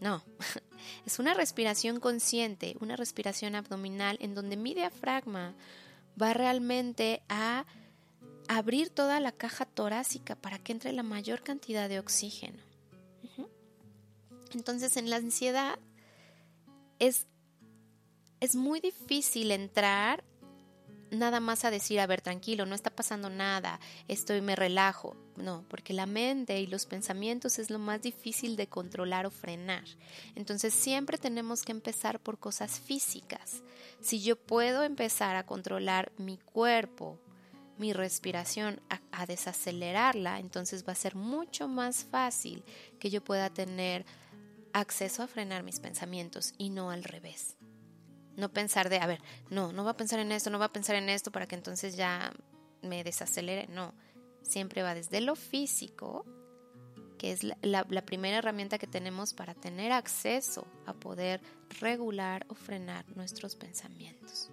No, 0.01 0.23
es 1.07 1.19
una 1.19 1.35
respiración 1.35 1.99
consciente, 1.99 2.77
una 2.79 2.95
respiración 2.95 3.57
abdominal 3.57 4.19
en 4.21 4.37
donde 4.37 4.57
mi 4.57 4.73
diafragma 4.73 5.57
va 6.21 6.33
realmente 6.33 7.25
a 7.29 7.67
abrir 8.47 8.91
toda 8.91 9.19
la 9.19 9.33
caja 9.33 9.65
torácica 9.65 10.37
para 10.37 10.61
que 10.61 10.71
entre 10.71 10.93
la 10.93 11.03
mayor 11.03 11.43
cantidad 11.43 11.89
de 11.89 11.99
oxígeno. 11.99 12.63
Entonces 14.53 14.97
en 14.97 15.11
la 15.11 15.17
ansiedad 15.17 15.77
es, 17.01 17.27
es 18.39 18.55
muy 18.55 18.79
difícil 18.79 19.51
entrar 19.51 20.23
nada 21.11 21.41
más 21.41 21.65
a 21.65 21.71
decir, 21.71 22.01
a 22.01 22.07
ver, 22.07 22.21
tranquilo, 22.21 22.67
no 22.67 22.75
está 22.75 22.91
pasando 22.91 23.31
nada, 23.31 23.81
estoy, 24.09 24.41
me 24.41 24.57
relajo. 24.57 25.17
No, 25.37 25.65
porque 25.69 25.95
la 25.95 26.07
mente 26.07 26.61
y 26.61 26.67
los 26.67 26.85
pensamientos 26.87 27.59
es 27.59 27.71
lo 27.71 27.79
más 27.79 28.03
difícil 28.03 28.57
de 28.57 28.69
controlar 28.69 29.27
o 29.27 29.31
frenar. 29.31 29.85
Entonces 30.35 30.75
siempre 30.75 31.17
tenemos 31.17 31.63
que 31.63 31.73
empezar 31.73 32.21
por 32.21 32.39
cosas 32.39 32.79
físicas. 32.79 33.63
Si 34.01 34.21
yo 34.21 34.37
puedo 34.37 34.83
empezar 34.83 35.37
a 35.37 35.47
controlar 35.47 36.13
mi 36.19 36.37
cuerpo, 36.37 37.19
mi 37.79 37.95
respiración, 37.95 38.83
a, 38.91 39.01
a 39.13 39.25
desacelerarla, 39.25 40.39
entonces 40.41 40.85
va 40.87 40.93
a 40.93 40.97
ser 40.97 41.15
mucho 41.15 41.69
más 41.69 42.05
fácil 42.05 42.63
que 42.99 43.09
yo 43.09 43.25
pueda 43.25 43.49
tener 43.49 44.05
acceso 44.75 45.23
a 45.23 45.27
frenar 45.27 45.63
mis 45.63 45.81
pensamientos 45.81 46.53
y 46.59 46.69
no 46.69 46.91
al 46.91 47.03
revés. 47.03 47.57
No 48.37 48.53
pensar 48.53 48.89
de, 48.89 48.99
a 48.99 49.07
ver, 49.07 49.21
no, 49.51 49.73
no 49.73 49.85
va 49.85 49.93
a 49.93 49.97
pensar 49.97 50.21
en 50.21 50.33
esto, 50.33 50.51
no 50.51 50.59
va 50.59 50.67
a 50.67 50.73
pensar 50.73 50.97
en 50.97 51.09
esto 51.09 51.31
para 51.31 51.47
que 51.47 51.57
entonces 51.57 51.97
ya 51.97 52.33
me 52.83 53.05
desacelere. 53.05 53.67
No, 53.69 53.95
siempre 54.43 54.83
va 54.83 54.95
desde 54.95 55.21
lo 55.21 55.37
físico, 55.37 56.25
que 57.19 57.33
es 57.33 57.43
la, 57.45 57.85
primera 58.03 58.39
herramienta 58.39 58.79
que 58.79 58.87
tenemos 58.87 59.35
para 59.35 59.55
tener 59.55 59.93
acceso 59.93 60.67
a 60.87 60.95
poder 60.95 61.41
regular 61.81 62.47
o 62.49 62.55
frenar 62.55 63.05
nuestros 63.15 63.57
pensamientos. 63.57 64.51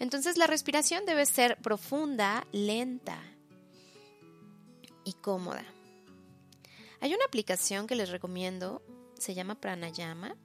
Entonces 0.00 0.38
la 0.38 0.46
respiración 0.46 1.04
debe 1.04 1.26
ser 1.26 1.58
profunda, 1.58 2.46
lenta 2.52 3.22
y 5.04 5.12
cómoda. 5.12 5.64
Hay 7.00 7.14
una 7.14 7.24
aplicación 7.26 7.86
que 7.86 7.94
les 7.94 8.10
recomiendo, 8.10 8.82
se 9.18 9.34
llama 9.34 9.60
Pranayama, 9.60 10.36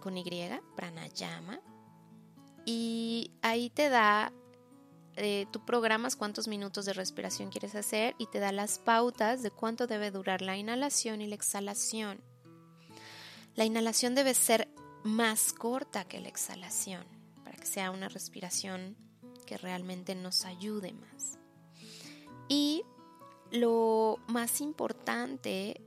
con 0.00 0.16
Y, 0.16 0.24
Pranayama, 0.76 1.60
y 2.64 3.32
ahí 3.42 3.70
te 3.70 3.88
da, 3.88 4.32
eh, 5.16 5.46
tú 5.50 5.64
programas 5.64 6.16
cuántos 6.16 6.48
minutos 6.48 6.84
de 6.84 6.92
respiración 6.92 7.50
quieres 7.50 7.74
hacer 7.74 8.14
y 8.18 8.26
te 8.26 8.40
da 8.40 8.52
las 8.52 8.78
pautas 8.78 9.42
de 9.42 9.50
cuánto 9.50 9.86
debe 9.86 10.10
durar 10.10 10.42
la 10.42 10.56
inhalación 10.56 11.20
y 11.20 11.26
la 11.26 11.34
exhalación. 11.34 12.20
La 13.54 13.64
inhalación 13.64 14.14
debe 14.14 14.34
ser 14.34 14.68
más 15.02 15.52
corta 15.52 16.04
que 16.04 16.20
la 16.20 16.28
exhalación 16.28 17.18
que 17.58 17.66
sea 17.66 17.90
una 17.90 18.08
respiración 18.08 18.96
que 19.46 19.58
realmente 19.58 20.14
nos 20.14 20.44
ayude 20.44 20.92
más. 20.92 21.38
Y 22.48 22.84
lo 23.50 24.18
más 24.28 24.60
importante 24.60 25.80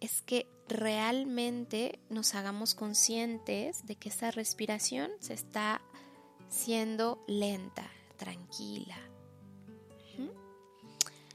es 0.00 0.22
que 0.22 0.46
realmente 0.68 1.98
nos 2.10 2.34
hagamos 2.34 2.74
conscientes 2.74 3.86
de 3.86 3.96
que 3.96 4.08
esa 4.08 4.30
respiración 4.30 5.10
se 5.20 5.34
está 5.34 5.80
siendo 6.48 7.22
lenta, 7.26 7.90
tranquila. 8.16 8.98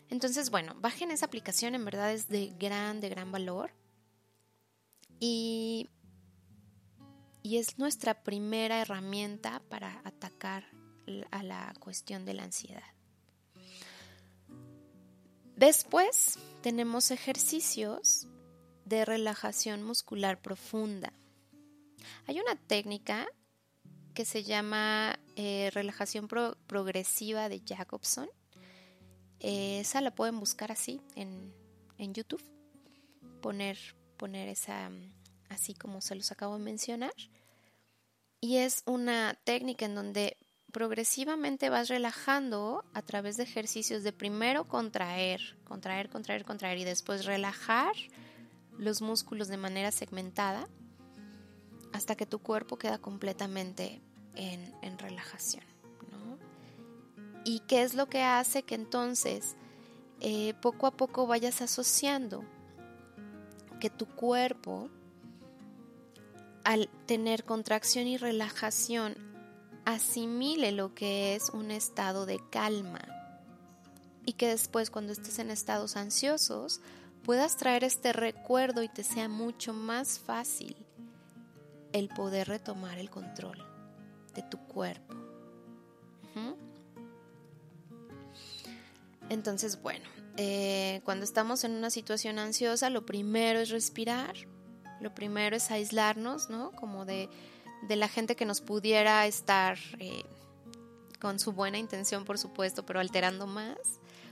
Entonces, 0.10 0.50
bueno, 0.50 0.76
bajen 0.82 1.12
esa 1.12 1.28
aplicación, 1.28 1.76
en 1.76 1.86
verdad 1.86 2.12
es 2.12 2.30
de 2.30 2.52
gran, 2.58 3.00
de 3.00 3.10
gran 3.10 3.32
valor. 3.32 3.72
Y 5.20 5.88
y 7.42 7.58
es 7.58 7.78
nuestra 7.80 8.24
primera 8.24 8.82
herramienta 8.82 9.62
para 9.70 10.02
atacar 10.04 10.66
a 11.32 11.44
la 11.44 11.74
cuestión 11.80 12.26
de 12.26 12.34
la 12.34 12.44
ansiedad. 12.44 12.84
Después 15.56 16.38
tenemos 16.62 17.12
ejercicios 17.12 18.28
de 18.90 19.06
relajación 19.06 19.84
muscular 19.84 20.42
profunda. 20.42 21.14
Hay 22.28 22.40
una 22.40 22.56
técnica 22.56 23.28
que 24.14 24.26
se 24.26 24.44
llama 24.44 25.18
eh, 25.36 25.70
relajación 25.74 26.28
progresiva 26.28 27.48
de 27.48 27.62
Jacobson. 27.66 28.30
esa 29.40 30.02
la 30.02 30.12
pueden 30.12 30.40
buscar 30.40 30.72
así 30.72 31.00
en, 31.16 31.54
en 31.98 32.14
YouTube. 32.14 32.44
Poner, 33.42 33.78
poner 34.18 34.50
esa 34.50 34.92
así 35.50 35.74
como 35.74 36.02
se 36.02 36.16
los 36.16 36.32
acabo 36.32 36.58
de 36.58 36.64
mencionar. 36.64 37.14
Y 38.42 38.58
es 38.58 38.84
una 38.86 39.38
técnica 39.44 39.86
en 39.86 39.96
donde 39.96 40.38
progresivamente 40.72 41.70
vas 41.70 41.90
relajando 41.90 42.84
a 42.94 43.02
través 43.02 43.38
de 43.38 43.44
ejercicios 43.44 44.04
de 44.04 44.14
primero 44.14 44.68
contraer, 44.68 45.58
contraer, 45.64 46.10
contraer, 46.10 46.46
contraer 46.46 46.78
y 46.78 46.84
después 46.84 47.26
relajar 47.26 47.94
los 48.80 49.02
músculos 49.02 49.50
de 49.50 49.58
manera 49.58 49.92
segmentada 49.92 50.68
hasta 51.92 52.16
que 52.16 52.26
tu 52.26 52.40
cuerpo 52.40 52.78
queda 52.78 52.98
completamente 52.98 54.02
en, 54.36 54.98
relajación. 54.98 55.64
¿Y 57.44 57.60
qué 57.62 57.84
es 57.84 57.94
lo 57.94 58.08
que 58.08 58.24
hace 58.24 58.64
que 58.64 58.76
entonces 58.76 59.56
eh, 60.22 60.54
poco 60.62 60.88
a 60.88 60.92
poco 60.92 61.28
vayas 61.28 61.62
asociando 61.62 62.44
que 63.80 63.90
tu 63.90 64.06
cuerpo 64.06 64.90
al 66.64 66.90
tener 67.06 67.46
contracción 67.46 68.08
y 68.08 68.18
relajación, 68.18 69.16
asimile 69.86 70.72
lo 70.72 70.94
que 70.94 71.36
es 71.36 71.50
un 71.50 71.72
estado 71.72 72.26
de 72.26 72.40
calma 72.52 73.02
y 74.26 74.34
que 74.34 74.50
después 74.50 74.92
cuando 74.92 75.12
estés 75.12 75.40
en 75.40 75.50
estados 75.50 75.96
ansiosos 75.96 76.82
puedas 77.30 77.58
traer 77.58 77.84
este 77.84 78.12
recuerdo 78.12 78.82
y 78.82 78.88
te 78.90 79.04
sea 79.04 79.30
mucho 79.30 79.72
más 79.72 80.18
fácil 80.18 80.76
el 81.94 82.10
poder 82.10 82.48
retomar 82.48 82.98
el 82.98 83.12
control 83.12 83.64
de 84.34 84.42
tu 84.42 84.58
cuerpo. 84.58 85.14
Entonces, 89.30 89.80
bueno, 89.80 90.10
eh, 90.38 91.02
cuando 91.04 91.24
estamos 91.24 91.64
en 91.64 91.74
una 91.74 91.92
situación 91.92 92.40
ansiosa, 92.40 92.90
lo 92.90 93.06
primero 93.06 93.60
es 93.60 93.70
respirar 93.70 94.34
lo 95.00 95.14
primero 95.14 95.56
es 95.56 95.70
aislarnos, 95.70 96.50
¿no? 96.50 96.72
Como 96.72 97.06
de, 97.06 97.30
la 97.88 98.08
gente 98.08 98.36
que 98.36 98.46
nos 98.46 98.60
pudiera 98.60 99.28
estar 99.28 99.78
eh, 100.00 100.24
con 101.22 101.40
su 101.40 101.52
buena 101.52 101.78
intención, 101.78 102.26
por 102.26 102.40
supuesto, 102.40 102.88
pero 102.88 103.00
alterando 103.00 103.46
más. 103.46 103.78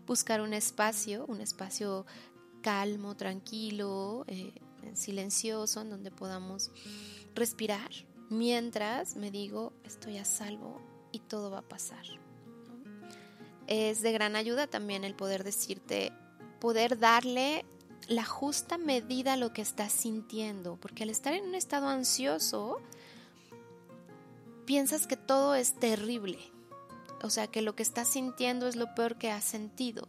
Buscar 0.07 0.41
un 0.41 0.55
espacio, 0.55 1.25
un 1.27 1.41
espacio 1.41 2.07
calmo, 2.61 3.15
tranquilo, 3.15 4.25
eh, 4.27 4.53
silencioso, 4.93 5.81
en 5.81 5.89
donde 5.89 6.11
podamos 6.11 6.71
respirar, 7.35 7.89
mientras 8.29 9.15
me 9.15 9.31
digo, 9.31 9.73
estoy 9.83 10.17
a 10.17 10.25
salvo 10.25 10.81
y 11.11 11.19
todo 11.19 11.51
va 11.51 11.59
a 11.59 11.67
pasar. 11.67 12.05
Es 13.67 14.01
de 14.01 14.11
gran 14.11 14.35
ayuda 14.35 14.67
también 14.67 15.03
el 15.03 15.13
poder 15.13 15.43
decirte, 15.43 16.11
poder 16.59 16.97
darle 16.99 17.65
la 18.07 18.23
justa 18.23 18.77
medida 18.77 19.33
a 19.33 19.37
lo 19.37 19.51
que 19.51 19.61
estás 19.61 19.91
sintiendo, 19.91 20.77
porque 20.77 21.03
al 21.03 21.09
estar 21.09 21.33
en 21.33 21.45
un 21.45 21.55
estado 21.55 21.87
ansioso, 21.87 22.79
piensas 24.65 25.07
que 25.07 25.17
todo 25.17 25.55
es 25.55 25.73
terrible, 25.73 26.39
o 27.21 27.29
sea, 27.29 27.47
que 27.47 27.61
lo 27.61 27.75
que 27.75 27.83
estás 27.83 28.07
sintiendo 28.07 28.67
es 28.67 28.75
lo 28.75 28.93
peor 28.95 29.17
que 29.17 29.31
has 29.31 29.43
sentido. 29.43 30.07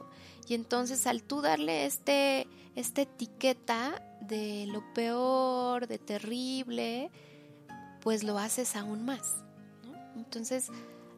Y 0.49 0.55
entonces 0.55 1.07
al 1.07 1.23
tú 1.23 1.43
darle 1.43 1.85
este, 1.85 2.47
esta 2.75 3.03
etiqueta 3.03 4.03
de 4.23 4.67
lo 4.67 4.83
peor, 4.95 5.87
de 5.87 5.99
terrible, 5.99 7.11
pues 8.01 8.25
lo 8.25 8.39
haces 8.39 8.75
aún 8.75 9.05
más. 9.05 9.45
Entonces 10.17 10.71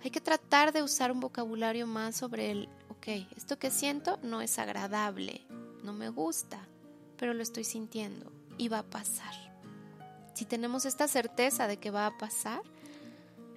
hay 0.03 0.11
que 0.11 0.21
tratar 0.21 0.73
de 0.73 0.83
usar 0.83 1.13
un 1.13 1.21
vocabulario 1.21 1.87
más 1.87 2.17
sobre 2.17 2.51
el, 2.51 2.69
ok, 2.89 3.07
esto 3.37 3.59
que 3.59 3.71
siento 3.71 4.19
no 4.23 4.41
es 4.41 4.59
agradable, 4.59 5.47
no 5.85 5.93
me 5.93 6.09
gusta, 6.09 6.67
pero 7.17 7.33
lo 7.33 7.43
estoy 7.43 7.65
sintiendo 7.65 8.33
y 8.59 8.69
va 8.69 8.81
a 8.81 8.91
pasar. 8.91 9.35
Si 10.35 10.45
tenemos 10.45 10.87
esta 10.87 11.07
certeza 11.07 11.69
de 11.69 11.77
que 11.77 11.91
va 11.91 12.07
a 12.07 12.19
pasar, 12.19 12.63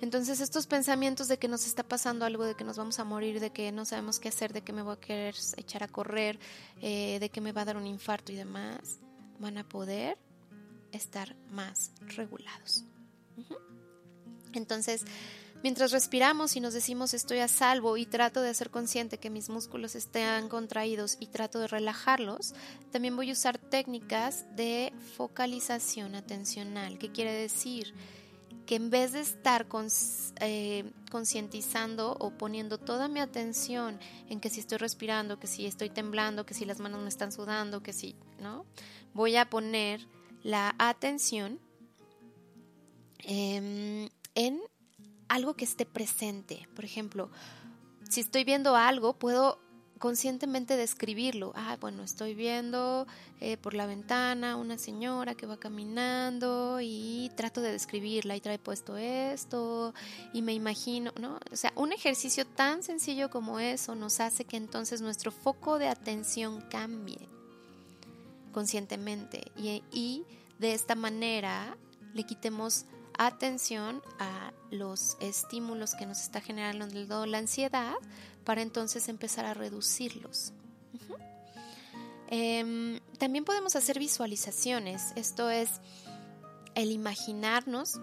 entonces 0.03 0.41
estos 0.41 0.67
pensamientos 0.67 1.29
de 1.29 1.37
que 1.37 1.47
nos 1.47 1.65
está 1.65 1.81
pasando 1.81 2.25
algo, 2.25 2.43
de 2.43 2.55
que 2.55 2.65
nos 2.65 2.77
vamos 2.77 2.99
a 2.99 3.05
morir, 3.05 3.39
de 3.39 3.51
que 3.51 3.71
no 3.71 3.85
sabemos 3.85 4.19
qué 4.19 4.27
hacer, 4.27 4.51
de 4.51 4.61
que 4.61 4.73
me 4.73 4.81
voy 4.81 4.93
a 4.93 4.99
querer 4.99 5.35
echar 5.55 5.81
a 5.81 5.87
correr, 5.87 6.39
eh, 6.81 7.17
de 7.19 7.29
que 7.29 7.39
me 7.39 7.53
va 7.53 7.61
a 7.61 7.65
dar 7.65 7.77
un 7.77 7.87
infarto 7.87 8.33
y 8.33 8.35
demás, 8.35 8.99
van 9.39 9.57
a 9.57 9.67
poder 9.67 10.17
estar 10.91 11.35
más 11.49 11.91
regulados. 12.15 12.83
Entonces, 14.53 15.05
Mientras 15.63 15.93
respiramos 15.93 16.57
y 16.57 16.59
nos 16.59 16.73
decimos 16.73 17.13
estoy 17.13 17.39
a 17.39 17.47
salvo 17.47 17.95
y 17.95 18.05
trato 18.05 18.41
de 18.41 18.49
hacer 18.49 18.69
consciente 18.69 19.17
que 19.17 19.29
mis 19.29 19.47
músculos 19.47 19.95
estén 19.95 20.49
contraídos 20.49 21.15
y 21.21 21.27
trato 21.27 21.57
de 21.57 21.69
relajarlos, 21.69 22.53
también 22.91 23.15
voy 23.15 23.29
a 23.29 23.31
usar 23.31 23.57
técnicas 23.57 24.45
de 24.57 24.91
focalización 25.15 26.15
atencional. 26.15 26.99
¿Qué 26.99 27.13
quiere 27.13 27.31
decir? 27.31 27.93
Que 28.65 28.75
en 28.75 28.89
vez 28.89 29.11
de 29.11 29.19
estar 29.19 29.67
eh, 30.39 30.91
concientizando 31.11 32.15
o 32.19 32.31
poniendo 32.37 32.77
toda 32.77 33.07
mi 33.07 33.19
atención 33.19 33.99
en 34.29 34.39
que 34.39 34.49
si 34.49 34.59
estoy 34.59 34.77
respirando, 34.77 35.39
que 35.39 35.47
si 35.47 35.65
estoy 35.65 35.89
temblando, 35.89 36.45
que 36.45 36.53
si 36.53 36.65
las 36.65 36.79
manos 36.79 37.01
me 37.01 37.09
están 37.09 37.31
sudando, 37.31 37.83
que 37.83 37.93
si, 37.93 38.15
¿no? 38.39 38.65
Voy 39.13 39.35
a 39.35 39.49
poner 39.49 40.07
la 40.43 40.75
atención 40.77 41.59
em, 43.19 44.09
en 44.35 44.61
algo 45.27 45.55
que 45.55 45.65
esté 45.65 45.85
presente. 45.85 46.67
Por 46.75 46.85
ejemplo, 46.85 47.31
si 48.09 48.21
estoy 48.21 48.43
viendo 48.43 48.75
algo, 48.75 49.17
puedo 49.17 49.62
conscientemente 50.03 50.75
describirlo. 50.75 51.53
Ah, 51.55 51.77
bueno, 51.79 52.03
estoy 52.03 52.35
viendo 52.35 53.07
eh, 53.39 53.55
por 53.55 53.73
la 53.73 53.85
ventana 53.85 54.57
una 54.57 54.77
señora 54.77 55.33
que 55.33 55.45
va 55.45 55.55
caminando 55.55 56.79
y 56.81 57.31
trato 57.37 57.61
de 57.61 57.71
describirla 57.71 58.35
y 58.35 58.41
trae 58.41 58.59
puesto 58.59 58.97
esto 58.97 59.93
y 60.33 60.41
me 60.41 60.51
imagino, 60.51 61.13
¿no? 61.21 61.39
O 61.53 61.55
sea, 61.55 61.71
un 61.77 61.93
ejercicio 61.93 62.45
tan 62.45 62.83
sencillo 62.83 63.29
como 63.29 63.61
eso 63.61 63.95
nos 63.95 64.19
hace 64.19 64.43
que 64.43 64.57
entonces 64.57 64.99
nuestro 64.99 65.31
foco 65.31 65.79
de 65.79 65.87
atención 65.87 66.59
cambie. 66.69 67.29
conscientemente 68.51 69.53
y, 69.55 69.83
y 69.89 70.25
de 70.59 70.73
esta 70.73 70.95
manera 70.95 71.77
le 72.13 72.23
quitemos 72.25 72.87
atención 73.17 74.01
a 74.19 74.51
los 74.71 75.17
estímulos 75.19 75.95
que 75.95 76.05
nos 76.05 76.21
está 76.21 76.41
generando 76.41 77.25
la 77.25 77.37
ansiedad 77.37 77.93
para 78.43 78.61
entonces 78.61 79.07
empezar 79.09 79.45
a 79.45 79.53
reducirlos. 79.53 80.53
Em, 82.27 82.99
también 83.19 83.45
podemos 83.45 83.75
hacer 83.75 83.99
visualizaciones, 83.99 85.13
esto 85.15 85.51
es 85.51 85.69
el 86.73 86.91
imaginarnos, 86.91 87.99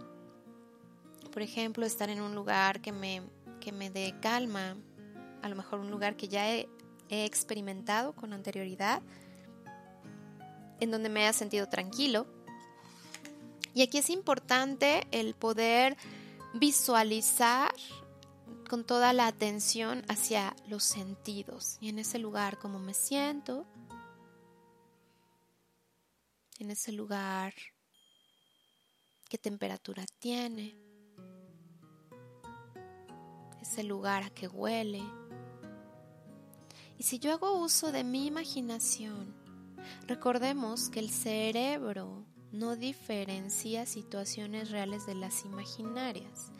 por 1.32 1.42
ejemplo, 1.42 1.84
estar 1.84 2.10
en 2.10 2.20
un 2.20 2.36
lugar 2.36 2.80
que 2.80 2.92
me, 2.92 3.22
que 3.60 3.72
me 3.72 3.90
dé 3.90 4.14
calma, 4.20 4.76
a 5.42 5.48
lo 5.48 5.56
mejor 5.56 5.80
un 5.80 5.90
lugar 5.90 6.16
que 6.16 6.28
ya 6.28 6.48
he, 6.48 6.68
he 7.08 7.24
experimentado 7.24 8.12
con 8.12 8.32
anterioridad, 8.32 9.02
en 10.78 10.90
donde 10.90 11.08
me 11.08 11.20
haya 11.20 11.32
sentido 11.32 11.66
tranquilo. 11.68 12.26
Y 13.74 13.82
aquí 13.82 13.98
es 13.98 14.10
importante 14.10 15.06
el 15.10 15.34
poder 15.34 15.96
visualizar 16.54 17.72
con 18.68 18.84
toda 18.84 19.12
la 19.12 19.26
atención 19.26 20.04
hacia 20.08 20.54
los 20.68 20.84
sentidos. 20.84 21.76
Y 21.80 21.88
en 21.88 21.98
ese 21.98 22.18
lugar 22.18 22.58
cómo 22.58 22.78
me 22.78 22.94
siento, 22.94 23.66
en 26.58 26.70
ese 26.70 26.92
lugar 26.92 27.54
qué 29.28 29.38
temperatura 29.38 30.04
tiene, 30.18 30.76
ese 33.62 33.82
lugar 33.84 34.24
a 34.24 34.30
qué 34.30 34.48
huele. 34.48 35.02
Y 36.98 37.04
si 37.04 37.18
yo 37.18 37.32
hago 37.32 37.58
uso 37.58 37.92
de 37.92 38.04
mi 38.04 38.26
imaginación, 38.26 39.34
recordemos 40.06 40.90
que 40.90 41.00
el 41.00 41.10
cerebro 41.10 42.26
no 42.52 42.76
diferencia 42.76 43.86
situaciones 43.86 44.70
reales 44.70 45.06
de 45.06 45.14
las 45.14 45.44
imaginarias. 45.44 46.50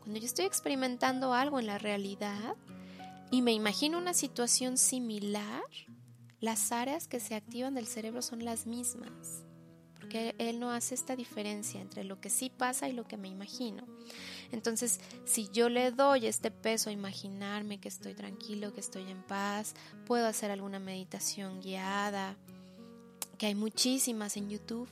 Cuando 0.00 0.18
yo 0.18 0.26
estoy 0.26 0.46
experimentando 0.46 1.34
algo 1.34 1.58
en 1.58 1.66
la 1.66 1.78
realidad 1.78 2.56
y 3.30 3.42
me 3.42 3.52
imagino 3.52 3.98
una 3.98 4.14
situación 4.14 4.78
similar, 4.78 5.62
las 6.40 6.72
áreas 6.72 7.06
que 7.06 7.20
se 7.20 7.34
activan 7.34 7.74
del 7.74 7.86
cerebro 7.86 8.22
son 8.22 8.44
las 8.44 8.66
mismas 8.66 9.44
porque 10.10 10.34
él 10.38 10.58
no 10.58 10.72
hace 10.72 10.96
esta 10.96 11.14
diferencia 11.14 11.80
entre 11.80 12.02
lo 12.02 12.20
que 12.20 12.30
sí 12.30 12.50
pasa 12.50 12.88
y 12.88 12.92
lo 12.92 13.04
que 13.04 13.16
me 13.16 13.28
imagino. 13.28 13.86
Entonces, 14.50 14.98
si 15.24 15.48
yo 15.50 15.68
le 15.68 15.92
doy 15.92 16.26
este 16.26 16.50
peso 16.50 16.90
a 16.90 16.92
imaginarme 16.92 17.78
que 17.78 17.86
estoy 17.86 18.14
tranquilo, 18.14 18.72
que 18.72 18.80
estoy 18.80 19.08
en 19.08 19.22
paz, 19.22 19.74
puedo 20.06 20.26
hacer 20.26 20.50
alguna 20.50 20.80
meditación 20.80 21.60
guiada, 21.60 22.36
que 23.38 23.46
hay 23.46 23.54
muchísimas 23.54 24.36
en 24.36 24.50
YouTube. 24.50 24.88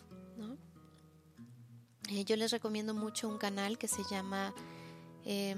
Eh, 2.09 2.25
yo 2.25 2.37
les 2.37 2.51
recomiendo 2.51 2.95
mucho 2.95 3.29
un 3.29 3.39
canal 3.39 3.79
que 3.79 3.89
se 3.89 4.03
llama... 4.05 4.55
Eh, 5.25 5.55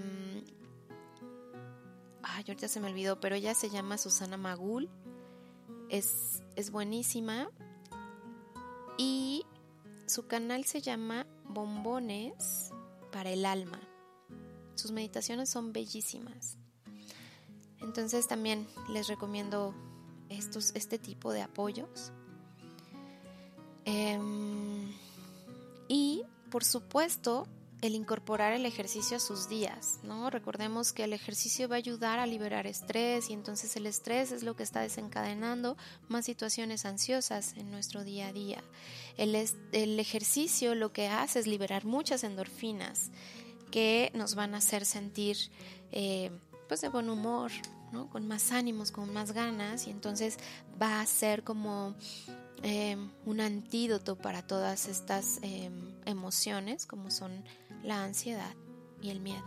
ay, 2.22 2.44
ahorita 2.46 2.68
se 2.68 2.80
me 2.80 2.88
olvidó, 2.88 3.20
pero 3.20 3.36
ella 3.36 3.54
se 3.54 3.70
llama 3.70 3.98
Susana 3.98 4.36
Magul. 4.36 4.88
Es, 5.88 6.42
es 6.56 6.70
buenísima 6.70 7.50
y 8.96 9.46
su 10.06 10.26
canal 10.26 10.64
se 10.64 10.82
llama 10.82 11.26
Bombones 11.48 12.70
para 13.10 13.30
el 13.30 13.46
Alma. 13.46 13.80
Sus 14.74 14.92
meditaciones 14.92 15.48
son 15.48 15.72
bellísimas. 15.72 16.58
Entonces 17.80 18.28
también 18.28 18.68
les 18.88 19.08
recomiendo 19.08 19.74
estos, 20.28 20.72
este 20.74 20.98
tipo 20.98 21.32
de 21.32 21.42
apoyos. 21.42 22.12
Em, 23.84 24.92
y 25.88 26.24
por 26.50 26.64
supuesto, 26.64 27.46
el 27.82 27.94
incorporar 27.94 28.52
el 28.52 28.66
ejercicio 28.66 29.16
a 29.16 29.20
sus 29.20 29.48
días, 29.48 30.00
¿no? 30.02 30.28
Recordemos 30.28 30.92
que 30.92 31.04
el 31.04 31.12
ejercicio 31.12 31.68
va 31.68 31.76
a 31.76 31.78
ayudar 31.78 32.18
a 32.18 32.26
liberar 32.26 32.66
estrés 32.66 33.30
y 33.30 33.32
entonces 33.32 33.74
el 33.76 33.86
estrés 33.86 34.32
es 34.32 34.42
lo 34.42 34.54
que 34.54 34.62
está 34.62 34.80
desencadenando 34.80 35.76
más 36.08 36.26
situaciones 36.26 36.84
ansiosas 36.84 37.54
en 37.56 37.70
nuestro 37.70 38.04
día 38.04 38.28
a 38.28 38.32
día. 38.32 38.62
El, 39.16 39.34
el 39.72 39.98
ejercicio 39.98 40.74
lo 40.74 40.92
que 40.92 41.08
hace 41.08 41.38
es 41.38 41.46
liberar 41.46 41.86
muchas 41.86 42.22
endorfinas 42.22 43.10
que 43.70 44.10
nos 44.14 44.34
van 44.34 44.54
a 44.54 44.58
hacer 44.58 44.84
sentir 44.84 45.36
eh, 45.92 46.30
pues 46.68 46.82
de 46.82 46.88
buen 46.88 47.08
humor, 47.08 47.50
¿no? 47.92 48.10
Con 48.10 48.28
más 48.28 48.52
ánimos, 48.52 48.92
con 48.92 49.10
más 49.12 49.32
ganas 49.32 49.86
y 49.86 49.90
entonces 49.90 50.36
va 50.80 51.00
a 51.00 51.06
ser 51.06 51.44
como 51.44 51.94
eh, 52.62 52.96
un 53.24 53.40
antídoto 53.40 54.16
para 54.16 54.46
todas 54.46 54.86
estas 54.86 55.38
eh, 55.42 55.70
emociones 56.06 56.86
como 56.86 57.10
son 57.10 57.44
la 57.82 58.04
ansiedad 58.04 58.54
y 59.00 59.10
el 59.10 59.20
miedo. 59.20 59.44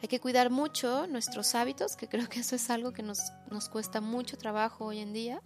Hay 0.00 0.08
que 0.08 0.20
cuidar 0.20 0.50
mucho 0.50 1.06
nuestros 1.06 1.54
hábitos, 1.54 1.96
que 1.96 2.08
creo 2.08 2.28
que 2.28 2.40
eso 2.40 2.56
es 2.56 2.70
algo 2.70 2.92
que 2.92 3.02
nos, 3.02 3.18
nos 3.50 3.68
cuesta 3.68 4.00
mucho 4.00 4.36
trabajo 4.36 4.86
hoy 4.86 4.98
en 4.98 5.12
día. 5.12 5.42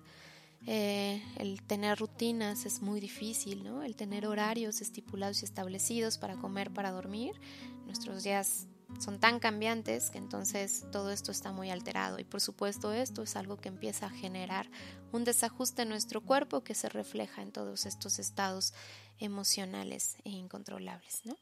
Eh, 0.66 1.20
el 1.38 1.62
tener 1.62 1.98
rutinas 1.98 2.66
es 2.66 2.82
muy 2.82 3.00
difícil, 3.00 3.64
¿no? 3.64 3.82
El 3.82 3.96
tener 3.96 4.26
horarios 4.26 4.80
estipulados 4.80 5.42
y 5.42 5.44
establecidos 5.44 6.18
para 6.18 6.36
comer, 6.36 6.70
para 6.70 6.92
dormir. 6.92 7.40
Nuestros 7.86 8.22
días 8.22 8.68
son 8.98 9.18
tan 9.18 9.40
cambiantes 9.40 10.10
que 10.10 10.18
entonces 10.18 10.84
todo 10.92 11.10
esto 11.10 11.32
está 11.32 11.52
muy 11.52 11.70
alterado 11.70 12.18
y 12.18 12.24
por 12.24 12.40
supuesto 12.40 12.92
esto 12.92 13.22
es 13.22 13.36
algo 13.36 13.56
que 13.56 13.68
empieza 13.68 14.06
a 14.06 14.10
generar 14.10 14.70
un 15.12 15.24
desajuste 15.24 15.82
en 15.82 15.88
nuestro 15.88 16.20
cuerpo 16.20 16.62
que 16.62 16.74
se 16.74 16.88
refleja 16.88 17.42
en 17.42 17.52
todos 17.52 17.86
estos 17.86 18.18
estados 18.18 18.74
emocionales 19.18 20.16
e 20.24 20.30
incontrolables. 20.30 21.22
¿no? 21.24 21.36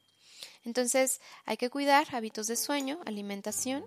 Entonces 0.65 1.21
hay 1.45 1.57
que 1.57 1.69
cuidar 1.69 2.07
hábitos 2.13 2.47
de 2.47 2.55
sueño, 2.55 2.99
alimentación, 3.05 3.85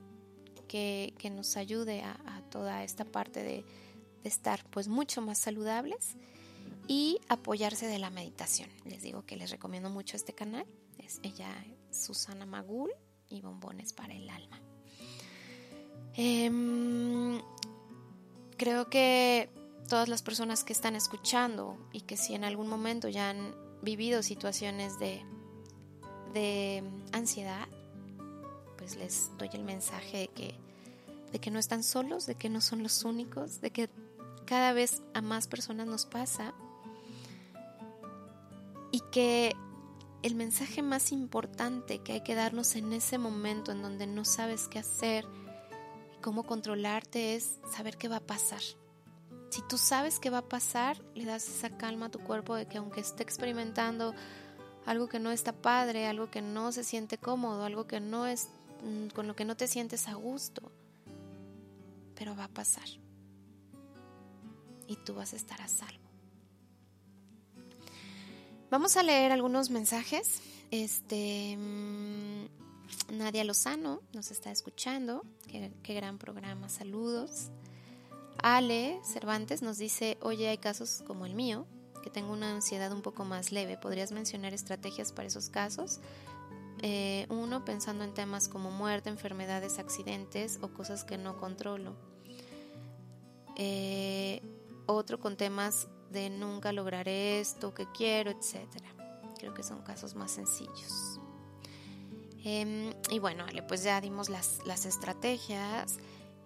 que, 0.69 1.31
nos 1.31 1.57
ayude 1.57 2.03
a, 2.03 2.43
toda 2.51 2.83
esta 2.83 3.05
parte 3.05 3.43
de, 3.43 3.65
estar 4.25 4.65
pues 4.71 4.89
mucho 4.89 5.21
más 5.21 5.39
saludables 5.39 6.17
y 6.89 7.21
apoyarse 7.29 7.87
de 7.87 7.99
la 7.99 8.09
meditación. 8.09 8.71
Les 8.87 9.03
digo 9.03 9.27
que 9.27 9.37
les 9.37 9.51
recomiendo 9.51 9.91
mucho 9.91 10.17
este 10.17 10.33
canal. 10.33 10.67
Es 10.99 11.21
ella 11.23 11.55
Susana 11.91 12.47
Magul 12.47 12.91
y 13.35 13.41
bombones 13.41 13.93
para 13.93 14.15
el 14.15 14.29
alma. 14.31 14.61
Em, 16.15 17.41
creo 18.57 18.89
que 18.89 19.51
todas 19.89 20.09
las 20.09 20.23
personas 20.23 20.65
que 20.65 20.73
están 20.73 20.97
escuchando 20.97 21.77
y 21.93 22.03
que 22.03 22.17
si 22.17 22.35
en 22.35 22.45
algún 22.45 22.69
momento 22.69 23.09
ya 23.09 23.31
han 23.31 23.55
vivido 23.83 24.23
situaciones 24.23 24.99
de, 24.99 25.23
de 26.33 26.83
ansiedad, 27.13 27.69
pues 28.79 28.97
les 28.97 29.31
doy 29.39 29.51
el 29.53 29.65
mensaje 29.65 30.19
de 30.19 30.29
que, 30.29 30.55
de 31.33 31.39
que 31.39 31.51
no 31.51 31.59
están 31.59 31.83
solos, 31.83 32.27
de 32.27 32.35
que 32.37 32.49
no 32.49 32.61
son 32.61 32.83
los 32.83 33.05
únicos, 33.05 33.61
de 33.61 33.71
que 33.71 33.91
cada 34.47 34.73
vez 34.73 35.03
a 35.15 35.21
más 35.21 35.49
personas 35.49 35.87
nos 35.87 36.07
pasa 36.07 36.55
y 38.93 39.01
que 39.11 39.57
el 40.25 40.37
mensaje 40.37 40.81
más 40.81 41.13
importante 41.13 41.99
que 41.99 42.15
hay 42.15 42.21
que 42.23 42.35
darnos 42.35 42.77
en 42.77 42.95
ese 42.95 43.19
momento 43.19 43.73
en 43.73 43.83
donde 43.83 44.07
no 44.07 44.25
sabes 44.25 44.69
qué 44.69 44.79
hacer 44.79 45.27
y 46.17 46.21
cómo 46.23 46.45
controlarte 46.45 47.35
es 47.35 47.59
saber 47.71 47.99
qué 47.99 48.09
va 48.09 48.17
a 48.17 48.27
pasar. 48.27 48.63
Si 49.51 49.61
tú 49.69 49.77
sabes 49.77 50.19
qué 50.19 50.31
va 50.31 50.39
a 50.39 50.49
pasar, 50.49 51.05
le 51.15 51.27
das 51.27 51.47
esa 51.47 51.77
calma 51.77 52.07
a 52.07 52.11
tu 52.11 52.21
cuerpo 52.21 52.55
de 52.55 52.65
que 52.65 52.79
aunque 52.79 53.03
esté 53.03 53.23
experimentando 53.23 54.15
algo 54.87 55.09
que 55.09 55.21
no 55.21 55.31
está 55.31 55.53
padre, 55.53 56.07
algo 56.07 56.31
que 56.31 56.41
no 56.41 56.73
se 56.73 56.85
siente 56.85 57.19
cómodo, 57.19 57.63
algo 57.63 57.87
que 57.87 58.01
no 58.01 58.27
es 58.27 58.49
mm, 58.83 59.09
con 59.09 59.27
lo 59.27 59.37
que 59.37 59.45
no 59.45 59.59
te 59.59 59.69
sientes 59.69 60.09
a 60.09 60.15
gusto, 60.15 60.73
pero 62.15 62.35
va 62.35 62.45
a 62.45 62.49
pasar. 62.49 62.89
Y 64.87 64.97
tú 65.05 65.17
vas 65.17 65.35
a 65.35 65.37
estar 65.37 65.61
a 65.61 65.69
salvo. 65.69 66.04
Vamos 68.75 68.97
a 68.97 69.05
leer 69.05 69.31
algunos 69.31 69.71
mensajes. 69.71 70.43
Este 70.73 71.57
mm, 71.57 73.17
Nadia 73.17 73.45
Lozano 73.45 74.03
nos 74.13 74.33
está 74.33 74.51
escuchando. 74.51 75.23
Qué, 75.47 75.95
gran 75.95 76.19
programa. 76.19 76.69
Saludos. 76.69 77.51
Ale 78.43 79.01
Cervantes 79.05 79.63
nos 79.63 79.79
dice, 79.79 80.19
oye, 80.23 80.49
hay 80.49 80.59
casos 80.59 81.05
como 81.07 81.25
el 81.25 81.37
mío, 81.37 81.69
que 82.03 82.11
tengo 82.11 82.33
una 82.33 82.51
ansiedad 82.51 82.91
un 82.91 83.03
poco 83.03 83.25
más 83.25 83.53
leve. 83.53 83.79
¿Podrías 83.79 84.11
mencionar 84.11 84.53
estrategias 84.53 85.13
para 85.13 85.29
esos 85.29 85.51
casos? 85.51 86.01
Eh, 86.83 87.27
uno, 87.29 87.65
pensando 87.65 88.03
en 88.03 88.13
temas 88.13 88.49
como 88.49 88.73
muerte, 88.73 89.09
enfermedades, 89.09 89.79
accidentes 89.79 90.59
o 90.63 90.71
cosas 90.71 91.05
que 91.05 91.17
no 91.17 91.37
controlo. 91.37 91.95
Eh, 93.55 94.43
otro 94.87 95.21
con 95.21 95.37
temas 95.37 95.87
de 96.15 96.31
nunca 96.31 96.73
lograré 96.73 97.41
esto 97.41 97.75
que 97.75 97.87
quiero, 97.93 98.31
etcétera. 98.31 98.89
Creo 99.39 99.53
que 99.53 99.63
son 99.63 99.83
casos 99.83 100.15
más 100.15 100.31
sencillos. 100.31 101.21
Em, 102.45 102.93
y 103.11 103.19
bueno, 103.19 103.45
pues 103.69 103.83
ya 103.83 104.01
dimos 104.01 104.31
las, 104.31 104.61
las 104.67 104.87
estrategias. 104.87 105.99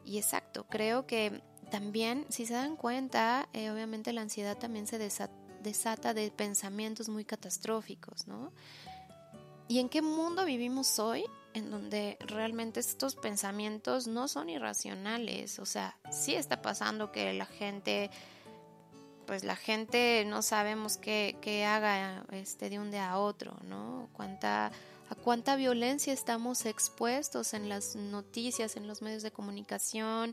Y 0.04 0.18
exacto, 0.18 0.66
creo 0.68 1.06
que 1.06 1.42
también, 1.70 2.26
si 2.28 2.46
se 2.46 2.54
dan 2.54 2.76
cuenta, 2.76 3.48
eh, 3.52 3.70
obviamente 3.70 4.12
la 4.12 4.22
ansiedad 4.22 4.56
también 4.56 4.86
se 4.86 4.98
desata 4.98 6.14
de 6.14 6.30
pensamientos 6.30 7.08
muy 7.08 7.24
catastróficos, 7.24 8.26
¿no? 8.26 8.52
¿Y 9.68 9.80
en 9.80 9.90
qué 9.90 10.00
mundo 10.00 10.46
vivimos 10.46 10.98
hoy 10.98 11.24
en 11.52 11.70
donde 11.70 12.16
realmente 12.20 12.80
estos 12.80 13.16
pensamientos 13.16 14.06
no 14.06 14.28
son 14.28 14.48
irracionales? 14.48 15.58
O 15.58 15.66
sea, 15.66 15.98
sí 16.10 16.34
está 16.34 16.62
pasando 16.62 17.12
que 17.12 17.34
la 17.34 17.44
gente, 17.44 18.10
pues 19.28 19.44
la 19.44 19.56
gente 19.56 20.24
no 20.26 20.40
sabemos 20.40 20.96
qué, 20.96 21.36
qué 21.42 21.66
haga 21.66 22.24
este, 22.32 22.70
de 22.70 22.78
un 22.78 22.90
día 22.90 23.10
a 23.10 23.18
otro, 23.18 23.58
¿no? 23.62 24.08
Cuánta, 24.14 24.72
a 25.10 25.14
cuánta 25.14 25.54
violencia 25.54 26.14
estamos 26.14 26.64
expuestos 26.64 27.52
en 27.52 27.68
las 27.68 27.94
noticias, 27.94 28.74
en 28.76 28.86
los 28.86 29.02
medios 29.02 29.22
de 29.22 29.30
comunicación, 29.30 30.32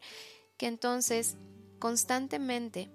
que 0.55 0.67
entonces 0.67 1.35
constantemente, 1.77 2.89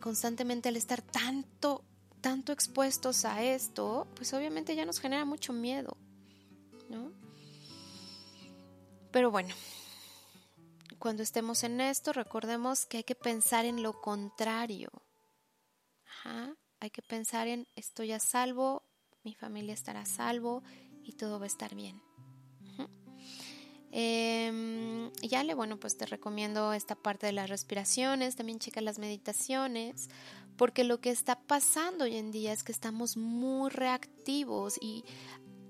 constantemente 0.00 0.68
al 0.68 0.76
estar 0.76 1.00
tanto 1.00 1.82
tanto 2.20 2.52
expuestos 2.52 3.24
a 3.24 3.42
esto, 3.42 4.06
pues 4.16 4.34
obviamente 4.34 4.76
ya 4.76 4.84
nos 4.84 5.00
genera 5.00 5.24
mucho 5.24 5.54
miedo, 5.54 5.96
¿no? 6.90 7.10
Pero 9.10 9.30
bueno, 9.30 9.54
cuando 11.04 11.22
estemos 11.22 11.64
en 11.64 11.82
esto, 11.82 12.14
recordemos 12.14 12.86
que 12.86 12.96
hay 12.96 13.04
que 13.04 13.14
pensar 13.14 13.66
en 13.66 13.82
lo 13.82 14.00
contrario. 14.00 14.88
Ajá, 16.06 16.56
hay 16.80 16.88
que 16.88 17.02
pensar 17.02 17.46
en 17.46 17.68
estoy 17.76 18.12
a 18.12 18.18
salvo, 18.18 18.82
mi 19.22 19.34
familia 19.34 19.74
estará 19.74 20.00
a 20.00 20.06
salvo 20.06 20.62
y 21.02 21.12
todo 21.12 21.38
va 21.38 21.44
a 21.44 21.48
estar 21.48 21.74
bien. 21.74 22.00
Eh, 23.92 25.10
ya 25.20 25.44
le, 25.44 25.52
bueno, 25.52 25.78
pues 25.78 25.98
te 25.98 26.06
recomiendo 26.06 26.72
esta 26.72 26.94
parte 26.94 27.26
de 27.26 27.32
las 27.32 27.50
respiraciones, 27.50 28.34
también 28.34 28.58
checa 28.58 28.80
las 28.80 28.98
meditaciones, 28.98 30.08
porque 30.56 30.84
lo 30.84 31.02
que 31.02 31.10
está 31.10 31.38
pasando 31.38 32.04
hoy 32.04 32.16
en 32.16 32.32
día 32.32 32.54
es 32.54 32.64
que 32.64 32.72
estamos 32.72 33.18
muy 33.18 33.68
reactivos 33.68 34.78
y 34.80 35.04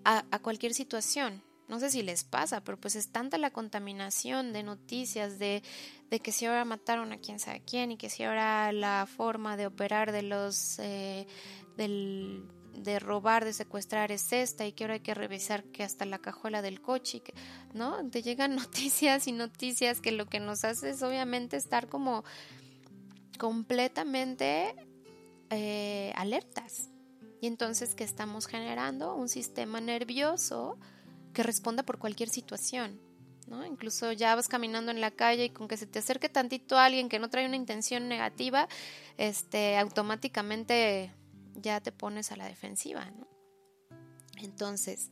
a, 0.05 0.23
cualquier 0.39 0.75
situación. 0.75 1.43
No 1.69 1.81
sé 1.81 1.91
si 1.91 2.03
les 2.03 2.25
pasa, 2.25 2.63
pero 2.63 2.79
pues 2.79 2.95
es 2.95 3.11
tanta 3.11 3.39
la 3.39 3.51
contaminación 3.51 4.53
de 4.53 4.63
noticias 4.63 5.39
de, 5.39 5.63
de 6.11 6.21
que 6.21 6.31
si 6.31 6.45
ahora 6.47 6.65
mataron 6.65 7.13
a 7.13 7.19
quién 7.19 7.39
sabe 7.39 7.63
quién 7.65 7.93
y 7.93 7.97
que 7.97 8.11
si 8.11 8.23
ahora 8.23 8.71
la 8.73 9.07
forma 9.07 9.57
de 9.57 9.67
operar 9.67 10.13
de 10.13 10.23
los 10.23 10.79
eh, 10.79 11.27
del, 11.77 12.47
de 12.77 12.99
robar, 12.99 13.45
de 13.45 13.53
secuestrar 13.53 14.13
es 14.13 14.33
esta 14.33 14.67
y 14.67 14.73
que 14.73 14.85
ahora 14.85 14.95
hay 14.95 15.01
que 15.01 15.15
revisar 15.15 15.65
que 15.65 15.83
hasta 15.83 16.05
la 16.05 16.19
cajuela 16.19 16.63
del 16.63 16.81
coche, 16.81 17.23
¿no? 17.73 18.09
Te 18.11 18.23
llegan 18.23 18.55
noticias 18.57 19.27
y 19.27 19.33
noticias 19.33 20.01
que 20.01 20.13
lo 20.13 20.27
que 20.27 20.41
nos 20.41 20.65
hace 20.65 20.91
es 20.91 21.03
obviamente 21.03 21.57
estar 21.57 21.89
como 21.89 22.25
completamente 23.39 24.75
eh, 25.51 26.13
alertas. 26.17 26.91
Y 27.41 27.47
entonces 27.47 27.95
que 27.95 28.05
estamos 28.05 28.47
generando 28.47 29.15
un 29.15 29.29
sistema 29.29 29.81
nervioso 29.81 30.79
que 31.35 31.43
responda 31.43 31.83
por 31.83 31.99
cualquier 31.99 32.31
situación. 32.31 33.01
¿no? 33.47 33.67
Incluso 33.67 34.13
ya 34.13 34.35
vas 34.35 34.49
caminando 34.49 34.91
en 34.91 35.01
la 35.01 35.11
calle 35.11 35.45
y 35.45 35.51
con 35.51 35.69
que 35.69 35.77
se 35.77 35.87
te 35.87 35.99
acerque 35.99 36.31
tantito 36.31 36.79
a 36.79 36.87
alguien 36.87 37.11
que 37.11 37.19
no 37.19 37.29
trae 37.29 37.47
una 37.47 37.57
intención 37.57 38.09
negativa, 38.09 38.69
este, 39.19 39.77
automáticamente 39.77 41.13
ya 41.55 41.81
te 41.81 41.93
pones 41.93 42.33
a 42.33 42.37
la 42.37 42.47
defensiva. 42.47 43.05
¿no? 43.11 43.29
Entonces, 44.39 45.11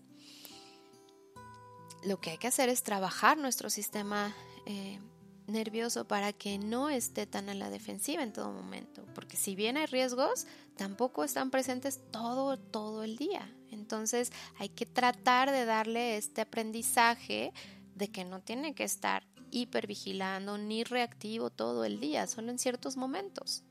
lo 2.05 2.21
que 2.21 2.31
hay 2.31 2.39
que 2.39 2.49
hacer 2.49 2.69
es 2.69 2.83
trabajar 2.83 3.37
nuestro 3.37 3.69
sistema 3.69 4.35
eh, 4.67 4.99
nervioso 5.47 6.07
para 6.07 6.33
que 6.33 6.59
no 6.59 6.89
esté 6.89 7.27
tan 7.27 7.49
a 7.49 7.55
la 7.55 7.71
defensiva 7.71 8.23
en 8.23 8.33
todo 8.33 8.53
momento, 8.53 9.05
porque 9.15 9.37
si 9.37 9.55
bien 9.55 9.77
hay 9.77 9.87
riesgos, 9.87 10.47
tampoco 10.77 11.25
están 11.25 11.51
presentes 11.51 12.01
todo, 12.11 12.59
todo 12.59 13.03
el 13.03 13.17
día. 13.17 13.53
Entonces 13.71 14.33
hay 14.59 14.69
que 14.69 14.87
tratar 14.87 15.51
de 15.51 15.65
darle 15.65 16.17
este 16.17 16.43
aprendizaje 16.43 17.53
de 17.95 18.09
que 18.09 18.25
no 18.25 18.41
tiene 18.41 18.75
que 18.75 18.85
estar 18.85 19.27
hipervigilando 19.51 20.59
ni 20.59 20.85
reactivo 20.85 21.51
todo 21.51 21.85
el 21.85 22.01
día, 22.01 22.27
solo 22.27 22.51
en 22.51 22.59
ciertos 22.59 22.97
momentos. 22.97 23.63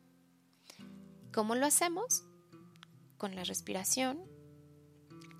¿Cómo 1.34 1.56
lo 1.56 1.66
hacemos? 1.66 2.24
Con 3.18 3.36
la 3.36 3.44
respiración, 3.44 4.22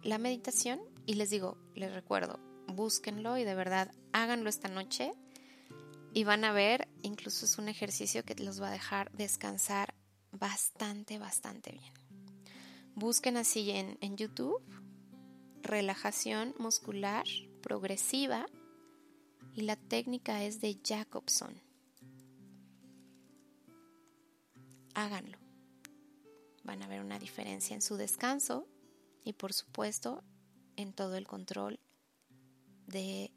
la 0.04 0.18
meditación 0.18 0.80
y 1.06 1.16
les 1.16 1.30
digo, 1.30 1.58
les 1.76 1.94
recuerdo, 1.94 2.40
búsquenlo 2.68 3.38
y 3.38 3.44
de 3.44 3.56
verdad 3.56 3.92
háganlo 4.14 4.50
esta 4.50 4.68
noche 4.68 5.14
y 6.14 6.24
van 6.24 6.44
a 6.44 6.52
ver, 6.52 6.88
incluso 7.02 7.46
es 7.46 7.58
un 7.58 7.70
ejercicio 7.70 8.24
que 8.26 8.36
los 8.36 8.62
va 8.62 8.68
a 8.68 8.72
dejar 8.72 9.12
descansar 9.14 9.94
bastante, 10.32 11.18
bastante 11.18 11.72
bien. 11.72 11.94
Busquen 12.96 13.38
así 13.38 13.72
en, 13.72 14.18
YouTube 14.18 14.62
relajación 15.62 16.56
muscular 16.58 17.24
progresiva 17.62 18.46
y 19.54 19.62
la 19.62 19.76
técnica 19.76 20.44
es 20.44 20.60
de 20.60 20.80
Jacobson. 20.84 21.62
Háganlo. 24.94 25.38
Van 26.64 26.82
a 26.84 26.88
ver 26.88 27.02
una 27.02 27.20
diferencia 27.20 27.74
en 27.74 27.82
su 27.82 27.96
descanso 27.96 28.68
y 29.24 29.34
por 29.34 29.54
supuesto 29.54 30.24
en 30.76 30.94
todo 30.94 31.16
el 31.16 31.28
control 31.28 31.80
de 32.88 33.32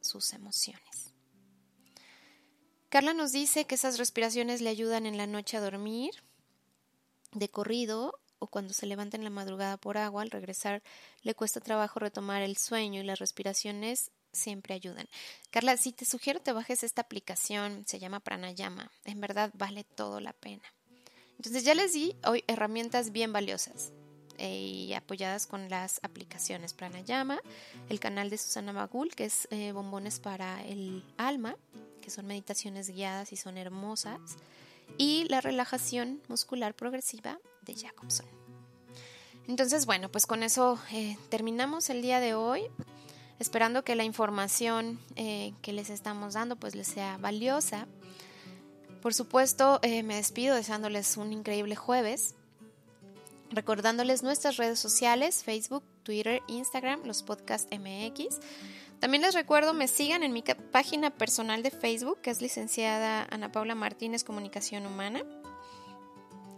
sus 0.00 0.32
emociones. 0.32 1.09
Carla 2.90 3.14
nos 3.14 3.30
dice 3.30 3.66
que 3.66 3.76
esas 3.76 3.98
respiraciones 3.98 4.60
le 4.60 4.68
ayudan 4.68 5.06
en 5.06 5.16
la 5.16 5.28
noche 5.28 5.56
a 5.56 5.60
dormir 5.60 6.10
de 7.32 7.48
corrido 7.48 8.18
o 8.40 8.48
cuando 8.48 8.74
se 8.74 8.86
levanta 8.86 9.16
en 9.16 9.22
la 9.22 9.30
madrugada 9.30 9.76
por 9.76 9.96
agua, 9.96 10.22
al 10.22 10.30
regresar 10.32 10.82
le 11.22 11.36
cuesta 11.36 11.60
trabajo 11.60 12.00
retomar 12.00 12.42
el 12.42 12.56
sueño 12.56 13.00
y 13.00 13.04
las 13.04 13.20
respiraciones 13.20 14.10
siempre 14.32 14.74
ayudan. 14.74 15.08
Carla, 15.50 15.76
si 15.76 15.92
te 15.92 16.04
sugiero 16.04 16.40
te 16.40 16.52
bajes 16.52 16.82
esta 16.82 17.02
aplicación, 17.02 17.84
se 17.86 18.00
llama 18.00 18.18
Pranayama, 18.18 18.90
en 19.04 19.20
verdad 19.20 19.52
vale 19.54 19.84
todo 19.84 20.18
la 20.18 20.32
pena. 20.32 20.64
Entonces 21.36 21.62
ya 21.62 21.76
les 21.76 21.92
di 21.92 22.16
hoy 22.26 22.42
herramientas 22.48 23.12
bien 23.12 23.32
valiosas 23.32 23.92
eh, 24.38 24.56
y 24.58 24.94
apoyadas 24.94 25.46
con 25.46 25.68
las 25.68 26.00
aplicaciones 26.02 26.74
Pranayama, 26.74 27.40
el 27.88 28.00
canal 28.00 28.30
de 28.30 28.38
Susana 28.38 28.72
Magul, 28.72 29.14
que 29.14 29.26
es 29.26 29.46
eh, 29.52 29.70
Bombones 29.70 30.18
para 30.18 30.66
el 30.66 31.04
Alma, 31.18 31.56
que 32.00 32.10
son 32.10 32.26
meditaciones 32.26 32.90
guiadas 32.90 33.32
y 33.32 33.36
son 33.36 33.58
hermosas, 33.58 34.20
y 34.98 35.24
la 35.28 35.40
relajación 35.40 36.20
muscular 36.28 36.74
progresiva 36.74 37.38
de 37.62 37.74
Jacobson. 37.74 38.26
Entonces, 39.46 39.86
bueno, 39.86 40.10
pues 40.10 40.26
con 40.26 40.42
eso 40.42 40.78
eh, 40.92 41.16
terminamos 41.28 41.90
el 41.90 42.02
día 42.02 42.20
de 42.20 42.34
hoy, 42.34 42.62
esperando 43.38 43.82
que 43.82 43.96
la 43.96 44.04
información 44.04 45.00
eh, 45.16 45.54
que 45.62 45.72
les 45.72 45.90
estamos 45.90 46.34
dando 46.34 46.56
pues 46.56 46.74
les 46.74 46.86
sea 46.86 47.16
valiosa. 47.16 47.86
Por 49.02 49.14
supuesto, 49.14 49.80
eh, 49.82 50.02
me 50.02 50.16
despido 50.16 50.54
deseándoles 50.54 51.16
un 51.16 51.32
increíble 51.32 51.74
jueves, 51.74 52.34
recordándoles 53.50 54.22
nuestras 54.22 54.56
redes 54.56 54.78
sociales, 54.78 55.42
Facebook, 55.42 55.82
Twitter, 56.02 56.42
Instagram, 56.46 57.04
los 57.04 57.22
podcast 57.22 57.72
MX. 57.72 58.38
También 59.00 59.22
les 59.22 59.34
recuerdo 59.34 59.72
me 59.72 59.88
sigan 59.88 60.22
en 60.22 60.32
mi 60.34 60.42
página 60.42 61.10
personal 61.10 61.62
de 61.62 61.70
Facebook, 61.70 62.20
que 62.20 62.30
es 62.30 62.42
licenciada 62.42 63.26
Ana 63.30 63.50
Paula 63.50 63.74
Martínez 63.74 64.24
Comunicación 64.24 64.84
Humana. 64.84 65.22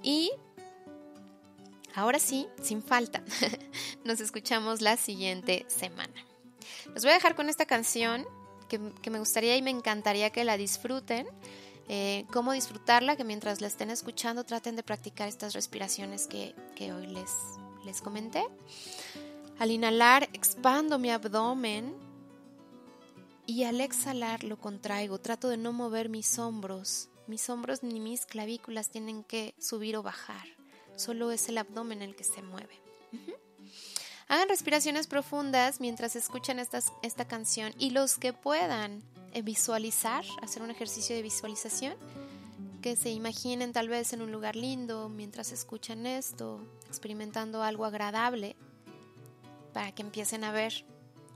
Y 0.03 0.33
ahora 1.95 2.19
sí, 2.19 2.49
sin 2.61 2.83
falta, 2.83 3.23
nos 4.05 4.21
escuchamos 4.21 4.81
la 4.81 4.97
siguiente 4.97 5.65
semana. 5.69 6.27
Los 6.93 7.05
voy 7.05 7.13
a 7.13 7.15
dejar 7.15 7.37
con 7.37 7.49
esta 7.49 7.65
canción 7.65 8.27
que, 8.69 8.79
me 9.11 9.21
gustaría 9.21 9.57
y 9.57 9.63
me 9.63 9.71
encantaría 9.71 10.31
que 10.31 10.43
la 10.43 10.57
disfruten. 10.57 11.29
Eh, 11.89 12.27
cómo 12.33 12.53
disfrutarla, 12.53 13.17
que 13.17 13.25
mientras 13.25 13.61
la 13.61 13.69
estén 13.69 13.91
escuchando 13.91 14.45
traten 14.45 14.75
de 14.75 14.83
practicar 14.83 15.29
estas 15.29 15.53
respiraciones 15.53 16.27
que, 16.27 16.55
que 16.75 16.93
hoy 16.93 17.07
les, 17.07 17.31
les 17.85 18.01
comenté. 18.03 18.45
Al 19.59 19.71
inhalar, 19.71 20.29
expando 20.33 20.99
mi 20.99 21.11
abdomen 21.11 22.12
y 23.47 23.65
al 23.65 23.81
exhalar 23.81 24.45
lo 24.45 24.59
contraigo, 24.59 25.19
trato 25.19 25.49
de 25.49 25.57
no 25.57 25.73
mover 25.73 26.09
mis 26.09 26.39
hombros. 26.39 27.09
Mis 27.27 27.49
hombros 27.51 27.83
ni 27.83 28.01
mis 28.01 28.27
clavículas 28.27 28.91
tienen 28.91 29.25
que 29.25 29.55
subir 29.59 29.97
o 29.97 30.03
bajar. 30.03 30.47
Solo 30.97 31.31
es 31.33 31.49
el 31.49 31.59
abdomen 31.59 32.03
el 32.03 32.15
que 32.15 32.25
se 32.25 32.43
mueve. 32.43 32.81
Hagan 34.29 34.49
respiraciones 34.49 35.07
profundas 35.07 35.81
mientras 35.81 36.17
escuchan 36.17 36.59
esta 36.59 37.29
canción 37.29 37.73
y 37.79 37.91
los 37.91 38.17
que 38.17 38.33
puedan 38.33 39.03
eh, 39.35 39.43
visualizar, 39.43 40.25
hacer 40.41 40.63
un 40.63 40.71
ejercicio 40.71 41.15
de 41.15 41.23
visualización, 41.23 41.95
que 42.81 42.97
se 42.97 43.11
imaginen 43.11 43.73
tal 43.73 43.89
vez 43.89 44.13
en 44.13 44.23
un 44.23 44.33
lugar 44.33 44.57
lindo 44.57 45.09
mientras 45.09 45.53
escuchan 45.53 46.07
esto, 46.07 46.61
experimentando 46.89 47.63
algo 47.63 47.85
agradable, 47.85 48.57
para 49.73 49.93
que 49.93 50.03
empiecen 50.03 50.45
a 50.45 50.53
ver 50.53 50.85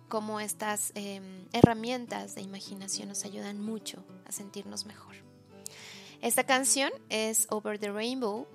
cómo 0.09 0.41
estas 0.41 0.93
em, 0.95 1.47
herramientas 1.53 2.35
de 2.35 2.43
imaginación 2.43 3.09
nos 3.09 3.25
ayudan 3.25 3.61
mucho 3.61 4.05
a 4.27 4.33
sentirnos 4.33 4.87
mejor. 4.87 5.17
Esta 6.23 6.45
canción 6.45 6.91
es 7.09 7.47
Over 7.51 7.79
the 7.79 7.91
Rainbow, 7.91 8.47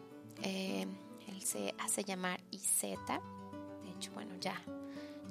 em, 0.41 0.89
él 1.27 1.41
se 1.43 1.75
hace 1.79 2.03
llamar 2.03 2.41
IZ, 2.51 2.81
de 2.81 3.91
hecho, 3.95 4.11
bueno, 4.13 4.35
ya, 4.39 4.61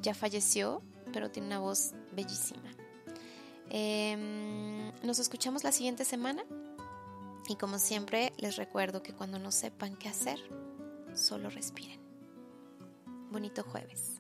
ya 0.01 0.15
falleció, 0.15 0.83
pero 1.13 1.31
tiene 1.31 1.49
una 1.49 1.59
voz 1.59 1.93
bellísima. 2.13 2.71
Em, 3.69 4.93
nos 5.03 5.19
escuchamos 5.19 5.65
la 5.65 5.73
siguiente 5.73 6.05
semana 6.05 6.45
y 7.49 7.57
como 7.57 7.79
siempre 7.79 8.33
les 8.37 8.57
recuerdo 8.57 9.03
que 9.03 9.13
cuando 9.13 9.39
no 9.39 9.53
sepan 9.53 9.97
qué 9.97 10.09
hacer, 10.09 10.39
solo 11.15 11.51
respiren. 11.51 12.01
Bonito 13.31 13.63
jueves. 13.63 14.20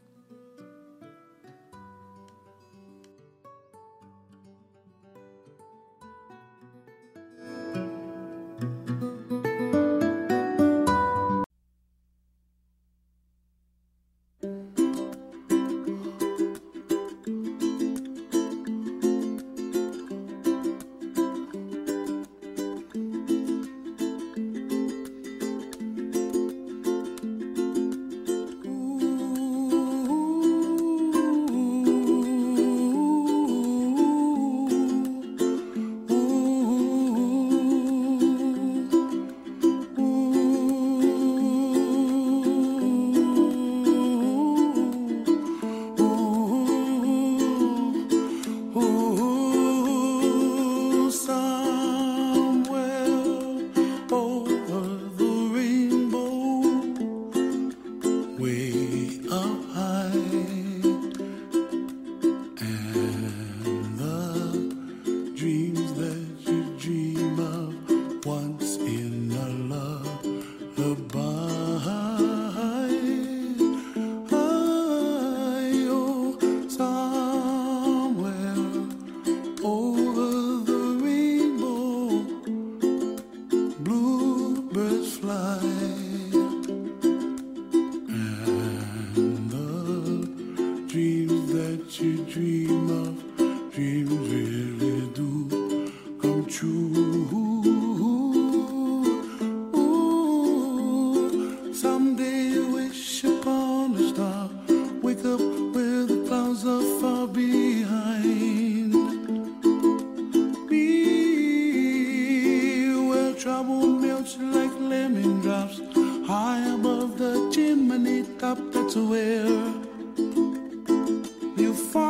far. 121.80 122.09